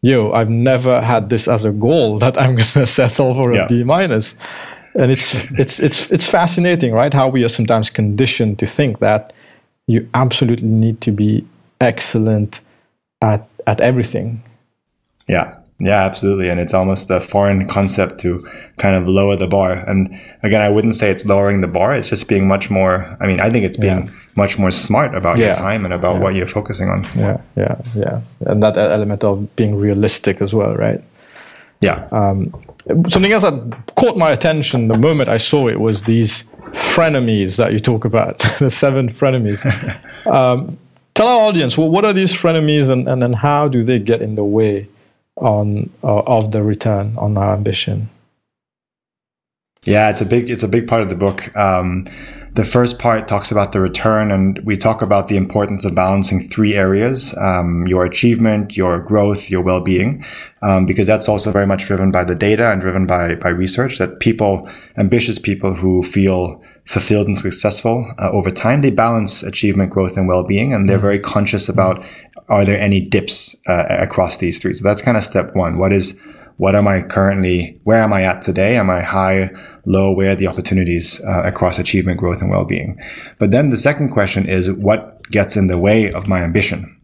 yo, 0.00 0.32
I've 0.32 0.48
never 0.48 1.02
had 1.02 1.28
this 1.28 1.46
as 1.46 1.66
a 1.66 1.70
goal 1.70 2.18
that 2.24 2.40
I'm 2.40 2.54
going 2.54 2.64
to 2.72 2.86
settle 2.86 3.34
for 3.34 3.54
yeah. 3.54 3.66
a 3.66 3.68
B 3.68 3.84
minus. 3.84 4.34
And 4.94 5.12
it's, 5.12 5.34
it's, 5.58 5.78
it's, 5.78 6.10
it's 6.10 6.26
fascinating, 6.26 6.92
right? 6.92 7.12
How 7.12 7.28
we 7.28 7.44
are 7.44 7.48
sometimes 7.48 7.90
conditioned 7.90 8.58
to 8.60 8.66
think 8.66 9.00
that 9.00 9.34
you 9.86 10.08
absolutely 10.14 10.68
need 10.68 11.02
to 11.02 11.10
be 11.10 11.46
excellent 11.82 12.60
at, 13.20 13.46
at 13.66 13.78
everything. 13.80 14.42
Yeah. 15.28 15.58
Yeah, 15.80 16.04
absolutely. 16.04 16.48
And 16.48 16.60
it's 16.60 16.72
almost 16.72 17.10
a 17.10 17.18
foreign 17.18 17.66
concept 17.66 18.20
to 18.20 18.48
kind 18.78 18.94
of 18.94 19.08
lower 19.08 19.34
the 19.34 19.48
bar. 19.48 19.72
And 19.72 20.08
again, 20.42 20.62
I 20.62 20.68
wouldn't 20.68 20.94
say 20.94 21.10
it's 21.10 21.26
lowering 21.26 21.62
the 21.62 21.66
bar. 21.66 21.94
It's 21.94 22.08
just 22.08 22.28
being 22.28 22.46
much 22.46 22.70
more, 22.70 23.16
I 23.20 23.26
mean, 23.26 23.40
I 23.40 23.50
think 23.50 23.64
it's 23.64 23.76
being 23.76 24.06
yeah. 24.06 24.14
much 24.36 24.56
more 24.56 24.70
smart 24.70 25.14
about 25.16 25.38
yeah. 25.38 25.46
your 25.46 25.54
time 25.56 25.84
and 25.84 25.92
about 25.92 26.14
yeah. 26.14 26.20
what 26.20 26.34
you're 26.36 26.46
focusing 26.46 26.90
on. 26.90 27.04
Yeah, 27.16 27.40
yeah, 27.56 27.76
yeah. 27.94 28.20
And 28.46 28.62
that 28.62 28.76
element 28.76 29.24
of 29.24 29.54
being 29.56 29.76
realistic 29.76 30.40
as 30.40 30.54
well, 30.54 30.74
right? 30.76 31.02
Yeah. 31.80 32.06
Um, 32.12 32.54
something 33.08 33.32
else 33.32 33.42
that 33.42 33.94
caught 33.96 34.16
my 34.16 34.30
attention 34.30 34.88
the 34.88 34.98
moment 34.98 35.28
I 35.28 35.38
saw 35.38 35.68
it 35.68 35.80
was 35.80 36.02
these 36.02 36.44
frenemies 36.72 37.56
that 37.56 37.72
you 37.72 37.80
talk 37.80 38.04
about, 38.04 38.38
the 38.60 38.70
seven 38.70 39.08
frenemies. 39.08 39.64
um, 40.26 40.78
tell 41.14 41.26
our 41.26 41.48
audience, 41.48 41.76
well, 41.76 41.90
what 41.90 42.04
are 42.04 42.12
these 42.12 42.32
frenemies 42.32 42.88
and, 42.88 43.08
and, 43.08 43.24
and 43.24 43.34
how 43.34 43.66
do 43.66 43.82
they 43.82 43.98
get 43.98 44.22
in 44.22 44.36
the 44.36 44.44
way 44.44 44.88
on 45.36 45.90
uh, 46.02 46.20
of 46.20 46.52
the 46.52 46.62
return 46.62 47.14
on 47.18 47.36
our 47.36 47.52
ambition? 47.52 48.08
Yeah, 49.84 50.08
it's 50.10 50.20
a 50.20 50.26
big 50.26 50.50
it's 50.50 50.62
a 50.62 50.68
big 50.68 50.88
part 50.88 51.02
of 51.02 51.10
the 51.10 51.16
book. 51.16 51.54
Um, 51.56 52.04
the 52.54 52.64
first 52.64 53.00
part 53.00 53.26
talks 53.26 53.50
about 53.50 53.72
the 53.72 53.80
return, 53.80 54.30
and 54.30 54.60
we 54.60 54.76
talk 54.76 55.02
about 55.02 55.26
the 55.26 55.36
importance 55.36 55.84
of 55.84 55.94
balancing 55.94 56.48
three 56.48 56.74
areas: 56.74 57.34
um, 57.36 57.86
your 57.86 58.04
achievement, 58.04 58.76
your 58.76 59.00
growth, 59.00 59.50
your 59.50 59.60
well-being, 59.60 60.24
um, 60.62 60.86
because 60.86 61.06
that's 61.06 61.28
also 61.28 61.50
very 61.50 61.66
much 61.66 61.84
driven 61.86 62.10
by 62.10 62.24
the 62.24 62.34
data 62.34 62.70
and 62.70 62.80
driven 62.80 63.06
by 63.06 63.34
by 63.34 63.50
research. 63.50 63.98
That 63.98 64.20
people, 64.20 64.68
ambitious 64.96 65.38
people 65.38 65.74
who 65.74 66.02
feel 66.02 66.62
fulfilled 66.86 67.26
and 67.26 67.38
successful 67.38 68.10
uh, 68.18 68.30
over 68.30 68.50
time, 68.50 68.80
they 68.80 68.90
balance 68.90 69.42
achievement, 69.42 69.90
growth, 69.90 70.16
and 70.16 70.28
well-being, 70.28 70.72
and 70.72 70.88
they're 70.88 70.96
mm-hmm. 70.96 71.06
very 71.06 71.18
conscious 71.18 71.68
about 71.68 72.02
are 72.48 72.64
there 72.64 72.80
any 72.80 73.00
dips 73.00 73.56
uh, 73.68 73.86
across 73.88 74.36
these 74.36 74.58
three. 74.58 74.74
So 74.74 74.84
that's 74.84 75.02
kind 75.02 75.16
of 75.16 75.24
step 75.24 75.54
one. 75.54 75.78
What 75.78 75.92
is 75.92 76.18
what 76.56 76.76
am 76.76 76.86
I 76.86 77.02
currently, 77.02 77.80
where 77.82 78.00
am 78.00 78.12
I 78.12 78.22
at 78.22 78.42
today? 78.42 78.76
Am 78.76 78.88
I 78.88 79.00
high, 79.00 79.50
low? 79.86 80.12
Where 80.12 80.30
are 80.30 80.34
the 80.36 80.46
opportunities 80.46 81.20
uh, 81.24 81.42
across 81.42 81.78
achievement, 81.78 82.20
growth, 82.20 82.40
and 82.40 82.50
well-being? 82.50 83.00
But 83.38 83.50
then 83.50 83.70
the 83.70 83.76
second 83.76 84.10
question 84.10 84.48
is 84.48 84.70
what 84.70 85.20
gets 85.30 85.56
in 85.56 85.66
the 85.66 85.78
way 85.78 86.12
of 86.12 86.28
my 86.28 86.42
ambition? 86.42 86.96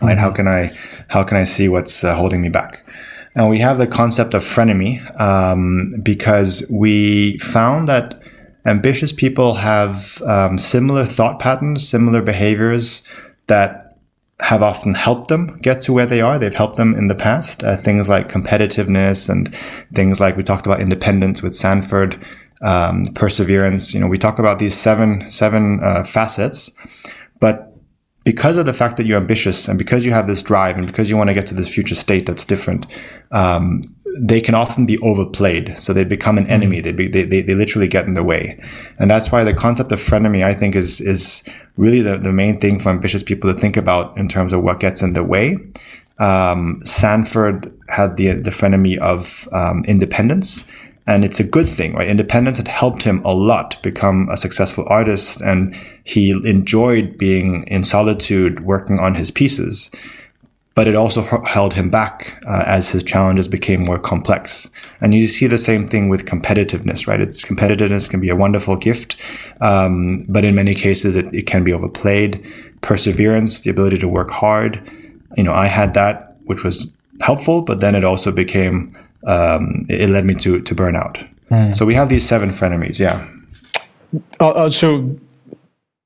Right? 0.00 0.16
Mm-hmm. 0.16 0.20
How 0.20 0.30
can 0.30 0.48
I, 0.48 0.70
how 1.08 1.22
can 1.22 1.36
I 1.36 1.42
see 1.42 1.68
what's 1.68 2.02
uh, 2.02 2.14
holding 2.14 2.40
me 2.40 2.48
back? 2.48 2.82
And 3.34 3.50
we 3.50 3.60
have 3.60 3.78
the 3.78 3.86
concept 3.86 4.32
of 4.32 4.42
frenemy 4.42 5.20
um, 5.20 5.96
because 6.02 6.64
we 6.70 7.38
found 7.38 7.88
that 7.88 8.20
ambitious 8.64 9.12
people 9.12 9.54
have 9.54 10.20
um, 10.22 10.58
similar 10.58 11.04
thought 11.04 11.38
patterns, 11.38 11.86
similar 11.86 12.22
behaviors 12.22 13.02
that 13.48 13.87
have 14.40 14.62
often 14.62 14.94
helped 14.94 15.28
them 15.28 15.58
get 15.58 15.80
to 15.82 15.92
where 15.92 16.06
they 16.06 16.20
are. 16.20 16.38
They've 16.38 16.54
helped 16.54 16.76
them 16.76 16.94
in 16.94 17.08
the 17.08 17.14
past. 17.14 17.64
Uh, 17.64 17.76
things 17.76 18.08
like 18.08 18.28
competitiveness 18.28 19.28
and 19.28 19.54
things 19.94 20.20
like 20.20 20.36
we 20.36 20.44
talked 20.44 20.66
about 20.66 20.80
independence 20.80 21.42
with 21.42 21.54
Sanford, 21.54 22.24
um, 22.62 23.04
perseverance. 23.14 23.92
You 23.92 24.00
know, 24.00 24.06
we 24.06 24.18
talk 24.18 24.38
about 24.38 24.58
these 24.58 24.76
seven 24.76 25.28
seven 25.28 25.80
uh, 25.82 26.04
facets, 26.04 26.72
but 27.40 27.68
because 28.24 28.58
of 28.58 28.66
the 28.66 28.74
fact 28.74 28.98
that 28.98 29.06
you're 29.06 29.18
ambitious 29.18 29.68
and 29.68 29.78
because 29.78 30.04
you 30.04 30.12
have 30.12 30.26
this 30.26 30.42
drive 30.42 30.76
and 30.76 30.86
because 30.86 31.08
you 31.08 31.16
want 31.16 31.28
to 31.28 31.34
get 31.34 31.46
to 31.46 31.54
this 31.54 31.72
future 31.72 31.94
state 31.94 32.26
that's 32.26 32.44
different, 32.44 32.86
um, 33.32 33.82
they 34.20 34.40
can 34.40 34.54
often 34.54 34.84
be 34.84 34.98
overplayed. 34.98 35.78
So 35.78 35.92
they 35.92 36.04
become 36.04 36.36
an 36.36 36.46
enemy. 36.46 36.80
They, 36.80 36.92
be, 36.92 37.08
they, 37.08 37.22
they, 37.24 37.40
they 37.40 37.54
literally 37.54 37.88
get 37.88 38.04
in 38.04 38.14
the 38.14 38.22
way. 38.22 38.60
And 38.98 39.10
that's 39.10 39.32
why 39.32 39.44
the 39.44 39.54
concept 39.54 39.92
of 39.92 39.98
frenemy, 39.98 40.44
I 40.44 40.52
think, 40.52 40.76
is, 40.76 41.00
is 41.00 41.42
really 41.78 42.02
the, 42.02 42.18
the 42.18 42.32
main 42.32 42.60
thing 42.60 42.78
for 42.78 42.90
ambitious 42.90 43.22
people 43.22 43.50
to 43.50 43.58
think 43.58 43.78
about 43.78 44.16
in 44.18 44.28
terms 44.28 44.52
of 44.52 44.62
what 44.62 44.80
gets 44.80 45.00
in 45.00 45.14
the 45.14 45.24
way. 45.24 45.56
Um, 46.18 46.80
Sanford 46.84 47.72
had 47.88 48.16
the, 48.16 48.32
the 48.32 48.50
frenemy 48.50 48.98
of 48.98 49.48
um, 49.52 49.84
independence. 49.86 50.66
And 51.06 51.24
it's 51.24 51.40
a 51.40 51.44
good 51.44 51.66
thing, 51.66 51.94
right? 51.94 52.06
Independence 52.06 52.58
had 52.58 52.68
helped 52.68 53.02
him 53.02 53.24
a 53.24 53.32
lot 53.32 53.82
become 53.82 54.28
a 54.30 54.36
successful 54.36 54.84
artist, 54.88 55.40
and 55.40 55.74
he 56.04 56.32
enjoyed 56.32 57.16
being 57.16 57.64
in 57.68 57.82
solitude 57.82 58.60
working 58.60 58.98
on 59.00 59.14
his 59.14 59.30
pieces 59.30 59.90
but 60.78 60.86
it 60.86 60.94
also 60.94 61.22
held 61.42 61.74
him 61.74 61.90
back 61.90 62.40
uh, 62.46 62.62
as 62.64 62.88
his 62.88 63.02
challenges 63.02 63.48
became 63.48 63.84
more 63.84 63.98
complex. 63.98 64.70
And 65.00 65.12
you 65.12 65.26
see 65.26 65.48
the 65.48 65.58
same 65.58 65.88
thing 65.88 66.08
with 66.08 66.24
competitiveness, 66.24 67.08
right? 67.08 67.20
It's 67.20 67.42
competitiveness 67.42 68.08
can 68.08 68.20
be 68.20 68.28
a 68.28 68.36
wonderful 68.36 68.76
gift, 68.76 69.16
um, 69.60 70.24
but 70.28 70.44
in 70.44 70.54
many 70.54 70.76
cases 70.76 71.16
it, 71.16 71.34
it, 71.34 71.48
can 71.48 71.64
be 71.64 71.72
overplayed. 71.72 72.46
Perseverance, 72.80 73.62
the 73.62 73.70
ability 73.70 73.98
to 73.98 74.06
work 74.06 74.30
hard. 74.30 74.80
You 75.36 75.42
know, 75.42 75.52
I 75.52 75.66
had 75.66 75.94
that, 75.94 76.36
which 76.44 76.62
was 76.62 76.88
helpful, 77.22 77.60
but 77.62 77.80
then 77.80 77.96
it 77.96 78.04
also 78.04 78.30
became 78.30 78.96
um, 79.26 79.84
it, 79.88 80.08
led 80.10 80.24
me 80.24 80.36
to 80.36 80.60
to 80.60 80.74
burnout. 80.76 81.28
Mm. 81.50 81.76
So 81.76 81.86
we 81.86 81.94
have 81.94 82.08
these 82.08 82.24
seven 82.24 82.50
frenemies. 82.50 83.00
Yeah. 83.00 83.26
Uh, 84.38 84.50
uh 84.50 84.70
so 84.70 85.18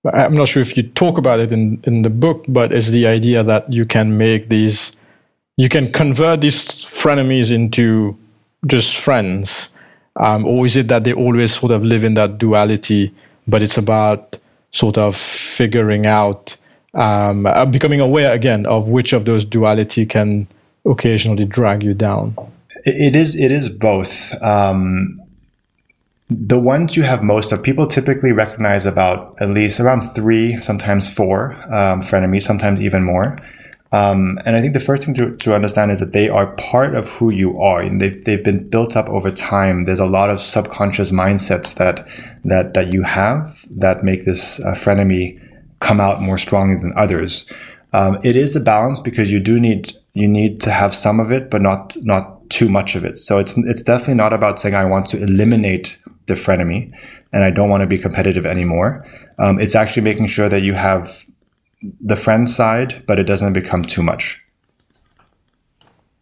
I'm 0.05 0.35
not 0.35 0.49
sure 0.49 0.63
if 0.63 0.77
you 0.77 0.83
talk 0.83 1.17
about 1.17 1.39
it 1.39 1.53
in, 1.53 1.81
in 1.85 2.03
the 2.03 2.11
book, 2.11 2.45
but 2.49 2.73
it's 2.73 2.91
the 2.91 3.07
idea 3.07 3.43
that 3.45 3.73
you 3.73 3.87
can 3.87 4.19
make 4.19 4.49
these, 4.49 4.93
you 5.57 5.69
can 5.69 5.93
convert 5.93 6.41
these 6.41 6.65
frenemies 6.65 7.53
into 7.53 8.17
just 8.67 8.97
friends. 8.97 9.69
Um, 10.17 10.45
or 10.45 10.67
is 10.67 10.77
it 10.77 10.89
that 10.89 11.05
they 11.05 11.13
always 11.13 11.55
sort 11.55 11.73
of 11.73 11.85
live 11.85 12.05
in 12.05 12.15
that 12.15 12.39
duality, 12.39 13.15
but 13.47 13.63
it's 13.63 13.79
about 13.79 14.39
sort 14.73 14.99
of 14.99 15.15
figuring 15.15 16.07
out, 16.07 16.57
um, 16.95 17.47
uh, 17.47 17.65
becoming 17.65 18.01
aware 18.01 18.33
again 18.33 18.67
of 18.67 18.89
which 18.89 19.13
of 19.13 19.25
those 19.25 19.45
duality 19.45 20.05
can 20.05 20.49
occasionally 20.85 21.45
drag 21.45 21.83
you 21.83 21.95
down? 21.95 22.35
It 22.85 23.15
is. 23.15 23.37
It 23.37 23.53
is 23.53 23.69
both. 23.69 24.35
Um, 24.43 25.22
the 26.33 26.59
ones 26.59 26.97
you 26.97 27.03
have 27.03 27.23
most 27.23 27.53
of, 27.53 27.63
people 27.63 27.87
typically 27.87 28.33
recognize 28.33 28.87
about 28.87 29.37
at 29.41 29.49
least 29.49 29.81
around 29.81 30.03
three, 30.11 30.61
sometimes 30.61 31.13
four 31.13 31.53
um, 31.65 32.03
frenemies, 32.03 32.43
sometimes 32.43 32.81
even 32.81 33.03
more. 33.03 33.39
Um, 33.93 34.39
and 34.47 34.57
I 34.57 34.63
think 34.63 34.73
the 34.73 34.81
first 34.81 35.05
thing 35.05 35.15
to, 35.15 35.37
to 35.37 35.55
understand 35.55 35.91
is 35.91 36.01
that 36.01 36.13
they 36.13 36.31
are 36.31 36.55
part 36.57 36.95
of 36.95 37.11
who 37.11 37.31
you 37.31 37.61
are, 37.61 37.83
and 37.83 38.01
they've 38.01 38.25
they've 38.25 38.43
been 38.43 38.67
built 38.69 38.97
up 38.97 39.07
over 39.11 39.31
time. 39.31 39.85
There's 39.85 40.01
a 40.01 40.07
lot 40.07 40.31
of 40.31 40.41
subconscious 40.41 41.13
mindsets 41.13 41.75
that 41.75 42.09
that 42.47 42.73
that 42.73 42.95
you 42.95 43.03
have 43.03 43.55
that 43.71 44.03
make 44.03 44.25
this 44.25 44.61
uh, 44.61 44.75
frenemy 44.75 45.39
come 45.81 46.01
out 46.01 46.23
more 46.23 46.39
strongly 46.39 46.81
than 46.81 46.95
others. 46.97 47.45
Um, 47.93 48.19
it 48.25 48.35
is 48.35 48.55
the 48.55 48.61
balance 48.61 48.99
because 48.99 49.31
you 49.31 49.41
do 49.41 49.61
need 49.61 49.93
you 50.15 50.27
need 50.27 50.63
to 50.63 50.71
have 50.71 50.95
some 50.95 51.21
of 51.21 51.31
it, 51.31 51.51
but 51.51 51.61
not 51.61 51.95
not 52.01 52.49
too 52.49 52.71
much 52.71 52.97
of 52.97 53.05
it. 53.05 53.19
So 53.19 53.39
it's 53.39 53.59
it's 53.59 53.83
definitely 53.83 54.15
not 54.15 54.33
about 54.33 54.59
saying 54.59 54.75
I 54.75 54.87
want 54.87 55.07
to 55.09 55.23
eliminate 55.23 55.99
the 56.33 56.41
frenemy 56.41 56.93
and 57.33 57.45
I 57.45 57.51
don't 57.51 57.69
want 57.69 57.83
to 57.83 57.87
be 57.87 57.99
competitive 57.99 58.47
anymore. 58.47 59.05
Um, 59.39 59.61
it's 59.61 59.75
actually 59.75 60.03
making 60.03 60.27
sure 60.27 60.49
that 60.49 60.63
you 60.63 60.75
have 60.75 61.25
the 62.01 62.17
friend 62.17 62.49
side, 62.49 63.03
but 63.07 63.19
it 63.19 63.25
doesn't 63.25 63.53
become 63.53 63.83
too 63.83 64.03
much. 64.03 64.41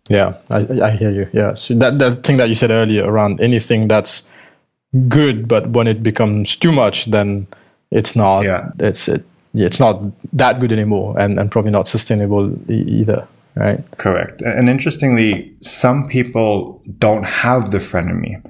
Yeah, 0.08 0.38
I, 0.50 0.66
I 0.82 0.90
hear 0.90 1.10
you. 1.10 1.28
Yeah, 1.32 1.54
so 1.54 1.74
that 1.74 1.98
that 2.00 2.24
thing 2.24 2.38
that 2.38 2.48
you 2.48 2.54
said 2.54 2.70
earlier 2.70 3.04
around 3.04 3.40
anything 3.40 3.86
that's 3.86 4.24
good, 5.08 5.46
but 5.46 5.68
when 5.68 5.86
it 5.86 6.02
becomes 6.02 6.56
too 6.56 6.72
much, 6.72 7.06
then 7.06 7.46
it's 7.90 8.16
not. 8.16 8.44
Yeah. 8.44 8.70
It's 8.80 9.08
it. 9.08 9.24
It's 9.54 9.80
not 9.80 10.02
that 10.32 10.60
good 10.60 10.72
anymore, 10.72 11.18
and 11.18 11.38
and 11.38 11.50
probably 11.50 11.70
not 11.70 11.86
sustainable 11.86 12.50
either. 12.70 13.26
Right. 13.56 13.84
Correct. 13.98 14.42
And 14.42 14.68
interestingly, 14.68 15.52
some 15.60 16.06
people 16.08 16.80
don't 16.98 17.24
have 17.24 17.70
the 17.70 17.78
frenemy. 17.78 18.40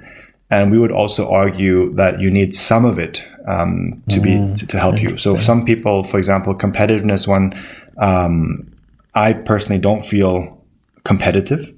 And 0.51 0.73
we 0.73 0.79
would 0.79 0.91
also 0.91 1.31
argue 1.31 1.95
that 1.95 2.21
you 2.21 2.31
need 2.31 2.53
some 2.53 2.85
of 2.85 2.99
it 2.99 3.25
um, 3.47 4.03
to 4.09 4.21
be 4.21 4.37
to, 4.55 4.67
to 4.67 4.81
help 4.81 5.01
you. 5.01 5.17
So 5.17 5.37
some 5.37 5.65
people, 5.65 6.03
for 6.03 6.19
example, 6.19 6.55
competitiveness 6.55 7.27
one, 7.29 7.55
um, 7.99 8.67
I 9.15 9.33
personally 9.33 9.81
don't 9.81 10.05
feel 10.05 10.65
competitive, 11.05 11.73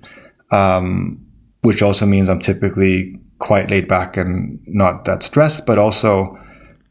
um, 0.50 1.24
which 1.62 1.82
also 1.82 2.06
means 2.06 2.28
I'm 2.28 2.40
typically 2.40 3.18
quite 3.38 3.68
laid 3.70 3.88
back 3.88 4.16
and 4.16 4.60
not 4.66 5.04
that 5.04 5.22
stressed. 5.22 5.66
But 5.66 5.78
also, 5.78 6.38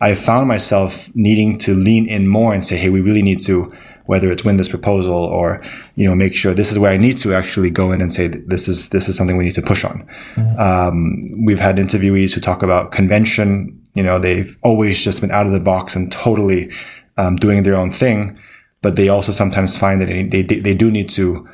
I 0.02 0.14
found 0.14 0.48
myself 0.48 1.10
needing 1.16 1.58
to 1.60 1.74
lean 1.74 2.08
in 2.08 2.28
more 2.28 2.54
and 2.54 2.64
say, 2.64 2.78
"Hey, 2.78 2.90
we 2.90 3.02
really 3.02 3.24
need 3.24 3.42
to." 3.42 3.74
Whether 4.12 4.30
it's 4.30 4.44
win 4.44 4.58
this 4.58 4.68
proposal 4.68 5.14
or 5.14 5.64
you 5.96 6.06
know 6.06 6.14
make 6.14 6.36
sure 6.36 6.54
this 6.54 6.70
is 6.70 6.78
where 6.78 6.92
I 6.92 6.98
need 6.98 7.18
to 7.20 7.34
actually 7.34 7.70
go 7.70 7.94
in 7.94 8.02
and 8.02 8.12
say 8.12 8.28
this 8.28 8.68
is 8.68 8.90
this 8.90 9.08
is 9.08 9.16
something 9.16 9.38
we 9.38 9.46
need 9.46 9.56
to 9.62 9.62
push 9.62 9.86
on. 9.86 10.06
Mm-hmm. 10.36 10.60
Um, 10.60 11.46
we've 11.46 11.62
had 11.62 11.78
interviewees 11.78 12.34
who 12.34 12.42
talk 12.42 12.62
about 12.62 12.92
convention. 12.92 13.48
You 13.94 14.04
know, 14.04 14.20
they've 14.20 14.58
always 14.64 15.02
just 15.02 15.22
been 15.22 15.32
out 15.32 15.46
of 15.46 15.54
the 15.54 15.62
box 15.62 15.96
and 15.96 16.12
totally 16.12 16.70
um, 17.16 17.38
doing 17.38 17.64
their 17.64 17.76
own 17.76 17.90
thing, 17.90 18.38
but 18.82 18.98
they 18.98 19.08
also 19.08 19.32
sometimes 19.32 19.78
find 19.78 20.02
that 20.02 20.08
they, 20.08 20.42
they, 20.42 20.60
they 20.60 20.76
do 20.76 20.92
need 20.92 21.08
to 21.12 21.48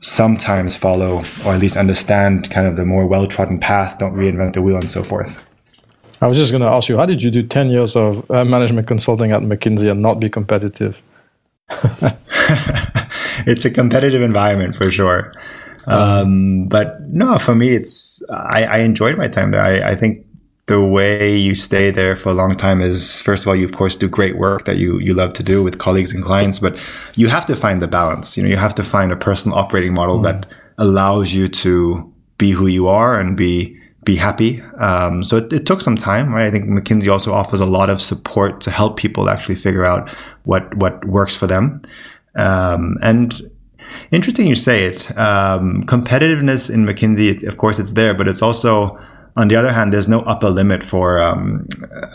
sometimes 0.00 0.76
follow 0.76 1.22
or 1.44 1.52
at 1.52 1.60
least 1.60 1.76
understand 1.76 2.50
kind 2.50 2.66
of 2.66 2.76
the 2.76 2.86
more 2.86 3.06
well 3.06 3.26
trodden 3.26 3.60
path. 3.60 3.98
Don't 3.98 4.14
reinvent 4.14 4.54
the 4.54 4.62
wheel 4.62 4.78
and 4.78 4.90
so 4.90 5.02
forth. 5.02 5.44
I 6.22 6.26
was 6.26 6.38
just 6.38 6.50
going 6.50 6.62
to 6.62 6.68
ask 6.68 6.88
you, 6.88 6.96
how 6.96 7.06
did 7.06 7.22
you 7.22 7.30
do 7.30 7.42
10 7.42 7.68
years 7.68 7.94
of 7.94 8.30
uh, 8.30 8.44
management 8.44 8.86
consulting 8.86 9.32
at 9.32 9.42
McKinsey 9.42 9.90
and 9.90 10.00
not 10.00 10.20
be 10.20 10.30
competitive? 10.30 11.02
it's 13.46 13.64
a 13.64 13.70
competitive 13.70 14.22
environment 14.22 14.74
for 14.74 14.90
sure. 14.90 15.32
Um, 15.86 16.68
but 16.68 17.00
no, 17.02 17.38
for 17.38 17.54
me, 17.54 17.74
it's 17.74 18.22
I, 18.30 18.64
I 18.64 18.78
enjoyed 18.78 19.16
my 19.16 19.26
time 19.26 19.50
there. 19.50 19.62
I, 19.62 19.92
I 19.92 19.96
think 19.96 20.26
the 20.70 20.80
way 20.80 21.36
you 21.36 21.56
stay 21.56 21.90
there 21.90 22.14
for 22.14 22.28
a 22.28 22.32
long 22.32 22.54
time 22.54 22.80
is 22.80 23.20
first 23.22 23.42
of 23.42 23.48
all 23.48 23.56
you 23.56 23.66
of 23.66 23.72
course 23.72 23.96
do 23.96 24.08
great 24.08 24.38
work 24.38 24.66
that 24.66 24.76
you 24.76 25.00
you 25.00 25.12
love 25.12 25.32
to 25.32 25.42
do 25.42 25.64
with 25.64 25.78
colleagues 25.78 26.14
and 26.14 26.22
clients 26.22 26.60
but 26.60 26.78
you 27.16 27.26
have 27.26 27.44
to 27.44 27.56
find 27.56 27.82
the 27.82 27.88
balance 27.88 28.36
you 28.36 28.42
know 28.42 28.48
you 28.48 28.56
have 28.56 28.72
to 28.72 28.84
find 28.84 29.10
a 29.10 29.16
personal 29.16 29.58
operating 29.58 29.92
model 29.92 30.20
mm. 30.20 30.22
that 30.22 30.46
allows 30.78 31.34
you 31.34 31.48
to 31.48 32.14
be 32.38 32.52
who 32.52 32.68
you 32.68 32.86
are 32.86 33.18
and 33.18 33.36
be 33.36 33.76
be 34.04 34.14
happy 34.14 34.62
um, 34.78 35.24
so 35.24 35.38
it, 35.38 35.52
it, 35.52 35.66
took 35.66 35.80
some 35.80 35.96
time 35.96 36.32
right 36.32 36.46
i 36.46 36.50
think 36.52 36.66
mckinsey 36.66 37.10
also 37.10 37.32
offers 37.32 37.60
a 37.60 37.66
lot 37.66 37.90
of 37.90 38.00
support 38.00 38.60
to 38.60 38.70
help 38.70 38.96
people 38.96 39.28
actually 39.28 39.56
figure 39.56 39.84
out 39.84 40.08
what 40.50 40.64
what 40.82 41.04
works 41.04 41.34
for 41.34 41.46
them 41.46 41.80
um, 42.36 42.96
and 43.02 43.50
interesting 44.10 44.46
you 44.46 44.54
say 44.54 44.84
it 44.84 44.98
um, 45.16 45.82
competitiveness 45.94 46.62
in 46.74 46.84
mckinsey 46.84 47.28
of 47.46 47.56
course 47.56 47.78
it's 47.78 47.92
there 47.92 48.14
but 48.14 48.26
it's 48.28 48.42
also 48.42 48.98
on 49.36 49.48
the 49.48 49.56
other 49.56 49.72
hand, 49.72 49.92
there's 49.92 50.08
no 50.08 50.20
upper 50.22 50.50
limit 50.50 50.84
for 50.84 51.20
um, 51.20 51.66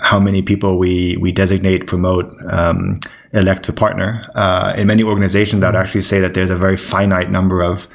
how 0.02 0.20
many 0.20 0.42
people 0.42 0.78
we 0.78 1.18
we 1.18 1.32
designate, 1.32 1.88
promote, 1.88 2.32
um, 2.52 3.00
elect 3.34 3.64
to 3.64 3.74
partner. 3.74 4.30
Uh, 4.36 4.74
in 4.78 4.88
many 4.88 5.04
organizations, 5.04 5.62
that 5.62 5.76
actually 5.76 6.02
say 6.02 6.20
that 6.20 6.34
there's 6.34 6.50
a 6.50 6.56
very 6.56 6.78
finite 6.78 7.32
number 7.32 7.62
of 7.62 7.88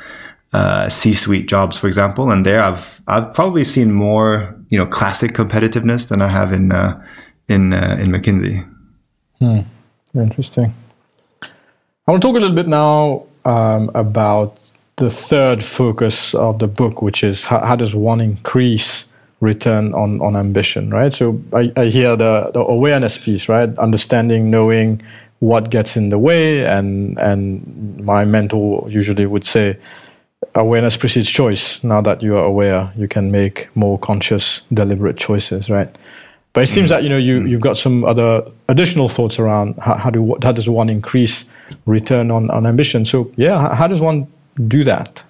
uh, 0.53 0.89
C-suite 0.89 1.47
jobs, 1.47 1.79
for 1.79 1.87
example. 1.87 2.31
And 2.31 2.47
there, 2.47 2.61
I've 2.61 3.01
I've 3.07 3.33
probably 3.35 3.65
seen 3.65 3.93
more 3.93 4.57
you 4.71 4.79
know 4.79 4.87
classic 4.87 5.33
competitiveness 5.33 6.09
than 6.09 6.23
I 6.23 6.29
have 6.29 6.53
in 6.53 6.73
uh, 6.73 7.01
in 7.49 7.75
uh, 7.75 7.97
in 8.01 8.11
McKinsey. 8.11 8.67
Hmm. 9.39 9.61
Interesting. 10.15 10.75
I 11.43 12.13
want 12.13 12.23
to 12.23 12.29
talk 12.29 12.37
a 12.37 12.41
little 12.41 12.57
bit 12.57 12.67
now 12.67 13.27
um, 13.45 13.91
about 13.95 14.59
the 14.97 15.09
third 15.09 15.63
focus 15.63 16.35
of 16.35 16.59
the 16.59 16.67
book, 16.67 17.03
which 17.03 17.23
is 17.23 17.45
how, 17.45 17.65
how 17.65 17.77
does 17.77 17.95
one 17.95 18.21
increase 18.21 19.05
return 19.41 19.95
on, 19.95 20.21
on 20.21 20.37
ambition, 20.37 20.91
right? 20.91 21.15
So 21.15 21.41
I, 21.53 21.73
I 21.77 21.87
hear 21.87 22.17
the, 22.17 22.51
the 22.53 22.61
awareness 22.61 23.17
piece, 23.17 23.49
right? 23.49 23.77
Understanding, 23.79 24.51
knowing 24.51 25.01
what 25.39 25.71
gets 25.71 25.97
in 25.97 26.11
the 26.11 26.19
way, 26.19 26.67
and 26.67 27.19
and 27.19 27.99
my 28.05 28.27
mentor 28.27 28.87
usually 28.91 29.25
would 29.25 29.47
say, 29.47 29.79
awareness 30.55 30.97
precedes 30.99 31.31
choice. 31.31 31.83
Now 31.83 32.03
that 32.03 32.23
you 32.23 32.37
are 32.37 32.45
aware, 32.45 32.93
you 32.97 33.09
can 33.09 33.33
make 33.33 33.75
more 33.75 33.99
conscious, 33.99 34.61
deliberate 34.75 35.17
choices, 35.17 35.71
right? 35.71 35.89
But 36.53 36.65
it 36.65 36.67
seems 36.67 36.87
mm. 36.87 36.91
that 36.91 37.03
you 37.03 37.09
know 37.09 37.17
you 37.17 37.47
you've 37.47 37.61
got 37.61 37.77
some 37.77 38.05
other 38.05 38.43
additional 38.69 39.09
thoughts 39.09 39.39
around 39.39 39.77
how, 39.79 39.97
how 39.97 40.11
do 40.11 40.37
how 40.43 40.53
does 40.53 40.69
one 40.69 40.89
increase 40.89 41.45
return 41.87 42.31
on, 42.31 42.51
on 42.51 42.67
ambition? 42.67 43.05
So 43.05 43.31
yeah, 43.37 43.75
how 43.75 43.87
does 43.87 44.01
one 44.01 44.27
do 44.67 44.85
that? 44.85 45.23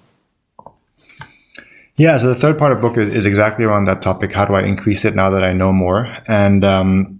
Yeah, 1.97 2.17
so 2.17 2.27
the 2.27 2.35
third 2.35 2.57
part 2.57 2.71
of 2.71 2.81
the 2.81 2.87
book 2.87 2.97
is, 2.97 3.09
is 3.09 3.25
exactly 3.27 3.63
around 3.63 3.83
that 3.83 4.01
topic. 4.01 4.33
How 4.33 4.45
do 4.45 4.55
I 4.55 4.63
increase 4.63 5.05
it 5.05 5.13
now 5.13 5.29
that 5.29 5.43
I 5.43 5.53
know 5.53 5.71
more? 5.71 6.07
And 6.27 6.63
um, 6.65 7.19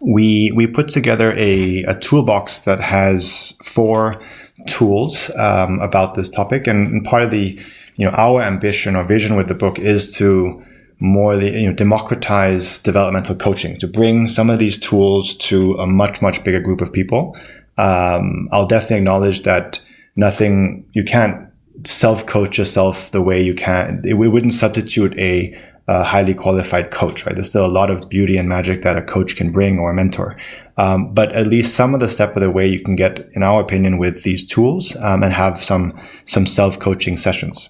we 0.00 0.52
we 0.52 0.68
put 0.68 0.88
together 0.88 1.34
a, 1.36 1.82
a 1.84 1.98
toolbox 1.98 2.60
that 2.60 2.80
has 2.80 3.54
four 3.62 4.22
tools 4.68 5.30
um, 5.36 5.80
about 5.80 6.14
this 6.14 6.28
topic, 6.28 6.68
and, 6.68 6.92
and, 6.92 7.04
part 7.04 7.24
of 7.24 7.30
the 7.30 7.58
you 7.96 8.06
know 8.06 8.12
our 8.12 8.42
ambition 8.42 8.94
or 8.94 9.02
vision 9.02 9.34
with 9.34 9.48
the 9.48 9.54
book 9.54 9.78
is 9.78 10.14
to 10.16 10.64
more 11.04 11.36
the 11.36 11.50
you 11.50 11.66
know 11.68 11.74
democratize 11.74 12.78
developmental 12.78 13.36
coaching 13.36 13.78
to 13.78 13.86
bring 13.86 14.26
some 14.26 14.48
of 14.48 14.58
these 14.58 14.78
tools 14.78 15.36
to 15.36 15.74
a 15.74 15.86
much 15.86 16.22
much 16.22 16.42
bigger 16.42 16.60
group 16.60 16.80
of 16.80 16.92
people. 16.92 17.36
Um, 17.76 18.48
I'll 18.52 18.66
definitely 18.66 18.98
acknowledge 18.98 19.42
that 19.42 19.80
nothing 20.16 20.86
you 20.92 21.04
can't 21.04 21.48
self 21.84 22.26
coach 22.26 22.56
yourself 22.56 23.10
the 23.10 23.20
way 23.20 23.42
you 23.42 23.54
can. 23.54 24.02
It, 24.04 24.14
we 24.14 24.28
wouldn't 24.28 24.54
substitute 24.54 25.12
a, 25.18 25.60
a, 25.88 26.04
highly 26.04 26.34
qualified 26.34 26.90
coach, 26.90 27.26
right? 27.26 27.34
There's 27.34 27.48
still 27.48 27.66
a 27.66 27.68
lot 27.68 27.90
of 27.90 28.08
beauty 28.08 28.36
and 28.36 28.48
magic 28.48 28.82
that 28.82 28.96
a 28.96 29.02
coach 29.02 29.36
can 29.36 29.50
bring 29.50 29.78
or 29.78 29.90
a 29.90 29.94
mentor. 29.94 30.36
Um, 30.76 31.12
but 31.12 31.32
at 31.32 31.48
least 31.48 31.74
some 31.74 31.94
of 31.94 32.00
the 32.00 32.08
step 32.08 32.36
of 32.36 32.42
the 32.42 32.50
way 32.50 32.66
you 32.66 32.80
can 32.80 32.96
get, 32.96 33.28
in 33.32 33.42
our 33.42 33.60
opinion, 33.60 33.98
with 33.98 34.22
these 34.22 34.46
tools 34.46 34.96
um, 34.96 35.22
and 35.22 35.32
have 35.32 35.62
some 35.62 35.98
some 36.24 36.46
self 36.46 36.78
coaching 36.78 37.16
sessions. 37.16 37.68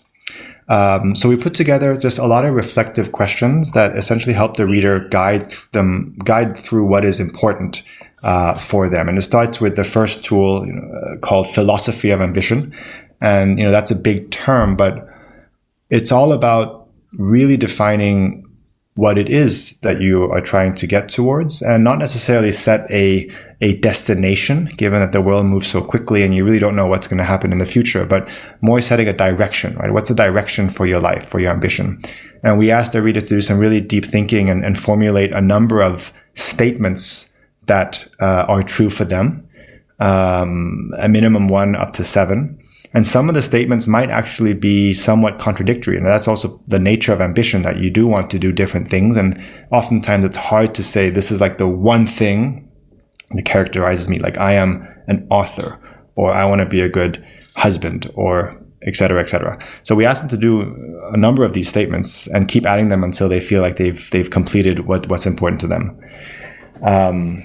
Um, 0.68 1.14
so 1.14 1.28
we 1.28 1.36
put 1.36 1.54
together 1.54 1.96
just 1.96 2.18
a 2.18 2.26
lot 2.26 2.44
of 2.44 2.54
reflective 2.54 3.12
questions 3.12 3.72
that 3.72 3.96
essentially 3.96 4.34
help 4.34 4.56
the 4.56 4.66
reader 4.66 5.00
guide 5.10 5.52
them 5.72 6.16
guide 6.24 6.56
through 6.56 6.86
what 6.86 7.04
is 7.04 7.20
important 7.20 7.82
uh, 8.22 8.54
for 8.54 8.88
them. 8.88 9.08
And 9.08 9.18
it 9.18 9.22
starts 9.22 9.60
with 9.60 9.76
the 9.76 9.84
first 9.84 10.24
tool 10.24 10.66
you 10.66 10.72
know, 10.72 10.82
uh, 10.82 11.18
called 11.18 11.46
philosophy 11.46 12.10
of 12.10 12.22
ambition. 12.22 12.74
And, 13.20 13.58
you 13.58 13.64
know, 13.64 13.70
that's 13.70 13.90
a 13.90 13.94
big 13.94 14.30
term, 14.30 14.76
but 14.76 15.06
it's 15.90 16.10
all 16.10 16.32
about 16.32 16.88
really 17.12 17.56
defining 17.56 18.43
what 18.96 19.18
it 19.18 19.28
is 19.28 19.76
that 19.78 20.00
you 20.00 20.30
are 20.30 20.40
trying 20.40 20.72
to 20.72 20.86
get 20.86 21.08
towards 21.08 21.62
and 21.62 21.82
not 21.82 21.98
necessarily 21.98 22.52
set 22.52 22.88
a, 22.92 23.28
a 23.60 23.74
destination, 23.78 24.66
given 24.76 25.00
that 25.00 25.10
the 25.10 25.20
world 25.20 25.44
moves 25.46 25.66
so 25.66 25.82
quickly 25.82 26.22
and 26.22 26.32
you 26.32 26.44
really 26.44 26.60
don't 26.60 26.76
know 26.76 26.86
what's 26.86 27.08
going 27.08 27.18
to 27.18 27.24
happen 27.24 27.50
in 27.50 27.58
the 27.58 27.66
future, 27.66 28.04
but 28.04 28.28
more 28.60 28.80
setting 28.80 29.08
a 29.08 29.12
direction, 29.12 29.74
right? 29.76 29.92
What's 29.92 30.10
the 30.10 30.14
direction 30.14 30.68
for 30.68 30.86
your 30.86 31.00
life, 31.00 31.28
for 31.28 31.40
your 31.40 31.50
ambition? 31.50 32.00
And 32.44 32.56
we 32.56 32.70
asked 32.70 32.92
the 32.92 33.02
reader 33.02 33.20
to 33.20 33.28
do 33.28 33.40
some 33.40 33.58
really 33.58 33.80
deep 33.80 34.04
thinking 34.04 34.48
and, 34.48 34.64
and 34.64 34.78
formulate 34.78 35.32
a 35.32 35.40
number 35.40 35.82
of 35.82 36.12
statements 36.34 37.30
that 37.66 38.06
uh, 38.20 38.44
are 38.46 38.62
true 38.62 38.90
for 38.90 39.04
them, 39.04 39.48
um, 39.98 40.92
a 40.98 41.08
minimum 41.08 41.48
one 41.48 41.74
up 41.74 41.94
to 41.94 42.04
seven. 42.04 42.60
And 42.94 43.04
some 43.04 43.28
of 43.28 43.34
the 43.34 43.42
statements 43.42 43.88
might 43.88 44.08
actually 44.08 44.54
be 44.54 44.94
somewhat 44.94 45.40
contradictory. 45.40 45.96
And 45.96 46.06
that's 46.06 46.28
also 46.28 46.62
the 46.68 46.78
nature 46.78 47.12
of 47.12 47.20
ambition 47.20 47.62
that 47.62 47.78
you 47.78 47.90
do 47.90 48.06
want 48.06 48.30
to 48.30 48.38
do 48.38 48.52
different 48.52 48.88
things. 48.88 49.16
And 49.16 49.42
oftentimes 49.72 50.24
it's 50.24 50.36
hard 50.36 50.74
to 50.76 50.82
say 50.82 51.10
this 51.10 51.32
is 51.32 51.40
like 51.40 51.58
the 51.58 51.66
one 51.66 52.06
thing 52.06 52.70
that 53.32 53.44
characterizes 53.44 54.08
me. 54.08 54.20
Like 54.20 54.38
I 54.38 54.52
am 54.52 54.86
an 55.08 55.26
author 55.28 55.80
or 56.14 56.32
I 56.32 56.44
want 56.44 56.60
to 56.60 56.66
be 56.66 56.80
a 56.80 56.88
good 56.88 57.24
husband 57.56 58.10
or 58.14 58.56
et 58.86 58.94
cetera, 58.94 59.20
et 59.20 59.28
cetera. 59.28 59.58
So 59.82 59.96
we 59.96 60.04
ask 60.06 60.20
them 60.20 60.28
to 60.28 60.36
do 60.36 60.60
a 61.12 61.16
number 61.16 61.44
of 61.44 61.52
these 61.52 61.68
statements 61.68 62.28
and 62.28 62.46
keep 62.46 62.64
adding 62.64 62.90
them 62.90 63.02
until 63.02 63.28
they 63.28 63.40
feel 63.40 63.62
like 63.62 63.76
they've, 63.76 64.08
they've 64.10 64.30
completed 64.30 64.86
what, 64.86 65.08
what's 65.08 65.26
important 65.26 65.60
to 65.62 65.66
them. 65.66 66.00
Um, 66.82 67.42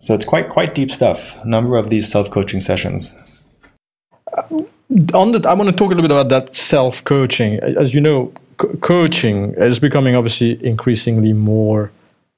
so 0.00 0.14
it's 0.14 0.24
quite, 0.24 0.50
quite 0.50 0.74
deep 0.74 0.90
stuff. 0.90 1.36
A 1.44 1.48
number 1.48 1.76
of 1.76 1.88
these 1.88 2.10
self-coaching 2.10 2.60
sessions 2.60 3.16
on 5.14 5.32
that, 5.32 5.46
I 5.46 5.54
want 5.54 5.70
to 5.70 5.76
talk 5.76 5.90
a 5.90 5.94
little 5.94 6.02
bit 6.02 6.10
about 6.10 6.28
that 6.28 6.54
self 6.54 7.02
coaching. 7.04 7.58
As 7.60 7.94
you 7.94 8.00
know, 8.00 8.32
co- 8.56 8.74
coaching 8.76 9.54
is 9.54 9.78
becoming 9.78 10.14
obviously 10.16 10.64
increasingly 10.64 11.32
more 11.32 11.90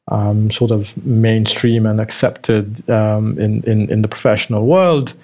um, 0.08 0.50
sort 0.50 0.70
of 0.70 0.96
mainstream 1.04 1.86
and 1.86 2.00
accepted 2.00 2.88
um, 2.90 3.38
in, 3.38 3.62
in, 3.64 3.90
in 3.90 4.02
the 4.02 4.08
professional 4.08 4.66
world. 4.66 5.14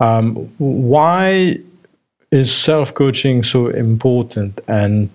Um, 0.00 0.34
why 0.58 1.58
is 2.30 2.54
self 2.54 2.94
coaching 2.94 3.42
so 3.42 3.68
important? 3.68 4.60
And 4.68 5.10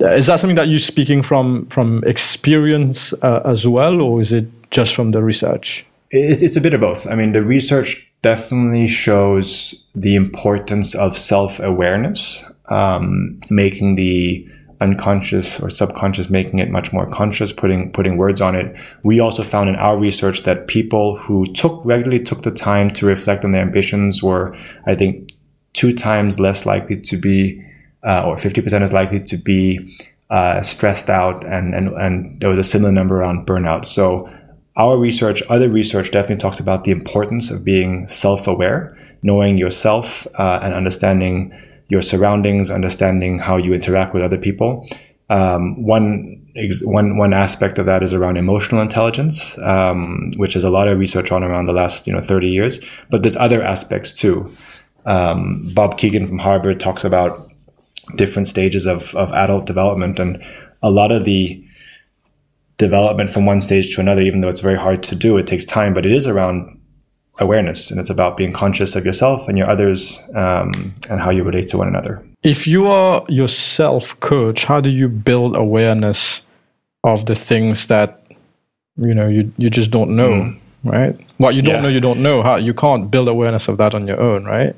is 0.00 0.26
that 0.26 0.40
something 0.40 0.56
that 0.56 0.68
you're 0.68 0.78
speaking 0.78 1.22
from 1.22 1.66
from 1.66 2.02
experience 2.04 3.12
uh, 3.22 3.42
as 3.44 3.66
well, 3.68 4.00
or 4.00 4.20
is 4.20 4.32
it 4.32 4.46
just 4.70 4.94
from 4.94 5.12
the 5.12 5.22
research? 5.22 5.86
it's 6.14 6.58
a 6.58 6.60
bit 6.60 6.74
of 6.74 6.80
both. 6.82 7.06
I 7.06 7.14
mean, 7.14 7.32
the 7.32 7.42
research 7.42 8.06
definitely 8.22 8.86
shows 8.86 9.74
the 9.94 10.14
importance 10.14 10.94
of 10.94 11.18
self 11.18 11.60
awareness, 11.60 12.44
um, 12.66 13.40
making 13.50 13.96
the 13.96 14.48
unconscious 14.80 15.60
or 15.60 15.70
subconscious, 15.70 16.28
making 16.28 16.58
it 16.58 16.70
much 16.70 16.92
more 16.92 17.06
conscious, 17.06 17.52
putting 17.52 17.92
putting 17.92 18.16
words 18.16 18.40
on 18.40 18.54
it. 18.54 18.76
We 19.02 19.20
also 19.20 19.42
found 19.42 19.68
in 19.68 19.76
our 19.76 19.98
research 19.98 20.42
that 20.42 20.66
people 20.66 21.16
who 21.16 21.46
took 21.52 21.80
regularly 21.84 22.22
took 22.22 22.42
the 22.42 22.50
time 22.50 22.90
to 22.90 23.06
reflect 23.06 23.44
on 23.44 23.52
their 23.52 23.62
ambitions 23.62 24.22
were, 24.22 24.56
I 24.86 24.94
think, 24.94 25.32
two 25.72 25.92
times 25.92 26.40
less 26.40 26.66
likely 26.66 27.00
to 27.00 27.16
be, 27.16 27.64
uh, 28.02 28.24
or 28.26 28.38
fifty 28.38 28.60
percent 28.60 28.84
as 28.84 28.92
likely 28.92 29.20
to 29.20 29.36
be 29.36 29.96
uh, 30.30 30.62
stressed 30.62 31.10
out, 31.10 31.44
and 31.44 31.74
and 31.74 31.88
and 31.90 32.40
there 32.40 32.48
was 32.48 32.58
a 32.58 32.64
similar 32.64 32.92
number 32.92 33.20
around 33.20 33.46
burnout. 33.46 33.84
So 33.84 34.28
our 34.76 34.96
research, 34.96 35.42
other 35.48 35.68
research 35.68 36.10
definitely 36.10 36.40
talks 36.40 36.60
about 36.60 36.84
the 36.84 36.90
importance 36.90 37.50
of 37.50 37.64
being 37.64 38.06
self 38.06 38.46
aware, 38.46 38.96
knowing 39.22 39.58
yourself 39.58 40.26
uh, 40.38 40.60
and 40.62 40.72
understanding 40.74 41.52
your 41.88 42.02
surroundings, 42.02 42.70
understanding 42.70 43.38
how 43.38 43.56
you 43.56 43.74
interact 43.74 44.14
with 44.14 44.22
other 44.22 44.38
people. 44.38 44.88
Um, 45.28 45.82
one, 45.82 46.46
one, 46.82 47.16
one 47.16 47.32
aspect 47.32 47.78
of 47.78 47.86
that 47.86 48.02
is 48.02 48.14
around 48.14 48.36
emotional 48.36 48.80
intelligence, 48.80 49.58
um, 49.58 50.32
which 50.36 50.56
is 50.56 50.64
a 50.64 50.70
lot 50.70 50.88
of 50.88 50.98
research 50.98 51.30
on 51.32 51.44
around 51.44 51.66
the 51.66 51.72
last 51.72 52.06
you 52.06 52.12
know 52.12 52.20
30 52.20 52.48
years. 52.48 52.80
But 53.10 53.22
there's 53.22 53.36
other 53.36 53.62
aspects 53.62 54.12
too. 54.12 54.50
Um, 55.04 55.70
Bob 55.74 55.98
Kegan 55.98 56.26
from 56.26 56.38
Harvard 56.38 56.80
talks 56.80 57.04
about 57.04 57.50
different 58.16 58.48
stages 58.48 58.86
of, 58.86 59.14
of 59.14 59.32
adult 59.32 59.66
development, 59.66 60.18
and 60.18 60.42
a 60.82 60.90
lot 60.90 61.12
of 61.12 61.24
the 61.24 61.62
development 62.82 63.30
from 63.30 63.46
one 63.46 63.60
stage 63.60 63.94
to 63.94 64.00
another, 64.00 64.22
even 64.22 64.40
though 64.40 64.48
it's 64.48 64.60
very 64.60 64.78
hard 64.78 65.02
to 65.04 65.14
do. 65.14 65.38
It 65.38 65.46
takes 65.46 65.64
time, 65.64 65.94
but 65.94 66.04
it 66.04 66.12
is 66.12 66.26
around 66.26 66.78
awareness 67.38 67.90
and 67.90 67.98
it's 67.98 68.10
about 68.10 68.36
being 68.36 68.52
conscious 68.52 68.94
of 68.94 69.06
yourself 69.06 69.48
and 69.48 69.56
your 69.56 69.68
others 69.70 70.20
um, 70.34 70.70
and 71.08 71.20
how 71.20 71.30
you 71.30 71.42
relate 71.42 71.68
to 71.68 71.78
one 71.78 71.88
another. 71.88 72.22
If 72.42 72.66
you 72.66 72.86
are 72.88 73.24
yourself 73.28 74.18
coach, 74.20 74.64
how 74.64 74.80
do 74.80 74.90
you 74.90 75.08
build 75.08 75.56
awareness 75.56 76.42
of 77.04 77.26
the 77.26 77.34
things 77.34 77.86
that 77.86 78.18
you 78.96 79.14
know 79.14 79.28
you, 79.28 79.52
you 79.56 79.70
just 79.70 79.90
don't 79.90 80.14
know, 80.14 80.30
mm. 80.30 80.58
right? 80.84 81.16
What 81.38 81.54
you 81.54 81.62
don't 81.62 81.76
yeah. 81.76 81.82
know, 81.82 81.88
you 81.88 82.00
don't 82.00 82.20
know. 82.20 82.42
How 82.42 82.56
you 82.56 82.74
can't 82.74 83.10
build 83.10 83.28
awareness 83.28 83.68
of 83.68 83.78
that 83.78 83.94
on 83.94 84.06
your 84.06 84.20
own, 84.20 84.44
right? 84.44 84.74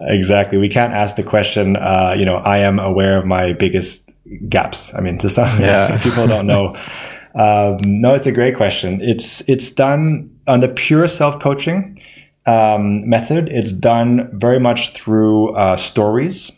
Exactly. 0.00 0.58
We 0.58 0.68
can't 0.68 0.92
ask 0.92 1.16
the 1.16 1.22
question. 1.22 1.76
Uh, 1.76 2.14
you 2.16 2.24
know, 2.24 2.36
I 2.36 2.58
am 2.58 2.78
aware 2.78 3.18
of 3.18 3.26
my 3.26 3.52
biggest 3.52 4.12
gaps. 4.48 4.94
I 4.94 5.00
mean, 5.00 5.18
to 5.18 5.28
some 5.28 5.60
yeah. 5.60 5.98
people 6.02 6.26
don't 6.26 6.46
know. 6.46 6.76
Um, 7.34 7.78
no, 7.84 8.14
it's 8.14 8.26
a 8.26 8.32
great 8.32 8.56
question. 8.56 9.00
It's 9.02 9.42
it's 9.48 9.70
done 9.70 10.30
on 10.46 10.60
the 10.60 10.68
pure 10.68 11.08
self 11.08 11.40
coaching 11.40 12.00
um, 12.46 13.08
method. 13.08 13.48
It's 13.48 13.72
done 13.72 14.30
very 14.38 14.60
much 14.60 14.92
through 14.92 15.54
uh, 15.54 15.76
stories. 15.76 16.52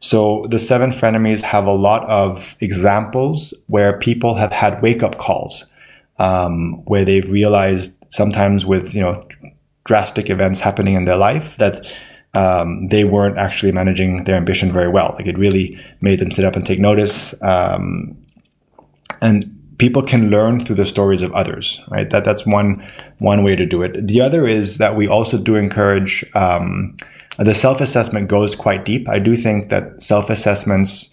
So 0.00 0.44
the 0.48 0.58
seven 0.58 0.90
frenemies 0.90 1.42
have 1.42 1.66
a 1.66 1.72
lot 1.72 2.08
of 2.08 2.56
examples 2.60 3.52
where 3.66 3.98
people 3.98 4.34
have 4.34 4.50
had 4.50 4.80
wake 4.80 5.02
up 5.02 5.18
calls, 5.18 5.66
um, 6.18 6.82
where 6.86 7.04
they've 7.04 7.30
realized 7.30 7.94
sometimes 8.08 8.64
with 8.64 8.94
you 8.94 9.00
know 9.00 9.20
drastic 9.84 10.30
events 10.30 10.60
happening 10.60 10.94
in 10.94 11.04
their 11.04 11.16
life 11.16 11.56
that 11.56 11.86
um, 12.34 12.88
they 12.88 13.04
weren't 13.04 13.38
actually 13.38 13.72
managing 13.72 14.24
their 14.24 14.36
ambition 14.36 14.70
very 14.70 14.88
well. 14.88 15.14
Like 15.16 15.26
it 15.26 15.36
really 15.36 15.76
made 16.00 16.20
them 16.20 16.30
sit 16.30 16.44
up 16.44 16.54
and 16.54 16.64
take 16.64 16.78
notice. 16.78 17.34
Um, 17.42 18.16
and 19.20 19.59
people 19.80 20.02
can 20.02 20.28
learn 20.28 20.60
through 20.60 20.76
the 20.76 20.84
stories 20.84 21.22
of 21.22 21.32
others, 21.32 21.80
right? 21.88 22.10
That 22.10 22.22
that's 22.22 22.44
one 22.44 22.86
one 23.18 23.42
way 23.42 23.56
to 23.56 23.64
do 23.64 23.82
it. 23.82 24.06
The 24.06 24.20
other 24.20 24.46
is 24.46 24.78
that 24.78 24.94
we 24.94 25.08
also 25.08 25.38
do 25.38 25.56
encourage 25.56 26.22
um, 26.34 26.96
the 27.38 27.54
self 27.54 27.80
assessment 27.80 28.28
goes 28.28 28.54
quite 28.54 28.84
deep. 28.84 29.08
I 29.08 29.18
do 29.18 29.34
think 29.34 29.70
that 29.70 30.02
self 30.02 30.28
assessments 30.28 31.08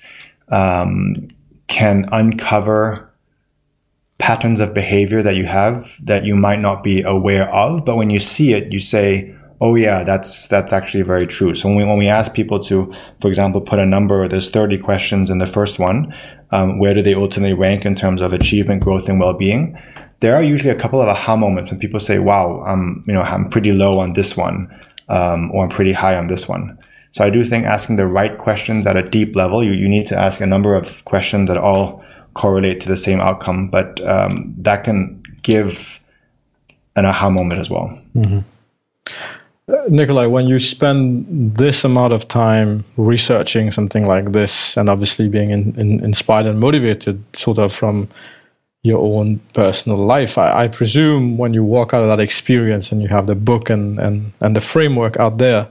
um, 0.49 1.29
can 1.67 2.03
uncover 2.11 3.09
patterns 4.19 4.59
of 4.59 4.73
behavior 4.73 5.23
that 5.23 5.35
you 5.35 5.45
have 5.45 5.85
that 6.03 6.25
you 6.25 6.35
might 6.35 6.59
not 6.59 6.83
be 6.83 7.01
aware 7.03 7.49
of, 7.53 7.85
but 7.85 7.95
when 7.95 8.09
you 8.09 8.19
see 8.19 8.51
it, 8.53 8.73
you 8.73 8.79
say, 8.79 9.33
oh 9.61 9.75
yeah, 9.75 10.03
that's 10.03 10.47
that's 10.49 10.73
actually 10.73 11.03
very 11.03 11.25
true. 11.25 11.55
So 11.55 11.69
when 11.69 11.77
we, 11.77 11.83
when 11.85 11.97
we 11.97 12.07
ask 12.07 12.33
people 12.33 12.59
to, 12.65 12.93
for 13.21 13.29
example, 13.29 13.61
put 13.61 13.79
a 13.79 13.85
number, 13.85 14.27
there's 14.27 14.49
30 14.49 14.77
questions 14.79 15.29
in 15.29 15.37
the 15.37 15.47
first 15.47 15.79
one, 15.79 16.13
um, 16.51 16.79
where 16.79 16.93
do 16.93 17.01
they 17.01 17.13
ultimately 17.13 17.53
rank 17.53 17.85
in 17.85 17.95
terms 17.95 18.21
of 18.21 18.33
achievement, 18.33 18.83
growth, 18.83 19.09
and 19.09 19.19
well-being? 19.19 19.77
There 20.19 20.35
are 20.35 20.41
usually 20.41 20.71
a 20.71 20.75
couple 20.75 21.01
of 21.01 21.07
aha 21.07 21.35
moments 21.35 21.71
when 21.71 21.79
people 21.79 21.99
say, 21.99 22.19
"Wow, 22.19 22.63
I'm 22.65 23.03
you 23.07 23.13
know 23.13 23.21
I'm 23.21 23.49
pretty 23.49 23.73
low 23.73 23.99
on 23.99 24.13
this 24.13 24.35
one, 24.35 24.67
um, 25.09 25.51
or 25.51 25.63
I'm 25.63 25.69
pretty 25.69 25.93
high 25.93 26.17
on 26.17 26.27
this 26.27 26.47
one." 26.47 26.77
So 27.11 27.23
I 27.23 27.29
do 27.29 27.43
think 27.43 27.65
asking 27.65 27.95
the 27.95 28.07
right 28.07 28.37
questions 28.37 28.85
at 28.85 28.95
a 28.95 29.07
deep 29.07 29.35
level, 29.35 29.63
you, 29.63 29.71
you 29.71 29.89
need 29.89 30.05
to 30.07 30.17
ask 30.17 30.41
a 30.41 30.45
number 30.45 30.75
of 30.75 31.03
questions 31.05 31.47
that 31.47 31.57
all 31.57 32.03
correlate 32.33 32.79
to 32.81 32.87
the 32.87 32.97
same 32.97 33.19
outcome, 33.19 33.69
but 33.69 33.99
um, 34.07 34.53
that 34.57 34.83
can 34.83 35.23
give 35.41 35.99
an 36.95 37.05
aha 37.05 37.29
moment 37.29 37.59
as 37.59 37.69
well. 37.69 37.99
Mm-hmm. 38.15 38.39
Nikolai, 39.89 40.27
when 40.27 40.47
you 40.47 40.59
spend 40.59 41.57
this 41.57 41.83
amount 41.83 42.13
of 42.13 42.27
time 42.29 42.85
researching 42.95 43.69
something 43.71 44.07
like 44.07 44.31
this 44.31 44.77
and 44.77 44.89
obviously 44.89 45.27
being 45.27 45.49
in, 45.49 45.77
in, 45.77 46.03
inspired 46.03 46.45
and 46.45 46.57
motivated 46.59 47.21
sort 47.35 47.57
of 47.57 47.73
from 47.73 48.07
your 48.83 48.99
own 48.99 49.39
personal 49.53 49.97
life, 49.97 50.37
I, 50.37 50.63
I, 50.63 50.67
presume 50.69 51.37
when 51.37 51.53
you 51.53 51.65
walk 51.65 51.93
out 51.93 52.01
of 52.01 52.07
that 52.07 52.21
experience 52.21 52.93
and 52.93 53.01
you 53.01 53.09
have 53.09 53.27
the 53.27 53.35
book 53.35 53.69
and, 53.69 53.99
and, 53.99 54.31
and 54.39 54.55
the 54.55 54.61
framework 54.61 55.17
out 55.17 55.37
there, 55.37 55.67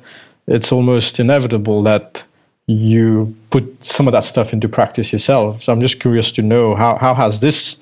it's 0.47 0.73
almost 0.73 1.19
inevitable 1.19 1.83
that 1.85 2.23
you 2.67 3.35
put 3.49 3.83
some 3.83 4.07
of 4.07 4.13
that 4.13 4.25
stuff 4.25 4.53
into 4.53 4.69
practice 4.69 5.11
yourself. 5.11 5.63
So 5.63 5.73
I'm 5.73 5.81
just 5.81 6.01
curious 6.01 6.31
to 6.33 6.43
know 6.43 6.75
how, 6.75 6.97
how 6.97 7.15
has 7.15 7.41
this 7.41 7.79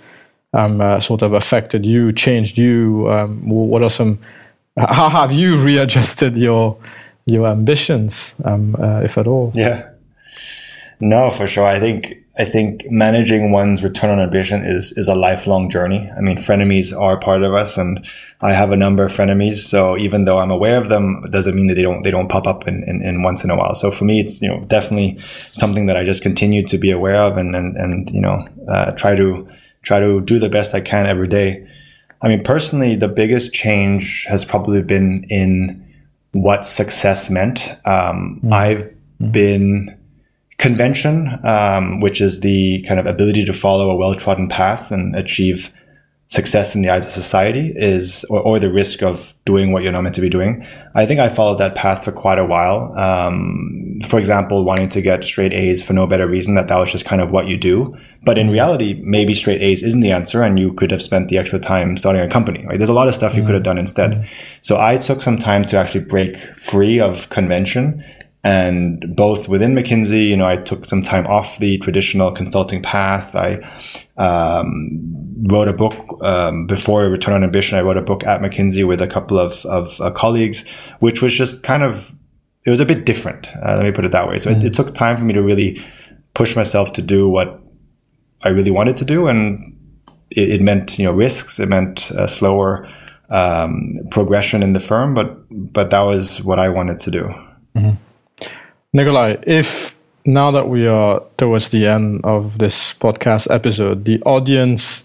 um, 0.52 0.80
uh, 0.80 1.00
sort 1.00 1.22
of 1.22 1.32
affected 1.32 1.84
you, 1.84 2.12
changed 2.12 2.56
you? 2.56 3.08
Um, 3.10 3.48
what 3.48 3.82
are 3.82 3.90
some 3.90 4.20
how 4.76 5.08
have 5.08 5.32
you 5.32 5.56
readjusted 5.62 6.36
your 6.36 6.78
your 7.26 7.48
ambitions, 7.48 8.34
um, 8.44 8.76
uh, 8.78 9.00
if 9.00 9.16
at 9.16 9.26
all? 9.26 9.52
Yeah, 9.54 9.88
no, 11.00 11.30
for 11.30 11.46
sure. 11.46 11.64
I 11.64 11.80
think 11.80 12.24
I 12.36 12.44
think 12.44 12.84
managing 12.90 13.52
one's 13.52 13.84
return 13.84 14.10
on 14.10 14.18
ambition 14.18 14.64
is 14.64 14.92
is 14.96 15.06
a 15.06 15.14
lifelong 15.14 15.70
journey. 15.70 16.10
I 16.16 16.20
mean, 16.20 16.36
frenemies 16.36 16.98
are 16.98 17.16
part 17.16 17.44
of 17.44 17.54
us, 17.54 17.78
and 17.78 18.04
I 18.40 18.52
have 18.52 18.72
a 18.72 18.76
number 18.76 19.04
of 19.04 19.12
frenemies. 19.12 19.58
So 19.58 19.96
even 19.96 20.24
though 20.24 20.38
I'm 20.38 20.50
aware 20.50 20.76
of 20.76 20.88
them, 20.88 21.22
it 21.24 21.30
doesn't 21.30 21.54
mean 21.54 21.68
that 21.68 21.74
they 21.74 21.82
don't 21.82 22.02
they 22.02 22.10
don't 22.10 22.28
pop 22.28 22.48
up 22.48 22.66
in, 22.66 22.82
in, 22.84 23.02
in, 23.02 23.22
once 23.22 23.44
in 23.44 23.50
a 23.50 23.56
while. 23.56 23.74
So 23.74 23.92
for 23.92 24.04
me, 24.04 24.18
it's 24.18 24.42
you 24.42 24.48
know 24.48 24.64
definitely 24.64 25.20
something 25.52 25.86
that 25.86 25.96
I 25.96 26.02
just 26.02 26.22
continue 26.22 26.66
to 26.66 26.78
be 26.78 26.90
aware 26.90 27.20
of, 27.20 27.36
and 27.36 27.54
and, 27.54 27.76
and 27.76 28.10
you 28.10 28.20
know 28.20 28.48
uh, 28.68 28.90
try 28.92 29.14
to 29.14 29.48
try 29.82 30.00
to 30.00 30.20
do 30.20 30.40
the 30.40 30.48
best 30.48 30.74
I 30.74 30.80
can 30.80 31.06
every 31.06 31.28
day. 31.28 31.64
I 32.24 32.28
mean, 32.28 32.42
personally, 32.42 32.96
the 32.96 33.06
biggest 33.06 33.52
change 33.52 34.24
has 34.30 34.46
probably 34.46 34.80
been 34.80 35.26
in 35.28 35.86
what 36.32 36.64
success 36.64 37.28
meant. 37.28 37.70
Um, 37.84 38.40
mm. 38.42 38.50
I've 38.50 38.90
mm. 39.20 39.32
been 39.32 39.98
convention, 40.56 41.38
um, 41.44 42.00
which 42.00 42.22
is 42.22 42.40
the 42.40 42.82
kind 42.88 42.98
of 42.98 43.04
ability 43.04 43.44
to 43.44 43.52
follow 43.52 43.90
a 43.90 43.96
well 43.96 44.14
trodden 44.14 44.48
path 44.48 44.90
and 44.90 45.14
achieve 45.14 45.70
success 46.34 46.74
in 46.74 46.82
the 46.82 46.90
eyes 46.90 47.06
of 47.06 47.12
society 47.12 47.72
is, 47.76 48.24
or, 48.24 48.40
or, 48.40 48.58
the 48.58 48.72
risk 48.72 49.02
of 49.02 49.34
doing 49.44 49.72
what 49.72 49.82
you're 49.82 49.92
not 49.92 50.02
meant 50.02 50.14
to 50.16 50.20
be 50.20 50.28
doing. 50.28 50.66
I 50.94 51.06
think 51.06 51.20
I 51.20 51.28
followed 51.28 51.58
that 51.58 51.74
path 51.76 52.04
for 52.04 52.12
quite 52.12 52.38
a 52.38 52.44
while. 52.44 52.92
Um, 52.98 54.00
for 54.04 54.18
example, 54.18 54.64
wanting 54.64 54.88
to 54.90 55.00
get 55.00 55.22
straight 55.22 55.52
A's 55.52 55.84
for 55.84 55.92
no 55.92 56.06
better 56.06 56.26
reason 56.26 56.56
that 56.56 56.66
that 56.68 56.76
was 56.76 56.90
just 56.90 57.04
kind 57.04 57.22
of 57.22 57.30
what 57.30 57.46
you 57.46 57.56
do. 57.56 57.96
But 58.24 58.36
in 58.36 58.50
reality, 58.50 59.00
maybe 59.04 59.32
straight 59.34 59.62
A's 59.62 59.82
isn't 59.82 60.00
the 60.00 60.10
answer 60.10 60.42
and 60.42 60.58
you 60.58 60.72
could 60.72 60.90
have 60.90 61.02
spent 61.02 61.28
the 61.28 61.38
extra 61.38 61.58
time 61.58 61.96
starting 61.96 62.22
a 62.22 62.28
company, 62.28 62.66
right? 62.66 62.78
There's 62.78 62.90
a 62.90 62.94
lot 62.94 63.08
of 63.08 63.14
stuff 63.14 63.36
you 63.36 63.44
could 63.44 63.54
have 63.54 63.62
done 63.62 63.78
instead. 63.78 64.28
So 64.60 64.80
I 64.80 64.96
took 64.96 65.22
some 65.22 65.38
time 65.38 65.64
to 65.66 65.78
actually 65.78 66.04
break 66.04 66.36
free 66.56 67.00
of 67.00 67.30
convention 67.30 68.04
and 68.44 69.16
both 69.16 69.48
within 69.48 69.74
McKinsey, 69.74 70.28
you 70.28 70.36
know, 70.36 70.44
I 70.44 70.58
took 70.58 70.84
some 70.84 71.00
time 71.00 71.26
off 71.26 71.58
the 71.58 71.78
traditional 71.78 72.30
consulting 72.30 72.82
path. 72.82 73.34
I 73.34 73.54
um, 74.18 75.00
wrote 75.44 75.66
a 75.66 75.72
book 75.72 75.94
um, 76.22 76.66
before 76.66 77.02
I 77.02 77.06
Return 77.06 77.32
on 77.32 77.42
Ambition. 77.42 77.78
I 77.78 77.80
wrote 77.80 77.96
a 77.96 78.02
book 78.02 78.22
at 78.24 78.42
McKinsey 78.42 78.86
with 78.86 79.00
a 79.00 79.08
couple 79.08 79.38
of, 79.38 79.64
of 79.64 79.98
uh, 79.98 80.10
colleagues, 80.10 80.68
which 81.00 81.22
was 81.22 81.34
just 81.34 81.62
kind 81.62 81.82
of 81.82 82.14
it 82.66 82.70
was 82.70 82.80
a 82.80 82.86
bit 82.86 83.06
different. 83.06 83.48
Uh, 83.56 83.76
let 83.76 83.84
me 83.84 83.92
put 83.92 84.04
it 84.04 84.12
that 84.12 84.28
way. 84.28 84.36
So 84.36 84.50
mm-hmm. 84.50 84.60
it, 84.60 84.66
it, 84.66 84.74
took 84.74 84.94
time 84.94 85.16
for 85.16 85.24
me 85.24 85.32
to 85.34 85.42
really 85.42 85.78
push 86.34 86.54
myself 86.54 86.92
to 86.94 87.02
do 87.02 87.28
what 87.28 87.62
I 88.42 88.50
really 88.50 88.70
wanted 88.70 88.96
to 88.96 89.04
do, 89.06 89.26
and 89.26 89.62
it, 90.30 90.50
it 90.50 90.60
meant 90.60 90.98
you 90.98 91.04
know 91.04 91.12
risks. 91.12 91.58
It 91.58 91.68
meant 91.68 92.10
a 92.10 92.28
slower 92.28 92.86
um, 93.30 94.00
progression 94.10 94.62
in 94.62 94.74
the 94.74 94.80
firm, 94.80 95.14
but 95.14 95.46
but 95.50 95.88
that 95.90 96.02
was 96.02 96.42
what 96.42 96.58
I 96.58 96.68
wanted 96.68 97.00
to 97.00 97.10
do. 97.10 97.34
Mm-hmm. 97.74 97.90
Nikolai, 98.94 99.34
if 99.44 99.98
now 100.24 100.52
that 100.52 100.68
we 100.68 100.86
are 100.86 101.20
towards 101.36 101.70
the 101.70 101.84
end 101.84 102.20
of 102.22 102.58
this 102.58 102.94
podcast 102.94 103.50
episode, 103.50 104.04
the 104.04 104.22
audience 104.22 105.02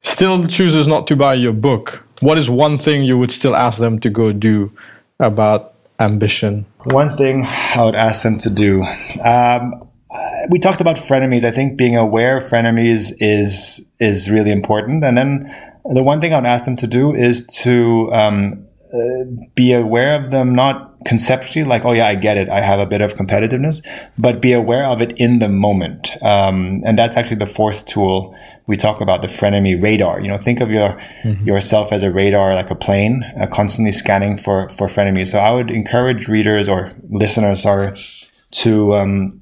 still 0.00 0.46
chooses 0.46 0.86
not 0.86 1.08
to 1.08 1.16
buy 1.16 1.34
your 1.34 1.52
book, 1.52 2.06
what 2.20 2.38
is 2.38 2.48
one 2.48 2.78
thing 2.78 3.02
you 3.02 3.18
would 3.18 3.32
still 3.32 3.56
ask 3.56 3.80
them 3.80 3.98
to 3.98 4.10
go 4.10 4.32
do 4.32 4.70
about 5.18 5.74
ambition? 5.98 6.66
One 6.84 7.16
thing 7.16 7.44
I 7.44 7.84
would 7.84 7.96
ask 7.96 8.22
them 8.22 8.38
to 8.38 8.48
do. 8.48 8.84
Um, 9.24 9.88
we 10.48 10.60
talked 10.60 10.80
about 10.80 10.94
frenemies. 10.94 11.42
I 11.42 11.50
think 11.50 11.76
being 11.76 11.96
aware 11.96 12.36
of 12.36 12.44
frenemies 12.44 13.12
is 13.18 13.84
is 13.98 14.30
really 14.30 14.52
important. 14.52 15.02
And 15.02 15.18
then 15.18 15.54
the 15.84 16.04
one 16.04 16.20
thing 16.20 16.32
I 16.32 16.38
would 16.38 16.46
ask 16.46 16.64
them 16.64 16.76
to 16.76 16.86
do 16.86 17.12
is 17.12 17.44
to 17.64 18.08
um, 18.12 18.65
uh, 18.94 19.24
be 19.54 19.72
aware 19.72 20.22
of 20.22 20.30
them 20.30 20.54
not 20.54 20.94
conceptually 21.04 21.68
like 21.68 21.84
oh 21.84 21.92
yeah 21.92 22.06
i 22.06 22.14
get 22.14 22.36
it. 22.36 22.48
I 22.48 22.60
have 22.60 22.78
a 22.78 22.86
bit 22.86 23.00
of 23.00 23.14
competitiveness 23.14 23.86
but 24.18 24.40
be 24.40 24.52
aware 24.52 24.84
of 24.84 25.00
it 25.00 25.12
in 25.16 25.38
the 25.38 25.48
moment. 25.48 26.10
Um, 26.22 26.82
and 26.84 26.98
that's 26.98 27.16
actually 27.16 27.36
the 27.36 27.46
fourth 27.46 27.86
tool 27.86 28.36
we 28.66 28.76
talk 28.76 29.00
about 29.00 29.22
the 29.22 29.28
frenemy 29.28 29.80
radar. 29.80 30.20
You 30.20 30.28
know 30.28 30.38
think 30.38 30.60
of 30.60 30.70
your 30.70 31.00
mm-hmm. 31.22 31.46
yourself 31.46 31.92
as 31.92 32.02
a 32.02 32.12
radar 32.12 32.54
like 32.54 32.70
a 32.70 32.74
plane 32.74 33.24
uh, 33.40 33.46
constantly 33.46 33.92
scanning 33.92 34.38
for 34.38 34.68
for 34.70 34.86
frenemies. 34.86 35.28
So 35.28 35.38
i 35.38 35.50
would 35.50 35.70
encourage 35.70 36.28
readers 36.28 36.68
or 36.68 36.92
listeners 37.10 37.62
sorry 37.62 37.98
to 38.52 38.94
um, 38.94 39.40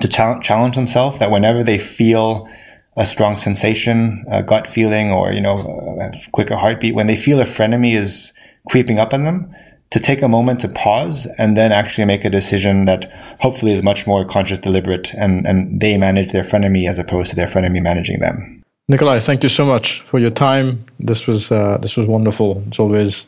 to 0.00 0.08
challenge, 0.08 0.44
challenge 0.44 0.76
themselves 0.76 1.18
that 1.18 1.30
whenever 1.30 1.62
they 1.62 1.78
feel 1.78 2.48
a 2.96 3.04
strong 3.04 3.36
sensation 3.36 4.24
a 4.30 4.42
gut 4.42 4.66
feeling 4.66 5.10
or 5.10 5.32
you 5.32 5.40
know 5.40 5.56
a 6.00 6.30
quicker 6.32 6.56
heartbeat 6.56 6.94
when 6.94 7.06
they 7.06 7.16
feel 7.16 7.40
a 7.40 7.44
frenemy 7.44 7.96
is 7.96 8.32
creeping 8.68 8.98
up 8.98 9.14
on 9.14 9.24
them 9.24 9.54
to 9.90 9.98
take 9.98 10.22
a 10.22 10.28
moment 10.28 10.60
to 10.60 10.68
pause 10.68 11.26
and 11.36 11.56
then 11.56 11.72
actually 11.72 12.04
make 12.04 12.24
a 12.24 12.30
decision 12.30 12.84
that 12.84 13.10
hopefully 13.40 13.72
is 13.72 13.82
much 13.82 14.06
more 14.06 14.24
conscious, 14.24 14.58
deliberate, 14.58 15.12
and, 15.14 15.44
and 15.46 15.80
they 15.80 15.98
manage 15.98 16.30
their 16.32 16.44
frenemy 16.44 16.88
as 16.88 16.98
opposed 16.98 17.30
to 17.30 17.36
their 17.36 17.48
frenemy 17.48 17.82
managing 17.82 18.20
them. 18.20 18.62
Nikolai, 18.88 19.18
thank 19.18 19.42
you 19.42 19.48
so 19.48 19.64
much 19.64 20.00
for 20.02 20.18
your 20.18 20.30
time. 20.30 20.84
This 20.98 21.26
was 21.26 21.52
uh, 21.52 21.78
this 21.80 21.96
was 21.96 22.06
wonderful. 22.08 22.62
It's 22.66 22.80
always 22.80 23.26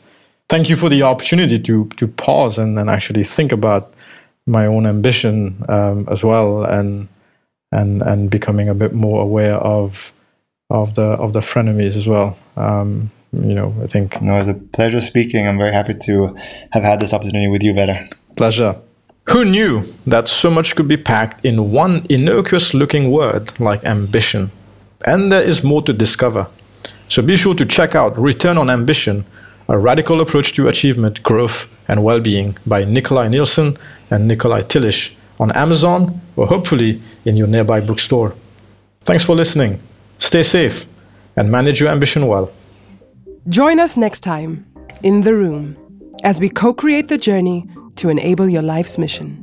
thank 0.49 0.69
you 0.69 0.75
for 0.75 0.89
the 0.89 1.03
opportunity 1.03 1.57
to 1.59 1.85
to 1.85 2.07
pause 2.07 2.57
and, 2.57 2.77
and 2.77 2.89
actually 2.89 3.23
think 3.23 3.51
about 3.53 3.93
my 4.45 4.65
own 4.65 4.85
ambition 4.85 5.63
um, 5.69 6.05
as 6.11 6.21
well, 6.21 6.65
and 6.65 7.07
and 7.71 8.01
and 8.01 8.29
becoming 8.29 8.67
a 8.67 8.73
bit 8.73 8.93
more 8.93 9.21
aware 9.21 9.55
of 9.55 10.11
of 10.69 10.95
the 10.95 11.03
of 11.03 11.31
the 11.31 11.39
frenemies 11.39 11.95
as 11.95 12.07
well. 12.07 12.37
Um, 12.57 13.09
you 13.33 13.53
know, 13.53 13.73
I 13.83 13.87
think. 13.87 14.21
No, 14.21 14.35
it 14.35 14.37
was 14.37 14.47
a 14.47 14.53
pleasure 14.53 15.01
speaking. 15.01 15.47
I'm 15.47 15.57
very 15.57 15.73
happy 15.73 15.95
to 16.05 16.35
have 16.71 16.83
had 16.83 16.99
this 16.99 17.13
opportunity 17.13 17.47
with 17.47 17.63
you, 17.63 17.73
Vedder. 17.73 18.07
Pleasure. 18.35 18.75
Who 19.29 19.45
knew 19.45 19.83
that 20.05 20.27
so 20.27 20.51
much 20.51 20.75
could 20.75 20.87
be 20.87 20.97
packed 20.97 21.45
in 21.45 21.71
one 21.71 22.05
innocuous 22.09 22.73
looking 22.73 23.09
word 23.11 23.57
like 23.59 23.83
ambition? 23.85 24.51
And 25.05 25.31
there 25.31 25.41
is 25.41 25.63
more 25.63 25.81
to 25.83 25.93
discover. 25.93 26.47
So 27.07 27.21
be 27.21 27.35
sure 27.35 27.55
to 27.55 27.65
check 27.65 27.95
out 27.95 28.17
Return 28.17 28.57
on 28.57 28.69
Ambition, 28.69 29.25
a 29.67 29.77
radical 29.77 30.21
approach 30.21 30.53
to 30.53 30.67
achievement, 30.67 31.23
growth, 31.23 31.67
and 31.87 32.03
well 32.03 32.19
being 32.19 32.57
by 32.65 32.85
Nikolai 32.85 33.27
Nielsen 33.27 33.77
and 34.09 34.27
Nikolai 34.27 34.61
Tillich 34.61 35.15
on 35.39 35.51
Amazon 35.51 36.21
or 36.35 36.47
hopefully 36.47 37.01
in 37.25 37.37
your 37.37 37.47
nearby 37.47 37.79
bookstore. 37.81 38.35
Thanks 39.01 39.23
for 39.23 39.35
listening. 39.35 39.81
Stay 40.17 40.43
safe 40.43 40.87
and 41.35 41.51
manage 41.51 41.79
your 41.79 41.89
ambition 41.89 42.27
well. 42.27 42.51
Join 43.49 43.81
us 43.81 43.97
next 43.97 44.21
time 44.21 44.65
in 45.03 45.21
the 45.21 45.33
room 45.33 45.75
as 46.23 46.39
we 46.39 46.47
co 46.47 46.73
create 46.73 47.09
the 47.09 47.17
journey 47.17 47.67
to 47.95 48.07
enable 48.07 48.47
your 48.47 48.61
life's 48.61 48.97
mission. 48.97 49.42